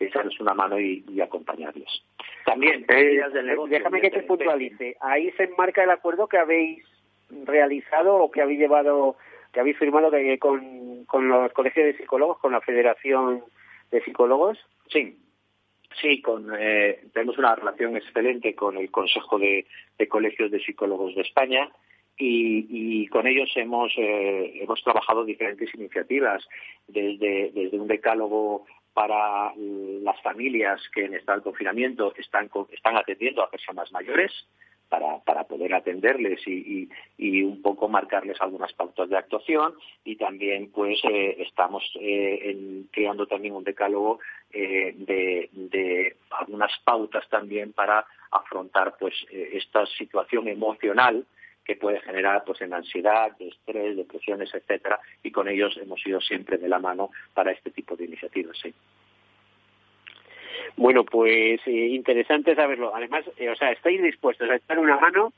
echarles 0.00 0.38
una 0.40 0.54
mano 0.54 0.80
y, 0.80 1.20
acompañarles. 1.20 2.02
También 2.44 2.84
déjame 2.86 4.00
que 4.00 4.10
te 4.10 4.22
puntualice. 4.22 4.96
Ahí 5.00 5.30
se 5.32 5.44
enmarca 5.44 5.84
el 5.84 5.90
acuerdo 5.90 6.26
que 6.26 6.38
habéis 6.38 6.84
realizado 7.44 8.16
o 8.16 8.30
que 8.30 8.42
habéis 8.42 8.58
llevado 8.58 9.16
que 9.52 9.60
habéis 9.60 9.78
firmado 9.78 10.10
con, 10.38 11.04
con 11.04 11.28
los 11.28 11.52
colegios 11.52 11.86
de 11.86 11.96
psicólogos, 11.98 12.38
con 12.38 12.52
la 12.52 12.62
Federación 12.62 13.44
de 13.90 14.02
Psicólogos. 14.02 14.58
Sí, 14.88 15.18
Sí, 16.00 16.22
con, 16.22 16.50
eh, 16.58 17.00
tenemos 17.12 17.38
una 17.38 17.54
relación 17.54 17.96
excelente 17.96 18.54
con 18.54 18.76
el 18.76 18.90
Consejo 18.90 19.38
de, 19.38 19.66
Colegios 20.08 20.50
de 20.50 20.60
Psicólogos 20.60 21.14
de 21.14 21.22
España 21.22 21.70
y, 22.18 23.06
con 23.08 23.26
ellos 23.26 23.50
hemos, 23.56 23.92
eh, 23.96 24.60
hemos 24.62 24.82
trabajado 24.82 25.24
diferentes 25.24 25.74
iniciativas, 25.74 26.46
desde, 26.86 27.50
desde 27.52 27.78
un 27.78 27.88
decálogo 27.88 28.66
para 28.94 29.52
las 29.56 30.20
familias 30.22 30.80
que 30.94 31.06
en 31.06 31.14
estado 31.14 31.38
de 31.38 31.44
confinamiento 31.44 32.14
están, 32.16 32.50
están 32.70 32.96
atendiendo 32.96 33.42
a 33.42 33.50
personas 33.50 33.90
mayores, 33.90 34.30
para, 34.92 35.20
para 35.20 35.44
poder 35.44 35.72
atenderles 35.72 36.46
y, 36.46 36.86
y, 37.16 37.42
un 37.42 37.62
poco 37.62 37.88
marcarles 37.88 38.38
algunas 38.42 38.74
pautas 38.74 39.08
de 39.08 39.16
actuación. 39.16 39.72
Y 40.04 40.16
también 40.16 40.70
pues 40.70 41.00
eh, 41.04 41.36
estamos 41.38 41.82
eh, 41.98 42.84
creando 42.90 43.26
también 43.26 43.54
un 43.54 43.64
decálogo 43.64 44.20
eh, 44.52 44.92
de, 44.98 45.48
de, 45.50 46.16
algunas 46.30 46.72
pautas 46.84 47.26
también 47.30 47.72
para 47.72 48.04
afrontar 48.32 48.96
pues 49.00 49.14
esta 49.30 49.86
situación 49.86 50.46
emocional 50.48 51.24
que 51.64 51.76
puede 51.76 52.00
generar 52.00 52.42
pues 52.44 52.60
en 52.60 52.74
ansiedad, 52.74 53.30
estrés, 53.38 53.96
depresiones, 53.96 54.52
etcétera, 54.54 54.98
y 55.22 55.30
con 55.30 55.48
ellos 55.48 55.76
hemos 55.76 56.04
ido 56.06 56.20
siempre 56.20 56.58
de 56.58 56.68
la 56.68 56.78
mano 56.78 57.10
para 57.34 57.52
este 57.52 57.70
tipo 57.70 57.96
de 57.96 58.04
iniciativas, 58.04 58.56
sí. 58.58 58.74
Bueno, 60.76 61.04
pues 61.04 61.60
eh, 61.66 61.70
interesante 61.70 62.54
saberlo. 62.54 62.94
Además, 62.94 63.24
eh, 63.36 63.50
o 63.50 63.56
sea, 63.56 63.72
estáis 63.72 64.02
dispuestos 64.02 64.48
a 64.48 64.56
echar 64.56 64.78
una 64.78 64.98
mano 64.98 65.32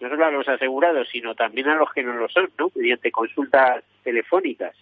no 0.00 0.08
solo 0.08 0.24
a 0.24 0.30
los 0.30 0.48
asegurados, 0.48 1.08
sino 1.10 1.34
también 1.34 1.68
a 1.68 1.76
los 1.76 1.92
que 1.92 2.02
no 2.02 2.14
lo 2.14 2.28
son, 2.28 2.50
¿no? 2.58 2.70
Mediante 2.74 3.10
consultas 3.10 3.84
telefónicas. 4.02 4.74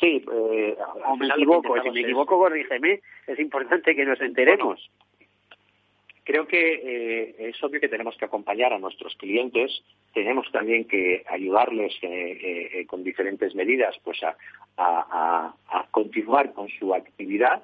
Sí, 0.00 0.24
eh, 0.32 0.76
o 1.04 1.16
me 1.16 1.28
equivoco, 1.28 1.80
si 1.82 1.90
me 1.90 2.00
equivoco, 2.00 2.38
corrígeme, 2.38 3.00
es 3.26 3.38
importante 3.38 3.94
que 3.94 4.04
nos 4.04 4.20
enteremos. 4.20 4.90
Creo 6.24 6.46
que 6.46 6.74
eh, 6.74 7.34
es 7.50 7.62
obvio 7.62 7.80
que 7.80 7.88
tenemos 7.88 8.16
que 8.16 8.24
acompañar 8.24 8.72
a 8.72 8.78
nuestros 8.78 9.14
clientes, 9.16 9.82
tenemos 10.14 10.50
también 10.52 10.86
que 10.86 11.24
ayudarles 11.28 11.94
eh, 12.02 12.84
con 12.86 13.02
diferentes 13.02 13.54
medidas 13.54 13.96
pues 14.04 14.22
a, 14.22 14.36
a, 14.76 15.54
continuar 15.90 16.52
con 16.52 16.68
su 16.68 16.94
actividad 16.94 17.62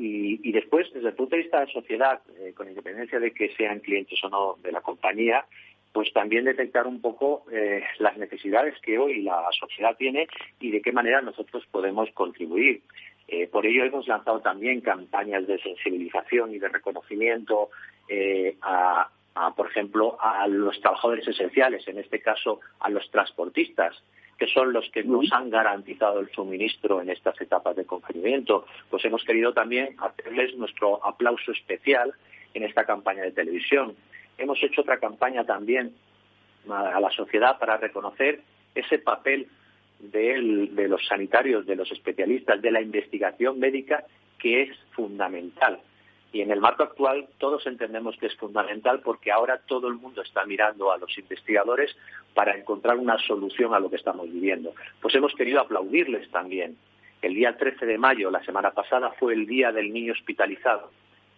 y, 0.00 0.52
después, 0.52 0.86
desde 0.92 1.08
el 1.08 1.14
punto 1.14 1.34
de 1.34 1.42
vista 1.42 1.58
de 1.58 1.66
la 1.66 1.72
sociedad, 1.72 2.20
eh, 2.38 2.52
con 2.54 2.68
independencia 2.68 3.18
de 3.18 3.32
que 3.32 3.52
sean 3.56 3.80
clientes 3.80 4.18
o 4.22 4.28
no 4.28 4.56
de 4.62 4.70
la 4.70 4.80
compañía, 4.80 5.44
pues 5.92 6.12
también 6.12 6.44
detectar 6.44 6.86
un 6.86 7.00
poco 7.00 7.44
eh, 7.50 7.82
las 7.98 8.16
necesidades 8.16 8.78
que 8.80 8.96
hoy 8.96 9.22
la 9.22 9.44
sociedad 9.58 9.96
tiene 9.96 10.28
y 10.60 10.70
de 10.70 10.82
qué 10.82 10.92
manera 10.92 11.20
nosotros 11.20 11.66
podemos 11.72 12.08
contribuir. 12.12 12.82
Eh, 13.28 13.46
por 13.46 13.66
ello 13.66 13.84
hemos 13.84 14.08
lanzado 14.08 14.40
también 14.40 14.80
campañas 14.80 15.46
de 15.46 15.58
sensibilización 15.60 16.54
y 16.54 16.58
de 16.58 16.68
reconocimiento 16.68 17.70
a, 18.62 19.10
por 19.54 19.66
ejemplo, 19.68 20.16
a 20.18 20.48
los 20.48 20.80
trabajadores 20.80 21.28
esenciales, 21.28 21.86
en 21.86 21.98
este 21.98 22.20
caso 22.20 22.60
a 22.80 22.88
los 22.88 23.08
transportistas 23.10 23.94
que 24.38 24.46
son 24.46 24.72
los 24.72 24.88
que 24.90 25.02
nos 25.02 25.30
han 25.32 25.50
garantizado 25.50 26.20
el 26.20 26.30
suministro 26.30 27.02
en 27.02 27.10
estas 27.10 27.38
etapas 27.40 27.74
de 27.74 27.84
confinamiento, 27.84 28.66
pues 28.88 29.04
hemos 29.04 29.24
querido 29.24 29.52
también 29.52 29.96
hacerles 29.98 30.56
nuestro 30.56 31.04
aplauso 31.04 31.50
especial 31.50 32.14
en 32.54 32.62
esta 32.62 32.84
campaña 32.84 33.24
de 33.24 33.32
televisión. 33.32 33.96
Hemos 34.38 34.62
hecho 34.62 34.82
otra 34.82 35.00
campaña 35.00 35.44
también 35.44 35.92
a 36.70 37.00
la 37.00 37.10
sociedad 37.10 37.58
para 37.58 37.78
reconocer 37.78 38.40
ese 38.74 38.98
papel 38.98 39.48
de 39.98 40.88
los 40.88 41.06
sanitarios, 41.06 41.66
de 41.66 41.76
los 41.76 41.90
especialistas, 41.90 42.62
de 42.62 42.70
la 42.70 42.80
investigación 42.80 43.58
médica, 43.58 44.04
que 44.38 44.62
es 44.62 44.78
fundamental. 44.92 45.80
Y 46.32 46.42
en 46.42 46.50
el 46.50 46.60
marco 46.60 46.82
actual 46.82 47.26
todos 47.38 47.66
entendemos 47.66 48.16
que 48.18 48.26
es 48.26 48.36
fundamental 48.36 49.00
porque 49.00 49.32
ahora 49.32 49.62
todo 49.66 49.88
el 49.88 49.94
mundo 49.94 50.22
está 50.22 50.44
mirando 50.44 50.92
a 50.92 50.98
los 50.98 51.16
investigadores 51.16 51.96
para 52.34 52.56
encontrar 52.56 52.98
una 52.98 53.18
solución 53.18 53.74
a 53.74 53.80
lo 53.80 53.88
que 53.88 53.96
estamos 53.96 54.30
viviendo. 54.30 54.74
Pues 55.00 55.14
hemos 55.14 55.34
querido 55.34 55.60
aplaudirles 55.60 56.30
también. 56.30 56.76
El 57.22 57.34
día 57.34 57.56
13 57.56 57.84
de 57.86 57.98
mayo, 57.98 58.30
la 58.30 58.44
semana 58.44 58.70
pasada, 58.72 59.10
fue 59.18 59.34
el 59.34 59.46
Día 59.46 59.72
del 59.72 59.92
Niño 59.92 60.12
Hospitalizado. 60.12 60.90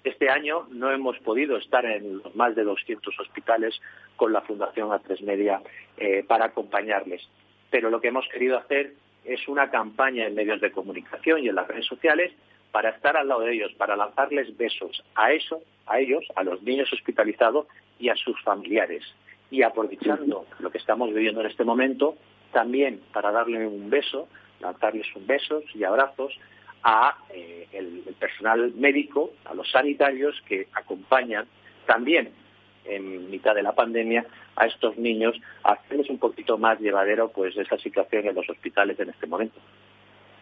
Este 0.02 0.28
año 0.28 0.66
no 0.70 0.90
hemos 0.90 1.18
podido 1.18 1.56
estar 1.56 1.84
en 1.86 2.20
más 2.34 2.54
de 2.56 2.64
200 2.64 3.18
hospitales 3.20 3.80
con 4.16 4.32
la 4.32 4.40
Fundación 4.42 4.88
A3 4.88 5.22
Media 5.22 5.62
eh, 5.96 6.24
para 6.26 6.46
acompañarles. 6.46 7.26
Pero 7.70 7.90
lo 7.90 8.00
que 8.00 8.08
hemos 8.08 8.26
querido 8.28 8.58
hacer 8.58 8.94
es 9.24 9.46
una 9.48 9.70
campaña 9.70 10.26
en 10.26 10.34
medios 10.34 10.60
de 10.60 10.72
comunicación 10.72 11.44
y 11.44 11.48
en 11.48 11.54
las 11.54 11.68
redes 11.68 11.86
sociales 11.86 12.32
para 12.72 12.90
estar 12.90 13.16
al 13.16 13.28
lado 13.28 13.40
de 13.40 13.54
ellos, 13.54 13.72
para 13.76 13.96
lanzarles 13.96 14.56
besos 14.56 15.02
a 15.14 15.32
eso, 15.32 15.60
a 15.86 15.98
ellos, 15.98 16.24
a 16.36 16.44
los 16.44 16.62
niños 16.62 16.92
hospitalizados 16.92 17.66
y 17.98 18.08
a 18.08 18.16
sus 18.16 18.40
familiares. 18.42 19.04
Y 19.50 19.62
aprovechando 19.62 20.46
lo 20.60 20.70
que 20.70 20.78
estamos 20.78 21.12
viviendo 21.12 21.40
en 21.40 21.48
este 21.48 21.64
momento, 21.64 22.16
también 22.52 23.00
para 23.12 23.32
darle 23.32 23.66
un 23.66 23.90
beso, 23.90 24.28
lanzarles 24.60 25.06
un 25.16 25.26
besos 25.26 25.64
y 25.74 25.84
abrazos 25.84 26.38
a 26.82 27.16
eh, 27.30 27.66
el, 27.72 28.02
personal 28.18 28.72
médico, 28.74 29.32
a 29.44 29.54
los 29.54 29.70
sanitarios 29.70 30.40
que 30.46 30.68
acompañan 30.72 31.46
también 31.86 32.30
en 32.96 33.30
mitad 33.30 33.54
de 33.54 33.62
la 33.62 33.72
pandemia 33.72 34.24
a 34.56 34.66
estos 34.66 34.96
niños 34.98 35.40
a 35.64 35.72
hacerles 35.72 36.10
un 36.10 36.18
poquito 36.18 36.58
más 36.58 36.78
llevadero 36.80 37.28
pues 37.28 37.56
esa 37.56 37.78
situación 37.78 38.26
en 38.26 38.34
los 38.34 38.48
hospitales 38.48 38.98
en 39.00 39.10
este 39.10 39.26
momento. 39.26 39.60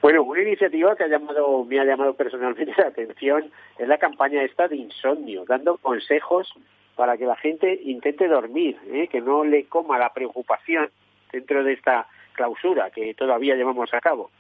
Bueno, 0.01 0.23
una 0.23 0.43
iniciativa 0.43 0.95
que 0.97 1.05
ha 1.05 1.09
llamado, 1.09 1.65
me 1.65 1.81
ha 1.81 1.85
llamado 1.85 2.15
personalmente 2.15 2.73
la 2.77 2.89
atención 2.89 3.51
es 3.79 3.89
la 3.89 3.99
campaña 3.99 4.43
esta 4.43 4.69
de 4.69 4.77
insomnio, 4.77 5.45
dando 5.47 5.77
consejos 5.79 6.53
para 6.95 7.17
que 7.17 7.27
la 7.27 7.37
gente 7.37 7.81
intente 7.85 8.29
dormir, 8.29 8.77
¿eh? 8.93 9.09
que 9.09 9.21
no 9.21 9.45
le 9.45 9.65
coma 9.65 9.99
la 9.99 10.13
preocupación 10.13 10.91
dentro 11.33 11.63
de 11.63 11.75
esta 11.75 12.07
clausura 12.33 12.91
que 12.91 13.15
todavía 13.15 13.57
llevamos 13.57 13.93
a 13.93 14.01
cabo. 14.01 14.31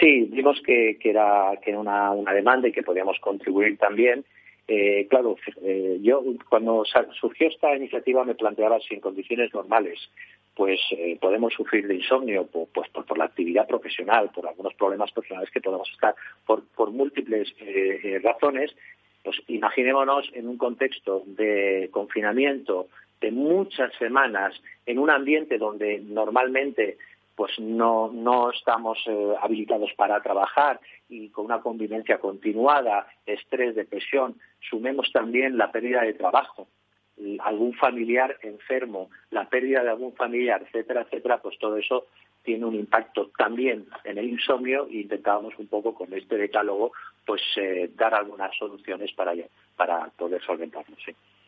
Sí, 0.00 0.28
vimos 0.30 0.60
que, 0.62 0.98
era, 1.02 1.52
que 1.62 1.76
una, 1.76 2.10
una 2.10 2.32
demanda 2.32 2.68
y 2.68 2.72
que 2.72 2.82
podíamos 2.82 3.18
contribuir 3.20 3.78
también. 3.78 4.24
Eh, 4.68 5.06
claro, 5.08 5.36
eh, 5.62 5.98
yo 6.02 6.22
cuando 6.48 6.84
surgió 7.20 7.48
esta 7.48 7.76
iniciativa 7.76 8.24
me 8.24 8.34
planteaba 8.34 8.80
si 8.80 8.94
en 8.94 9.00
condiciones 9.00 9.54
normales 9.54 10.10
pues 10.56 10.80
eh, 10.90 11.18
podemos 11.20 11.52
sufrir 11.52 11.86
de 11.86 11.96
insomnio 11.96 12.46
por, 12.46 12.68
pues 12.68 12.88
por, 12.88 13.16
la 13.18 13.26
actividad 13.26 13.68
profesional, 13.68 14.30
por 14.34 14.48
algunos 14.48 14.72
problemas 14.74 15.12
personales 15.12 15.50
que 15.50 15.60
podemos 15.60 15.88
estar, 15.90 16.14
por, 16.46 16.64
por 16.74 16.90
múltiples 16.90 17.54
eh, 17.60 18.00
eh, 18.02 18.20
razones, 18.20 18.74
pues 19.22 19.36
imaginémonos 19.48 20.30
en 20.32 20.48
un 20.48 20.56
contexto 20.56 21.22
de 21.26 21.90
confinamiento 21.92 22.88
de 23.20 23.32
muchas 23.32 23.92
semanas, 23.98 24.54
en 24.86 24.98
un 24.98 25.10
ambiente 25.10 25.58
donde 25.58 26.00
normalmente 26.00 26.96
pues 27.36 27.52
no, 27.58 28.10
no 28.12 28.50
estamos 28.50 28.98
habilitados 29.40 29.92
para 29.96 30.22
trabajar 30.22 30.80
y 31.08 31.28
con 31.28 31.44
una 31.44 31.60
convivencia 31.60 32.18
continuada, 32.18 33.06
estrés, 33.26 33.76
depresión, 33.76 34.36
sumemos 34.68 35.12
también 35.12 35.58
la 35.58 35.70
pérdida 35.70 36.00
de 36.02 36.14
trabajo, 36.14 36.66
algún 37.40 37.74
familiar 37.74 38.36
enfermo, 38.42 39.10
la 39.30 39.48
pérdida 39.48 39.82
de 39.82 39.90
algún 39.90 40.14
familiar, 40.14 40.62
etcétera, 40.62 41.02
etcétera, 41.02 41.38
pues 41.38 41.58
todo 41.58 41.76
eso 41.76 42.06
tiene 42.42 42.64
un 42.64 42.74
impacto 42.74 43.30
también 43.36 43.86
en 44.04 44.18
el 44.18 44.28
insomnio 44.28 44.86
e 44.86 44.98
intentábamos 44.98 45.58
un 45.58 45.66
poco 45.66 45.94
con 45.94 46.12
este 46.14 46.36
decálogo 46.36 46.92
pues 47.26 47.42
eh, 47.56 47.90
dar 47.94 48.14
algunas 48.14 48.56
soluciones 48.56 49.12
para, 49.12 49.34
para 49.76 50.06
poder 50.16 50.40
solventarlo. 50.42 50.96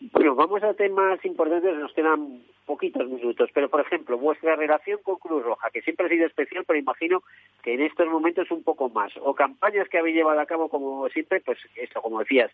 Bueno, 0.01 0.37
vamos 0.37 0.63
a 0.63 0.75
temas 0.75 1.25
importantes, 1.25 1.77
nos 1.77 1.93
quedan 1.93 2.43
poquitos 2.67 3.09
minutos, 3.09 3.51
pero 3.53 3.69
por 3.69 3.81
ejemplo, 3.81 4.17
vuestra 4.17 4.55
relación 4.55 5.01
con 5.03 5.17
Cruz 5.17 5.43
Roja, 5.43 5.71
que 5.71 5.83
siempre 5.83 6.07
ha 6.07 6.09
sido 6.09 6.27
especial, 6.27 6.65
pero 6.65 6.79
imagino 6.79 7.23
que 7.63 7.75
en 7.75 7.83
estos 7.83 8.07
momentos 8.07 8.51
un 8.53 8.63
poco 8.63 8.91
más, 8.91 9.13
o 9.21 9.35
campañas 9.35 9.89
que 9.89 9.99
habéis 9.99 10.15
llevado 10.15 10.39
a 10.39 10.47
cabo 10.47 10.69
como 10.69 11.09
siempre, 11.09 11.41
pues 11.41 11.59
esto, 11.75 12.01
como 12.01 12.21
decías, 12.21 12.53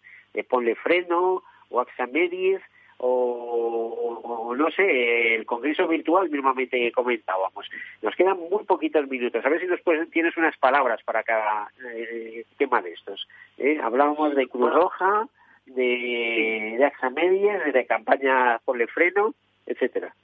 ponle 0.48 0.74
freno, 0.74 1.42
o 1.68 1.80
Axamedis, 1.80 2.60
o, 2.98 4.54
no 4.56 4.70
sé, 4.70 5.34
el 5.34 5.44
congreso 5.44 5.86
virtual 5.88 6.30
mismamente 6.30 6.90
comentábamos. 6.92 7.68
Nos 8.00 8.14
quedan 8.14 8.38
muy 8.38 8.64
poquitos 8.64 9.06
minutos. 9.08 9.44
A 9.44 9.48
ver 9.48 9.60
si 9.60 9.66
después 9.66 10.08
tienes 10.10 10.36
unas 10.36 10.56
palabras 10.56 11.02
para 11.02 11.22
cada 11.22 11.70
eh, 11.92 12.46
tema 12.56 12.80
de 12.80 12.92
estos. 12.92 13.28
¿eh? 13.58 13.78
Hablábamos 13.82 14.34
de 14.34 14.46
Cruz 14.46 14.72
Roja, 14.72 15.28
de, 15.66 16.76
de 16.78 16.84
AXA 16.84 17.10
Media, 17.10 17.58
de 17.58 17.86
campaña 17.86 18.60
por 18.64 18.80
el 18.80 18.88
freno, 18.88 19.34
etcétera. 19.66 20.14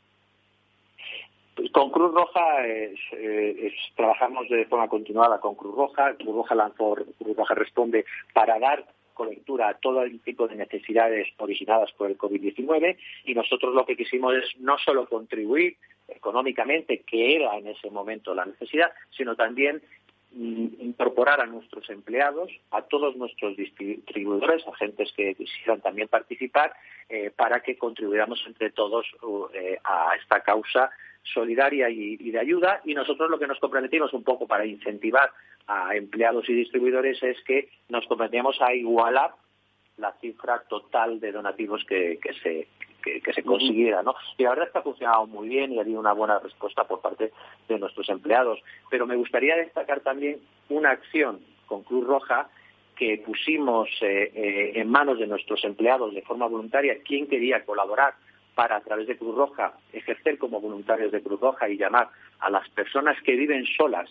Con 1.72 1.90
Cruz 1.90 2.14
Roja 2.14 2.66
eh, 2.66 2.94
trabajamos 3.94 4.48
de 4.48 4.64
forma 4.66 4.88
continuada 4.88 5.40
con 5.40 5.54
Cruz 5.54 5.74
Roja. 5.74 6.14
Cruz 6.14 6.34
Roja 6.34 6.54
lanzó, 6.54 6.94
Cruz 6.94 7.36
Roja 7.36 7.54
responde 7.54 8.04
para 8.32 8.58
dar 8.58 8.86
cobertura 9.12 9.68
a 9.68 9.74
todo 9.74 10.02
el 10.02 10.20
tipo 10.20 10.48
de 10.48 10.54
necesidades 10.54 11.28
originadas 11.36 11.92
por 11.92 12.10
el 12.10 12.16
COVID-19 12.16 12.96
y 13.24 13.34
nosotros 13.34 13.74
lo 13.74 13.84
que 13.84 13.96
quisimos 13.96 14.34
es 14.34 14.58
no 14.60 14.78
solo 14.78 15.06
contribuir 15.06 15.76
económicamente, 16.08 17.00
que 17.00 17.36
era 17.36 17.56
en 17.58 17.66
ese 17.68 17.90
momento 17.90 18.34
la 18.34 18.46
necesidad, 18.46 18.90
sino 19.10 19.36
también 19.36 19.82
incorporar 20.32 21.40
a 21.40 21.46
nuestros 21.46 21.88
empleados, 21.90 22.50
a 22.70 22.82
todos 22.82 23.16
nuestros 23.16 23.56
distribuidores, 23.56 24.66
agentes 24.66 25.12
que 25.16 25.34
quisieran 25.34 25.80
también 25.80 26.08
participar, 26.08 26.72
eh, 27.08 27.30
para 27.34 27.60
que 27.60 27.76
contribuyamos 27.76 28.42
entre 28.46 28.70
todos 28.70 29.06
eh, 29.54 29.78
a 29.82 30.14
esta 30.20 30.40
causa 30.40 30.90
solidaria 31.22 31.90
y, 31.90 32.30
de 32.30 32.38
ayuda. 32.38 32.80
Y 32.84 32.94
nosotros 32.94 33.30
lo 33.30 33.38
que 33.38 33.46
nos 33.46 33.58
comprometimos 33.58 34.12
un 34.12 34.22
poco 34.22 34.46
para 34.46 34.64
incentivar 34.64 35.30
a 35.66 35.94
empleados 35.96 36.48
y 36.48 36.54
distribuidores 36.54 37.22
es 37.22 37.42
que 37.42 37.68
nos 37.88 38.06
comprometíamos 38.06 38.60
a 38.60 38.74
igualar 38.74 39.32
la 40.00 40.12
cifra 40.20 40.62
total 40.68 41.20
de 41.20 41.32
donativos 41.32 41.84
que, 41.84 42.18
se 42.42 42.68
que, 43.02 43.32
se 43.32 43.42
consiguiera, 43.42 44.02
¿no? 44.02 44.14
Y 44.36 44.42
la 44.42 44.50
verdad 44.50 44.66
es 44.66 44.72
que 44.72 44.78
ha 44.78 44.82
funcionado 44.82 45.26
muy 45.26 45.48
bien 45.48 45.72
y 45.72 45.78
ha 45.78 45.82
habido 45.82 46.00
una 46.00 46.12
buena 46.12 46.38
respuesta 46.38 46.84
por 46.84 47.00
parte 47.00 47.32
de 47.68 47.78
nuestros 47.78 48.08
empleados. 48.08 48.60
Pero 48.90 49.06
me 49.06 49.16
gustaría 49.16 49.56
destacar 49.56 50.00
también 50.00 50.40
una 50.68 50.90
acción 50.90 51.40
con 51.66 51.82
Cruz 51.82 52.06
Roja 52.06 52.48
que 52.96 53.22
pusimos 53.24 53.88
eh, 54.02 54.30
eh, 54.34 54.72
en 54.74 54.90
manos 54.90 55.18
de 55.18 55.26
nuestros 55.26 55.64
empleados 55.64 56.14
de 56.14 56.20
forma 56.20 56.46
voluntaria 56.46 56.98
quién 57.02 57.26
quería 57.26 57.64
colaborar 57.64 58.14
para, 58.54 58.76
a 58.76 58.80
través 58.82 59.06
de 59.06 59.16
Cruz 59.16 59.34
Roja, 59.34 59.72
ejercer 59.92 60.36
como 60.36 60.60
voluntarios 60.60 61.10
de 61.10 61.22
Cruz 61.22 61.40
Roja 61.40 61.68
y 61.68 61.78
llamar 61.78 62.10
a 62.40 62.50
las 62.50 62.68
personas 62.70 63.16
que 63.22 63.36
viven 63.36 63.64
solas 63.64 64.10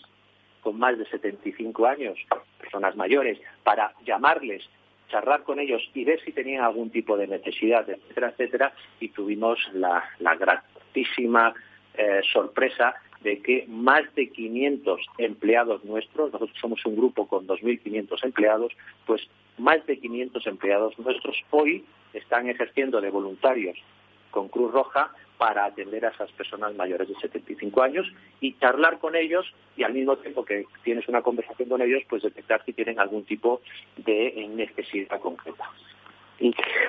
con 0.60 0.78
más 0.78 0.98
de 0.98 1.06
75 1.06 1.86
años, 1.86 2.18
personas 2.58 2.96
mayores, 2.96 3.40
para 3.62 3.92
llamarles, 4.04 4.68
charlar 5.10 5.42
con 5.42 5.58
ellos 5.58 5.82
y 5.94 6.04
ver 6.04 6.20
si 6.24 6.32
tenían 6.32 6.64
algún 6.64 6.90
tipo 6.90 7.16
de 7.16 7.26
necesidad, 7.26 7.88
etcétera, 7.88 8.30
etcétera, 8.30 8.72
y 9.00 9.08
tuvimos 9.08 9.58
la, 9.72 10.02
gratísima 10.38 11.54
eh, 11.94 12.20
sorpresa 12.32 12.94
de 13.20 13.40
que 13.40 13.66
más 13.68 14.02
de 14.14 14.30
500 14.30 15.00
empleados 15.18 15.84
nuestros, 15.84 16.32
nosotros 16.32 16.56
somos 16.60 16.84
un 16.86 16.96
grupo 16.96 17.28
con 17.28 17.46
2.500 17.46 18.24
empleados, 18.24 18.72
pues 19.06 19.22
más 19.58 19.84
de 19.86 19.98
500 19.98 20.46
empleados 20.46 20.98
nuestros 20.98 21.36
hoy 21.50 21.84
están 22.14 22.48
ejerciendo 22.48 23.00
de 23.00 23.10
voluntarios 23.10 23.76
con 24.30 24.48
Cruz 24.48 24.72
Roja 24.72 25.12
para 25.40 25.64
atender 25.64 26.04
a 26.04 26.10
esas 26.10 26.30
personas 26.32 26.74
mayores 26.74 27.08
de 27.08 27.14
75 27.14 27.80
años 27.80 28.06
y 28.42 28.52
charlar 28.58 28.98
con 28.98 29.16
ellos 29.16 29.54
y 29.74 29.84
al 29.84 29.94
mismo 29.94 30.18
tiempo 30.18 30.44
que 30.44 30.66
tienes 30.84 31.08
una 31.08 31.22
conversación 31.22 31.66
con 31.70 31.80
ellos, 31.80 32.02
pues 32.10 32.22
detectar 32.22 32.62
si 32.66 32.74
tienen 32.74 33.00
algún 33.00 33.24
tipo 33.24 33.62
de 33.96 34.46
necesidad 34.54 35.18
concreta. 35.18 35.64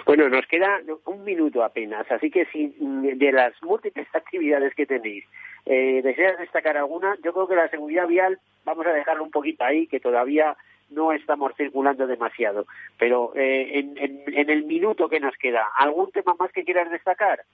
Bueno, 0.05 0.27
nos 0.27 0.45
queda 0.47 0.81
un 1.05 1.23
minuto 1.23 1.63
apenas, 1.63 2.11
así 2.11 2.29
que 2.29 2.45
si 2.47 2.75
de 2.77 3.31
las 3.31 3.53
múltiples 3.63 4.07
actividades 4.13 4.75
que 4.75 4.85
tenéis 4.85 5.23
eh, 5.65 6.01
deseas 6.03 6.37
destacar 6.37 6.75
alguna, 6.75 7.15
yo 7.23 7.31
creo 7.31 7.47
que 7.47 7.55
la 7.55 7.69
seguridad 7.69 8.07
vial 8.07 8.37
vamos 8.65 8.85
a 8.85 8.91
dejarlo 8.91 9.23
un 9.23 9.31
poquito 9.31 9.63
ahí, 9.63 9.87
que 9.87 10.01
todavía 10.01 10.57
no 10.89 11.13
estamos 11.13 11.53
circulando 11.55 12.05
demasiado. 12.05 12.65
Pero 12.99 13.31
eh, 13.35 13.79
en, 13.79 14.49
el 14.49 14.65
minuto 14.65 15.07
que 15.07 15.21
nos 15.21 15.37
queda, 15.37 15.69
¿algún 15.77 16.11
tema 16.11 16.35
más 16.37 16.51
que 16.51 16.65
quieras 16.65 16.91
destacar? 16.91 17.45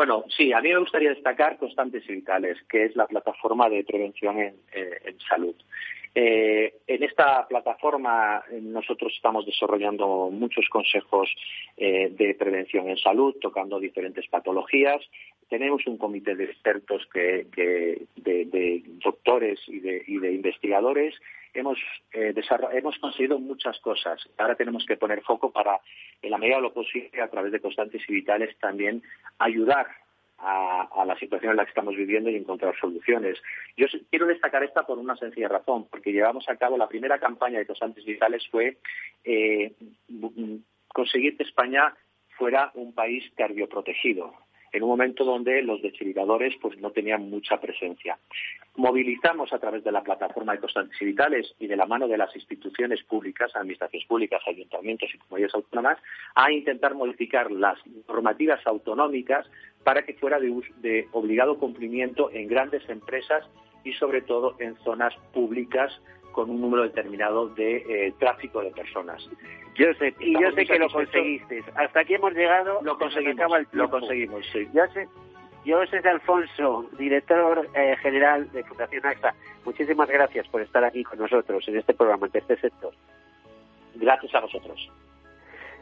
Bueno, 0.00 0.24
sí, 0.34 0.50
a 0.54 0.62
mí 0.62 0.70
me 0.70 0.78
gustaría 0.78 1.10
destacar 1.10 1.58
Constantes 1.58 2.08
y 2.08 2.14
Vitales, 2.14 2.56
que 2.70 2.86
es 2.86 2.96
la 2.96 3.06
plataforma 3.06 3.68
de 3.68 3.84
prevención 3.84 4.38
en 4.38 4.54
eh, 4.72 5.14
salud. 5.28 5.54
Eh, 6.12 6.80
en 6.88 7.02
esta 7.04 7.46
plataforma 7.46 8.42
eh, 8.50 8.58
nosotros 8.60 9.12
estamos 9.14 9.46
desarrollando 9.46 10.28
muchos 10.30 10.68
consejos 10.68 11.28
eh, 11.76 12.08
de 12.10 12.34
prevención 12.34 12.88
en 12.88 12.96
salud, 12.96 13.36
tocando 13.40 13.78
diferentes 13.78 14.26
patologías. 14.28 15.00
Tenemos 15.48 15.86
un 15.86 15.98
comité 15.98 16.34
de 16.34 16.44
expertos 16.44 17.06
que, 17.12 17.46
de, 18.16 18.82
doctores 19.04 19.60
y 19.68 19.80
de, 19.80 20.32
investigadores. 20.32 21.14
Hemos, 21.52 21.78
hemos 22.12 22.98
conseguido 22.98 23.40
muchas 23.40 23.78
cosas. 23.80 24.20
Ahora 24.38 24.54
tenemos 24.54 24.86
que 24.86 24.96
poner 24.96 25.22
foco 25.22 25.50
para, 25.50 25.80
en 26.22 26.30
la 26.30 26.38
medida 26.38 26.56
de 26.56 26.62
lo 26.62 26.72
posible, 26.72 27.20
a 27.20 27.28
través 27.28 27.50
de 27.50 27.60
constantes 27.60 28.02
y 28.08 28.14
vitales, 28.14 28.56
también 28.58 29.02
ayudar 29.38 29.88
a, 30.42 31.04
la 31.06 31.18
situación 31.18 31.52
en 31.52 31.56
la 31.56 31.64
que 31.64 31.70
estamos 31.70 31.96
viviendo 31.96 32.30
y 32.30 32.36
encontrar 32.36 32.74
soluciones. 32.78 33.38
Yo 33.76 33.86
quiero 34.10 34.26
destacar 34.26 34.62
esta 34.64 34.82
por 34.86 34.98
una 34.98 35.16
sencilla 35.16 35.48
razón, 35.48 35.86
porque 35.90 36.12
llevamos 36.12 36.48
a 36.48 36.56
cabo 36.56 36.76
la 36.76 36.88
primera 36.88 37.18
campaña 37.18 37.58
de 37.58 37.66
Cosantes 37.66 38.04
Vitales 38.04 38.46
fue 38.50 38.78
eh, 39.24 39.72
conseguir 40.88 41.36
que 41.36 41.44
España 41.44 41.94
fuera 42.36 42.70
un 42.74 42.94
país 42.94 43.24
cardioprotegido 43.36 44.32
en 44.72 44.82
un 44.82 44.88
momento 44.88 45.24
donde 45.24 45.62
los 45.62 45.82
desfibriladores 45.82 46.54
pues 46.60 46.78
no 46.78 46.90
tenían 46.90 47.28
mucha 47.28 47.60
presencia. 47.60 48.18
Movilizamos 48.76 49.52
a 49.52 49.58
través 49.58 49.82
de 49.82 49.92
la 49.92 50.02
plataforma 50.02 50.52
de 50.52 50.60
constantes 50.60 51.00
y 51.02 51.06
vitales 51.06 51.54
y 51.58 51.66
de 51.66 51.76
la 51.76 51.86
mano 51.86 52.06
de 52.06 52.16
las 52.16 52.34
instituciones 52.36 53.02
públicas, 53.02 53.50
administraciones 53.54 54.06
públicas, 54.06 54.40
ayuntamientos 54.46 55.10
y 55.12 55.18
comunidades 55.18 55.54
autónomas, 55.54 55.98
a 56.34 56.52
intentar 56.52 56.94
modificar 56.94 57.50
las 57.50 57.78
normativas 58.06 58.64
autonómicas 58.66 59.46
para 59.84 60.02
que 60.02 60.14
fuera 60.14 60.38
de, 60.38 60.54
de 60.78 61.08
obligado 61.12 61.58
cumplimiento 61.58 62.30
en 62.32 62.48
grandes 62.48 62.88
empresas 62.88 63.48
y 63.84 63.92
sobre 63.94 64.22
todo 64.22 64.56
en 64.58 64.76
zonas 64.76 65.14
públicas 65.32 66.00
con 66.32 66.50
un 66.50 66.60
número 66.60 66.82
determinado 66.84 67.48
de 67.48 67.76
eh, 67.76 68.14
tráfico 68.18 68.62
de 68.62 68.70
personas. 68.70 69.28
Yo 69.74 69.92
sé, 69.94 70.14
y 70.20 70.32
yo 70.40 70.50
sé 70.52 70.66
que 70.66 70.78
lo 70.78 70.88
conseguiste. 70.88 71.62
Hasta 71.74 72.00
aquí 72.00 72.14
hemos 72.14 72.34
llegado. 72.34 72.80
Lo 72.82 72.98
conseguimos, 72.98 73.50
lo 73.72 73.90
conseguimos, 73.90 74.46
sí. 74.52 74.68
Yo 74.74 74.86
sé, 74.88 75.08
yo 75.64 75.84
soy 75.86 76.00
Alfonso, 76.04 76.88
director 76.98 77.68
eh, 77.74 77.96
general 78.00 78.50
de 78.52 78.64
Fundación 78.64 79.06
AXA. 79.06 79.34
Muchísimas 79.64 80.08
gracias 80.08 80.48
por 80.48 80.62
estar 80.62 80.84
aquí 80.84 81.04
con 81.04 81.18
nosotros 81.18 81.66
en 81.68 81.78
este 81.78 81.94
programa, 81.94 82.28
de 82.28 82.38
este 82.38 82.56
sector. 82.56 82.92
Gracias 83.94 84.34
a 84.34 84.40
vosotros. 84.40 84.90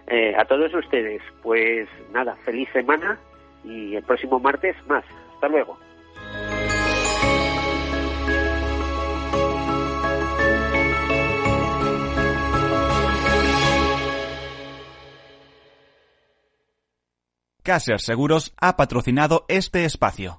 Eh, 0.06 0.34
a 0.36 0.44
todos 0.46 0.72
ustedes, 0.74 1.22
pues 1.42 1.88
nada, 2.12 2.34
feliz 2.36 2.68
semana 2.72 3.18
y 3.68 3.96
el 3.96 4.02
próximo 4.02 4.40
martes 4.40 4.74
más. 4.86 5.04
Hasta 5.34 5.48
luego. 5.48 5.78
Caser 17.62 18.00
Seguros 18.00 18.54
ha 18.60 18.76
patrocinado 18.76 19.44
este 19.48 19.84
espacio. 19.84 20.36